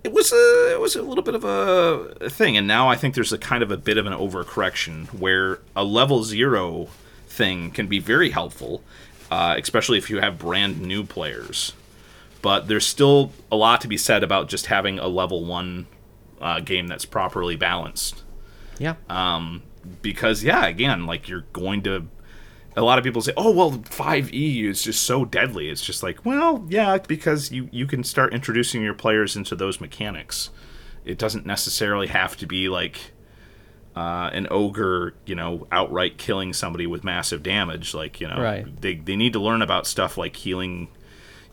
it 0.04 0.14
was 0.14 0.32
a 0.32 0.72
it 0.72 0.80
was 0.80 0.96
a 0.96 1.02
little 1.02 1.24
bit 1.24 1.34
of 1.36 1.44
a, 1.44 2.30
thing. 2.30 2.56
And 2.56 2.68
now 2.68 2.88
i 2.88 2.96
think 2.96 3.16
there's 3.16 3.34
a 3.34 3.38
kind 3.38 3.64
of 3.64 3.72
a 3.72 3.78
bit 3.78 3.98
of 3.98 4.06
an 4.06 4.14
overcorrection 4.14 5.08
where 5.08 5.60
a 5.76 5.84
level 5.84 6.24
zero 6.24 6.88
thing 7.28 7.72
can 7.72 7.88
be 7.88 8.00
very 8.00 8.30
helpful 8.30 8.82
uh, 9.32 9.56
especially 9.58 9.98
if 9.98 10.10
you 10.10 10.20
have 10.20 10.38
brand 10.38 10.80
new 10.80 11.04
players. 11.04 11.74
But 12.44 12.68
there's 12.68 12.86
still 12.86 13.32
a 13.52 13.56
lot 13.56 13.82
to 13.82 13.88
be 13.88 13.98
said 13.98 14.24
about 14.24 14.50
just 14.50 14.68
having 14.68 15.00
a 15.00 15.08
level 15.08 15.44
one 15.44 15.88
uh, 16.40 16.60
game 16.60 16.86
that's 16.88 17.06
properly 17.06 17.56
balanced. 17.56 18.22
Yeah. 18.78 18.96
um 19.10 19.64
because 20.02 20.44
yeah 20.44 20.66
again 20.66 21.06
like 21.06 21.30
you're 21.30 21.46
going 21.54 21.82
to 21.84 22.08
a 22.76 22.82
lot 22.82 22.98
of 22.98 23.04
people 23.04 23.22
say 23.22 23.32
oh 23.38 23.52
well 23.52 23.72
5e 23.72 24.64
is 24.66 24.82
just 24.84 25.04
so 25.04 25.24
deadly 25.26 25.70
it's 25.70 25.82
just 25.84 26.04
like 26.04 26.26
well 26.26 26.66
yeah 26.70 26.98
because 26.98 27.52
you 27.52 27.70
you 27.72 27.86
can 27.88 28.04
start 28.04 28.34
introducing 28.34 28.82
your 28.82 28.94
players 28.94 29.36
into 29.36 29.56
those 29.56 29.80
mechanics 29.80 30.50
it 31.06 31.18
doesn't 31.18 31.46
necessarily 31.46 32.08
have 32.08 32.36
to 32.38 32.46
be 32.48 32.68
like 32.70 33.12
uh, 33.96 34.30
an 34.34 34.46
ogre 34.52 35.14
you 35.26 35.36
know 35.36 35.66
outright 35.72 36.18
killing 36.18 36.52
somebody 36.52 36.86
with 36.86 37.04
massive 37.04 37.42
damage 37.42 37.94
like 37.94 38.20
you 38.20 38.28
know 38.28 38.42
Right. 38.42 38.82
they, 38.82 38.96
they 38.96 39.16
need 39.16 39.32
to 39.34 39.40
learn 39.40 39.62
about 39.62 39.88
stuff 39.88 40.18
like 40.18 40.36
healing 40.36 40.90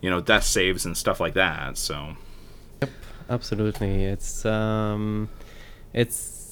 you 0.01 0.09
know 0.09 0.19
death 0.19 0.43
saves 0.43 0.85
and 0.85 0.97
stuff 0.97 1.21
like 1.21 1.35
that 1.35 1.77
so 1.77 2.17
yep, 2.81 2.89
Absolutely. 3.29 4.03
It's 4.03 4.45
um 4.45 5.29
it's 5.93 6.42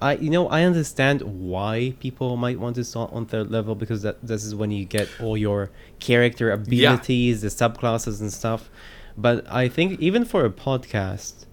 I 0.00 0.14
you 0.14 0.30
know 0.30 0.48
I 0.48 0.62
understand 0.62 1.22
why 1.22 1.94
people 2.00 2.36
might 2.36 2.58
want 2.58 2.76
to 2.76 2.84
start 2.84 3.12
on 3.12 3.26
third 3.26 3.50
level 3.50 3.74
because 3.74 4.02
that 4.02 4.16
this 4.22 4.44
is 4.44 4.54
when 4.54 4.70
you 4.70 4.84
get 4.84 5.08
all 5.20 5.36
your 5.36 5.70
character 5.98 6.50
abilities, 6.50 7.40
the 7.42 7.48
subclasses 7.48 8.20
and 8.20 8.32
stuff. 8.32 8.70
But 9.16 9.50
I 9.50 9.68
think 9.68 10.00
even 10.00 10.24
for 10.24 10.44
a 10.44 10.50
podcast, 10.50 11.46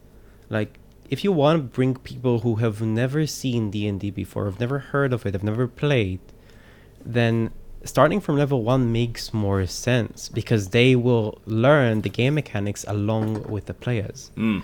like 0.50 0.80
if 1.10 1.24
you 1.24 1.32
want 1.32 1.58
to 1.60 1.64
bring 1.64 1.96
people 1.96 2.40
who 2.40 2.56
have 2.56 2.82
never 2.82 3.26
seen 3.28 3.72
D&D 3.72 4.12
before, 4.12 4.46
have 4.46 4.60
never 4.60 4.80
heard 4.80 5.14
of 5.14 5.26
it, 5.26 5.34
have 5.34 5.44
never 5.44 5.68
played, 5.68 6.20
then 7.04 7.52
starting 7.84 8.20
from 8.20 8.38
level 8.38 8.64
1 8.64 8.92
makes 8.92 9.34
more 9.34 9.66
sense 9.66 10.30
because 10.30 10.70
they 10.70 10.96
will 10.96 11.40
learn 11.46 12.02
the 12.02 12.10
game 12.10 12.36
mechanics 12.36 12.84
along 12.88 13.44
with 13.44 13.66
the 13.66 13.74
players. 13.74 14.32
Mm. 14.36 14.64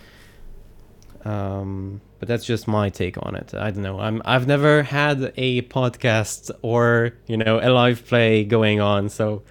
Um, 1.26 2.02
but 2.20 2.28
that's 2.28 2.46
just 2.46 2.68
my 2.68 2.90
take 2.90 3.18
on 3.22 3.36
it. 3.36 3.54
I 3.54 3.72
don't 3.72 3.84
know. 3.84 4.00
I'm 4.00 4.22
I've 4.26 4.48
never 4.48 4.84
had 4.84 5.34
a 5.38 5.62
podcast 5.64 6.52
or, 6.62 7.14
you 7.28 7.38
know, 7.38 7.60
a 7.60 7.70
live 7.70 8.06
play 8.06 8.44
going 8.44 8.80
on, 8.80 9.10
so 9.10 9.44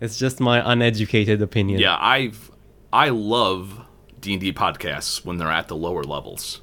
it's 0.00 0.18
just 0.18 0.40
my 0.40 0.72
uneducated 0.72 1.42
opinion. 1.42 1.80
Yeah, 1.80 1.96
I've 1.98 2.50
I 2.92 3.10
love 3.10 3.80
D&D 4.20 4.52
podcasts 4.54 5.24
when 5.24 5.36
they're 5.38 5.50
at 5.50 5.68
the 5.68 5.76
lower 5.76 6.02
levels. 6.02 6.60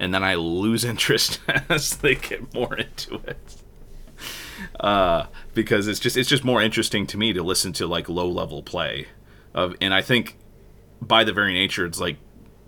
And 0.00 0.14
then 0.14 0.22
I 0.24 0.34
lose 0.34 0.84
interest 0.92 1.40
as 1.68 1.96
they 1.98 2.14
get 2.14 2.52
more 2.54 2.76
into 2.76 3.16
it. 3.26 3.56
Uh, 4.80 5.26
because 5.54 5.86
it's 5.86 6.00
just 6.00 6.16
it's 6.16 6.28
just 6.28 6.44
more 6.44 6.60
interesting 6.60 7.06
to 7.06 7.16
me 7.16 7.32
to 7.32 7.42
listen 7.42 7.72
to 7.74 7.86
like 7.86 8.08
low 8.08 8.28
level 8.28 8.60
play 8.60 9.06
of 9.54 9.76
and 9.80 9.94
I 9.94 10.02
think 10.02 10.36
by 11.00 11.22
the 11.22 11.32
very 11.32 11.52
nature 11.52 11.86
it's 11.86 12.00
like 12.00 12.16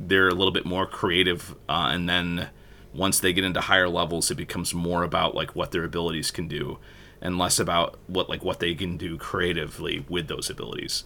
they're 0.01 0.29
a 0.29 0.35
little 0.35 0.51
bit 0.53 0.65
more 0.65 0.87
creative 0.87 1.55
uh, 1.69 1.89
and 1.93 2.09
then 2.09 2.49
once 2.95 3.21
they 3.21 3.33
get 3.33 3.45
into 3.45 3.61
higher 3.61 3.89
levels 3.89 4.31
it 4.31 4.37
becomes 4.37 4.73
more 4.75 5.03
about 5.05 5.35
like 5.35 5.55
what 5.55 5.71
their 5.73 5.85
abilities 5.85 6.31
can 6.31 6.49
do 6.49 6.79
and 7.21 7.37
less 7.39 7.59
about 7.61 7.99
what 8.07 8.29
like 8.29 8.43
what 8.43 8.59
they 8.61 8.75
can 8.75 8.97
do 8.97 9.17
creatively 9.19 10.05
with 10.09 10.27
those 10.27 10.49
abilities 10.49 11.05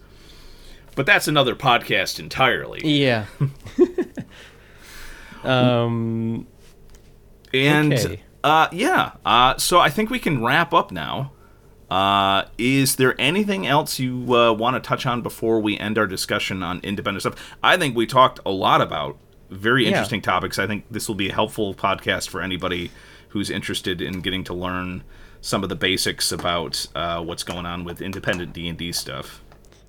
but 0.96 1.06
that's 1.06 1.26
another 1.26 1.56
podcast 1.56 2.20
entirely. 2.20 2.80
Yeah. 2.84 3.26
um. 5.44 6.46
And 7.52 7.92
Okay. 7.92 8.22
uh, 8.42 8.68
yeah, 8.72 9.12
uh, 9.24 9.56
so 9.58 9.78
I 9.78 9.90
think 9.90 10.10
we 10.10 10.18
can 10.18 10.44
wrap 10.44 10.72
up 10.72 10.90
now. 10.90 11.32
Uh, 11.94 12.46
is 12.58 12.96
there 12.96 13.14
anything 13.20 13.66
else 13.68 14.00
you 14.00 14.34
uh, 14.34 14.52
want 14.52 14.74
to 14.74 14.80
touch 14.80 15.06
on 15.06 15.22
before 15.22 15.60
we 15.60 15.78
end 15.78 15.96
our 15.96 16.08
discussion 16.08 16.60
on 16.62 16.80
independent 16.82 17.22
stuff? 17.22 17.36
I 17.62 17.76
think 17.76 17.94
we 17.94 18.04
talked 18.06 18.40
a 18.44 18.50
lot 18.50 18.80
about 18.80 19.16
very 19.50 19.82
Yeah. 19.84 19.90
interesting 19.90 20.20
topics. 20.20 20.58
I 20.58 20.66
think 20.66 20.86
this 20.90 21.06
will 21.08 21.14
be 21.14 21.28
a 21.30 21.32
helpful 21.32 21.72
podcast 21.72 22.28
for 22.28 22.40
anybody 22.42 22.90
who's 23.28 23.48
interested 23.48 24.00
in 24.02 24.22
getting 24.22 24.42
to 24.44 24.54
learn 24.54 25.04
some 25.40 25.62
of 25.62 25.68
the 25.68 25.76
basics 25.76 26.32
about 26.32 26.84
uh, 26.96 27.22
what's 27.22 27.44
going 27.44 27.66
on 27.66 27.84
with 27.84 28.00
independent 28.02 28.52
D 28.52 28.66
and 28.68 28.76
D 28.78 28.90
stuff. 28.90 29.40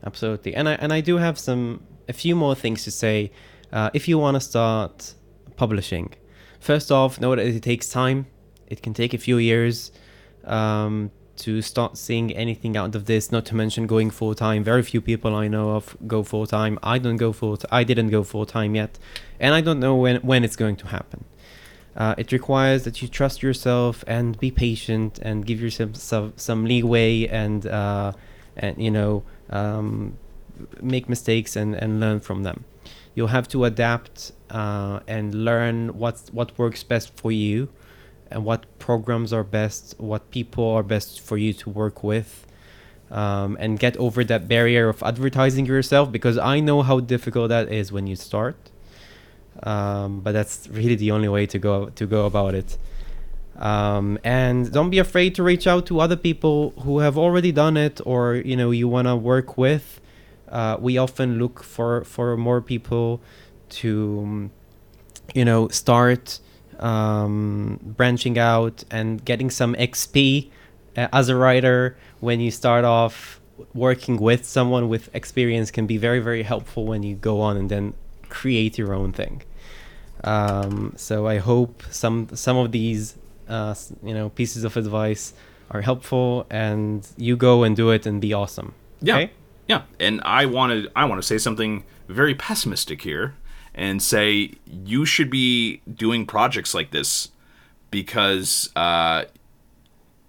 Absolutely, 0.05 0.53
and 0.53 0.69
I 0.69 0.73
and 0.73 0.93
I 0.93 1.01
do 1.01 1.17
have 1.17 1.39
some 1.39 1.81
a 2.07 2.13
few 2.13 2.35
more 2.35 2.53
things 2.53 2.83
to 2.83 2.91
say. 2.91 3.31
Uh, 3.73 3.89
if 3.95 4.07
you 4.07 4.19
want 4.19 4.35
to 4.35 4.41
start 4.41 5.15
publishing, 5.55 6.13
first 6.59 6.91
off, 6.91 7.19
know 7.19 7.35
that 7.35 7.45
it 7.47 7.63
takes 7.63 7.89
time. 7.89 8.27
It 8.67 8.83
can 8.83 8.93
take 8.93 9.13
a 9.15 9.17
few 9.17 9.37
years 9.39 9.91
um, 10.43 11.09
to 11.37 11.61
start 11.61 11.97
seeing 11.97 12.31
anything 12.33 12.77
out 12.77 12.95
of 12.95 13.05
this. 13.05 13.31
Not 13.31 13.45
to 13.47 13.55
mention 13.55 13.87
going 13.87 14.09
full 14.09 14.35
time. 14.35 14.63
Very 14.63 14.83
few 14.83 15.01
people 15.01 15.35
I 15.35 15.47
know 15.47 15.71
of 15.71 15.95
go 16.07 16.23
full 16.23 16.47
time. 16.47 16.79
I 16.81 16.97
don't 16.97 17.17
go 17.17 17.33
full. 17.33 17.57
T- 17.57 17.67
I 17.71 17.83
didn't 17.83 18.09
go 18.09 18.23
full 18.23 18.45
time 18.45 18.75
yet, 18.75 18.97
and 19.39 19.53
I 19.53 19.61
don't 19.61 19.79
know 19.79 19.95
when 19.95 20.17
when 20.17 20.43
it's 20.43 20.55
going 20.55 20.75
to 20.77 20.87
happen. 20.87 21.25
Uh, 21.95 22.13
it 22.17 22.31
requires 22.31 22.83
that 22.83 23.01
you 23.01 23.07
trust 23.07 23.41
yourself 23.41 24.03
and 24.05 24.37
be 24.37 24.51
patient 24.51 25.17
and 25.21 25.45
give 25.45 25.61
yourself 25.61 25.95
some, 25.95 26.33
some 26.35 26.65
leeway 26.65 27.25
and 27.27 27.65
uh, 27.65 28.11
and 28.57 28.77
you 28.81 28.91
know 28.91 29.23
um, 29.49 30.17
make 30.81 31.07
mistakes 31.07 31.55
and, 31.55 31.75
and 31.75 31.99
learn 31.99 32.19
from 32.19 32.43
them. 32.43 32.65
You'll 33.13 33.27
have 33.27 33.47
to 33.49 33.63
adapt 33.63 34.33
uh, 34.49 34.99
and 35.07 35.33
learn 35.33 35.97
what 35.97 36.21
what 36.31 36.57
works 36.57 36.83
best 36.83 37.15
for 37.15 37.31
you 37.31 37.69
what 38.43 38.65
programs 38.79 39.31
are 39.31 39.43
best, 39.43 39.95
what 39.97 40.29
people 40.31 40.67
are 40.71 40.83
best 40.83 41.21
for 41.21 41.37
you 41.37 41.53
to 41.53 41.69
work 41.69 42.03
with. 42.03 42.45
Um, 43.11 43.55
and 43.59 43.77
get 43.77 43.95
over 43.97 44.23
that 44.23 44.47
barrier 44.47 44.89
of 44.89 45.03
advertising 45.03 45.67
yourself 45.67 46.11
because 46.11 46.39
I 46.39 46.59
know 46.59 46.81
how 46.81 46.99
difficult 46.99 47.49
that 47.49 47.71
is 47.71 47.91
when 47.91 48.07
you 48.07 48.15
start 48.15 48.57
um, 49.63 50.19
but 50.21 50.33
that's 50.33 50.67
really 50.69 50.95
the 50.95 51.11
only 51.11 51.27
way 51.27 51.45
to 51.45 51.59
go 51.59 51.89
to 51.89 52.05
go 52.05 52.25
about 52.25 52.55
it. 52.55 52.77
Um, 53.57 54.19
and 54.23 54.71
don't 54.71 54.89
be 54.89 54.99
afraid 54.99 55.33
to 55.35 55.43
reach 55.43 55.65
out 55.65 55.85
to 55.87 56.01
other 56.01 56.17
people 56.17 56.71
who 56.81 56.99
have 56.99 57.17
already 57.17 57.51
done 57.51 57.77
it, 57.77 58.01
or 58.05 58.35
you 58.35 58.55
know 58.55 58.71
you 58.71 58.87
want 58.87 59.07
to 59.07 59.15
work 59.15 59.57
with. 59.57 60.01
Uh, 60.49 60.77
we 60.79 60.97
often 60.97 61.39
look 61.39 61.63
for 61.63 62.03
for 62.03 62.35
more 62.37 62.61
people 62.61 63.21
to, 63.67 64.49
you 65.33 65.45
know, 65.45 65.67
start 65.69 66.39
um, 66.79 67.79
branching 67.81 68.37
out 68.37 68.83
and 68.91 69.23
getting 69.23 69.49
some 69.49 69.75
XP 69.75 70.49
uh, 70.97 71.07
as 71.13 71.29
a 71.29 71.35
writer 71.35 71.97
when 72.19 72.39
you 72.39 72.51
start 72.51 72.85
off 72.85 73.39
working 73.73 74.17
with 74.17 74.45
someone 74.45 74.89
with 74.89 75.13
experience 75.15 75.71
can 75.71 75.87
be 75.87 75.97
very 75.97 76.19
very 76.19 76.43
helpful 76.43 76.85
when 76.85 77.03
you 77.03 77.15
go 77.15 77.39
on 77.39 77.55
and 77.55 77.69
then 77.69 77.93
create 78.29 78.77
your 78.77 78.93
own 78.93 79.13
thing. 79.13 79.41
Um, 80.23 80.93
so 80.95 81.27
i 81.27 81.37
hope 81.37 81.83
some 81.91 82.29
some 82.33 82.57
of 82.57 82.71
these 82.71 83.15
uh, 83.47 83.75
you 84.03 84.13
know 84.13 84.29
pieces 84.29 84.63
of 84.63 84.75
advice 84.75 85.33
are 85.71 85.81
helpful 85.81 86.45
and 86.49 87.07
you 87.17 87.35
go 87.35 87.63
and 87.63 87.75
do 87.75 87.89
it 87.91 88.05
and 88.05 88.21
be 88.21 88.33
awesome. 88.33 88.73
Yeah. 89.01 89.15
okay? 89.15 89.31
Yeah, 89.67 89.83
and 89.99 90.21
I 90.23 90.45
wanted 90.45 90.91
I 90.95 91.05
want 91.05 91.21
to 91.21 91.27
say 91.27 91.37
something 91.37 91.83
very 92.07 92.35
pessimistic 92.35 93.01
here 93.01 93.35
and 93.75 94.01
say 94.01 94.53
you 94.65 95.05
should 95.05 95.29
be 95.29 95.81
doing 95.91 96.25
projects 96.25 96.73
like 96.73 96.89
this 96.89 97.29
because 97.91 98.71
uh, 98.75 99.25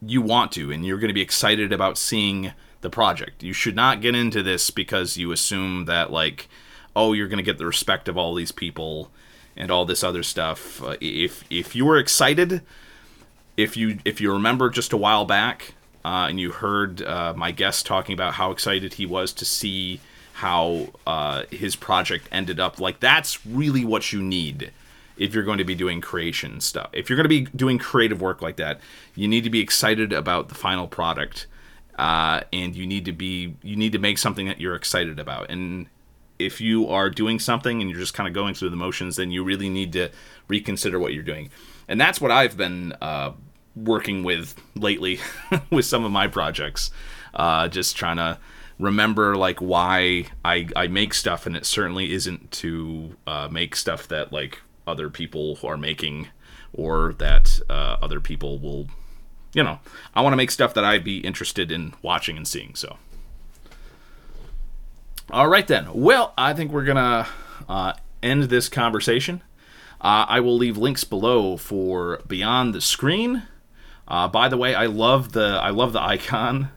you 0.05 0.21
want 0.21 0.53
to 0.53 0.71
and 0.71 0.85
you're 0.85 0.99
going 0.99 1.09
to 1.09 1.15
be 1.15 1.23
excited 1.23 1.73
about 1.73 1.97
seeing 1.97 2.53
the 2.83 2.91
project. 2.91 3.43
You 3.43 3.55
should 3.55 3.77
not 3.77 4.03
get 4.03 4.15
into 4.15 4.43
this 4.43 4.71
because 4.71 5.17
you 5.17 5.33
assume 5.33 5.87
that 5.87 6.11
like 6.13 6.49
oh 6.95 7.13
you're 7.15 7.29
going 7.29 7.39
to 7.39 7.43
get 7.43 7.57
the 7.57 7.67
respect 7.67 8.09
of 8.09 8.19
all 8.19 8.35
these 8.35 8.53
people 8.53 9.11
and 9.57 9.71
all 9.71 9.87
this 9.87 10.05
other 10.05 10.23
stuff. 10.23 10.83
Uh, 10.83 10.97
if 11.01 11.45
if 11.49 11.75
you 11.75 11.87
were 11.87 11.99
excited 11.99 12.61
if 13.57 13.77
you 13.77 13.99
if 14.05 14.21
you 14.21 14.33
remember 14.33 14.69
just 14.69 14.93
a 14.93 14.97
while 14.97 15.25
back 15.25 15.75
uh, 16.05 16.27
and 16.29 16.39
you 16.39 16.53
heard 16.53 17.03
uh, 17.03 17.33
my 17.37 17.51
guest 17.51 17.87
talking 17.87 18.13
about 18.13 18.35
how 18.35 18.51
excited 18.51 18.95
he 18.95 19.07
was 19.07 19.33
to 19.33 19.45
see 19.45 20.01
how 20.37 20.89
uh, 21.07 21.45
his 21.51 21.77
project 21.77 22.29
ended 22.31 22.61
up 22.61 22.79
like 22.79 23.01
that's 23.01 23.45
really 23.47 23.85
what 23.85 24.13
you 24.13 24.23
need 24.23 24.71
if 25.17 25.33
you're 25.33 25.45
going 25.45 25.59
to 25.59 25.65
be 25.65 25.75
doing 25.75 26.01
creation 26.01 26.61
stuff 26.61 26.91
if 26.93 27.09
you're 27.09 27.17
going 27.17 27.25
to 27.25 27.29
be 27.29 27.43
doing 27.57 27.79
creative 27.79 28.21
work 28.21 28.43
like 28.43 28.57
that 28.57 28.79
you 29.15 29.27
need 29.27 29.45
to 29.45 29.51
be 29.51 29.61
excited 29.61 30.13
about 30.13 30.49
the 30.49 30.55
final 30.55 30.87
product 30.87 31.47
uh, 31.99 32.43
and 32.53 32.77
you 32.77 32.87
need 32.87 33.05
to 33.07 33.13
be 33.13 33.55
you 33.63 33.77
need 33.77 33.93
to 33.93 33.99
make 33.99 34.19
something 34.19 34.47
that 34.47 34.61
you're 34.61 34.75
excited 34.75 35.19
about 35.19 35.51
and 35.51 35.87
if 36.39 36.61
you 36.61 36.87
are 36.89 37.09
doing 37.09 37.39
something 37.39 37.81
and 37.81 37.91
you're 37.91 37.99
just 37.99 38.15
kind 38.15 38.29
of 38.29 38.35
going 38.35 38.53
through 38.53 38.71
the 38.71 38.77
motions, 38.77 39.17
then 39.17 39.31
you 39.31 39.43
really 39.43 39.71
need 39.71 39.93
to 39.95 40.11
reconsider 40.49 40.99
what 40.99 41.15
you're 41.15 41.23
doing. 41.23 41.51
And 41.89 42.01
that's 42.01 42.21
what 42.21 42.31
I've 42.31 42.59
been 42.59 42.93
uh, 43.01 43.33
working 43.75 44.23
with 44.23 44.55
lately 44.75 45.19
with 45.71 45.87
some 45.87 46.05
of 46.05 46.13
my 46.13 46.27
projects. 46.27 46.91
Uh, 47.33 47.69
just 47.69 47.97
trying 47.97 48.17
to 48.17 48.39
remember 48.79 49.37
like 49.37 49.61
why 49.61 50.27
I, 50.45 50.69
I 50.77 50.89
make 50.89 51.15
stuff, 51.15 51.47
and 51.47 51.57
it 51.57 51.67
certainly 51.67 52.13
isn't 52.13 52.51
to 52.53 53.17
uh, 53.27 53.49
make 53.51 53.77
stuff 53.77 54.09
that 54.09 54.33
like 54.33 54.61
other 54.87 55.11
people 55.11 55.59
are 55.65 55.77
making 55.77 56.29
or 56.73 57.15
that 57.19 57.61
uh, 57.69 57.97
other 58.03 58.21
people 58.21 58.59
will. 58.59 58.89
You 59.53 59.63
know, 59.63 59.79
I 60.15 60.21
want 60.21 60.35
to 60.35 60.37
make 60.37 60.51
stuff 60.51 60.75
that 60.75 60.85
I'd 60.85 61.05
be 61.05 61.19
interested 61.19 61.73
in 61.73 61.95
watching 62.03 62.37
and 62.37 62.47
seeing. 62.47 62.75
So. 62.75 62.99
All 65.31 65.49
right, 65.49 65.67
then. 65.67 65.89
Well, 65.93 66.35
I 66.37 66.53
think 66.53 66.71
we're 66.71 66.85
going 66.85 66.97
to 66.97 67.27
uh, 67.69 67.95
end 68.23 68.45
this 68.45 68.69
conversation. 68.69 69.43
Uh, 70.01 70.27
I 70.29 70.41
will 70.41 70.57
leave 70.57 70.77
links 70.77 71.05
below 71.05 71.57
for 71.57 72.21
Beyond 72.27 72.75
the 72.75 72.81
Screen. 72.83 73.45
Uh, 74.07 74.29
by 74.29 74.49
the 74.49 74.57
way, 74.57 74.75
I 74.75 74.87
love 74.87 75.33
the 75.33 75.59
I 75.61 75.71
love 75.71 75.93
the 75.93 76.03
icon. 76.03 76.71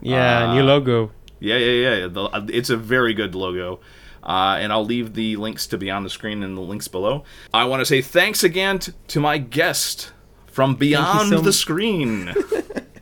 yeah 0.00 0.54
new 0.54 0.62
logo 0.62 1.10
Yeah, 1.40 1.56
yeah, 1.56 1.96
yeah. 1.96 2.06
The, 2.06 2.24
uh, 2.24 2.46
it's 2.48 2.70
a 2.70 2.76
very 2.76 3.14
good 3.14 3.34
logo. 3.34 3.80
Uh, 4.22 4.58
and 4.60 4.72
I'll 4.72 4.84
leave 4.84 5.14
the 5.14 5.36
links 5.36 5.66
to 5.68 5.78
Beyond 5.78 6.04
the 6.04 6.10
Screen 6.10 6.42
in 6.42 6.54
the 6.54 6.60
links 6.60 6.88
below. 6.88 7.24
I 7.54 7.64
want 7.64 7.80
to 7.80 7.86
say 7.86 8.02
thanks 8.02 8.44
again 8.44 8.78
t- 8.78 8.92
to 9.08 9.20
my 9.20 9.38
guest 9.38 10.12
from 10.46 10.74
Beyond 10.74 11.30
so 11.30 11.40
the 11.40 11.52
Screen. 11.52 12.34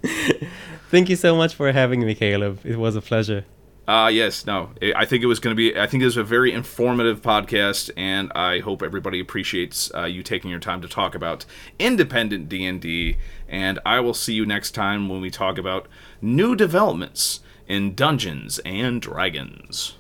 thank 0.91 1.09
you 1.09 1.17
so 1.17 1.37
much 1.37 1.55
for 1.55 1.73
having 1.73 2.01
me 2.01 2.15
caleb 2.15 2.61
it 2.65 2.77
was 2.77 2.95
a 2.97 3.01
pleasure 3.01 3.45
Uh, 3.89 4.09
yes, 4.13 4.45
no. 4.45 4.69
I 4.95 5.07
think 5.07 5.23
it 5.25 5.27
was 5.27 5.41
going 5.41 5.53
to 5.53 5.57
be. 5.57 5.75
I 5.75 5.87
think 5.87 6.03
it 6.03 6.05
was 6.05 6.19
a 6.19 6.23
very 6.23 6.53
informative 6.53 7.23
podcast, 7.23 7.91
and 7.97 8.31
I 8.35 8.59
hope 8.59 8.83
everybody 8.83 9.19
appreciates 9.19 9.91
uh, 9.95 10.05
you 10.05 10.23
taking 10.23 10.51
your 10.51 10.61
time 10.61 10.83
to 10.83 10.89
talk 10.89 11.15
about 11.15 11.47
independent 11.79 12.51
D 12.51 12.67
and 12.67 12.83
D. 12.83 13.17
And 13.49 13.79
I 13.87 14.01
will 14.01 14.13
see 14.13 14.35
you 14.35 14.45
next 14.45 14.73
time 14.73 15.09
when 15.09 15.23
we 15.23 15.31
talk 15.31 15.57
about 15.57 15.89
new 16.21 16.55
developments 16.55 17.41
in 17.69 17.95
Dungeons 17.95 18.59
and 18.65 19.01
Dragons. 19.03 19.98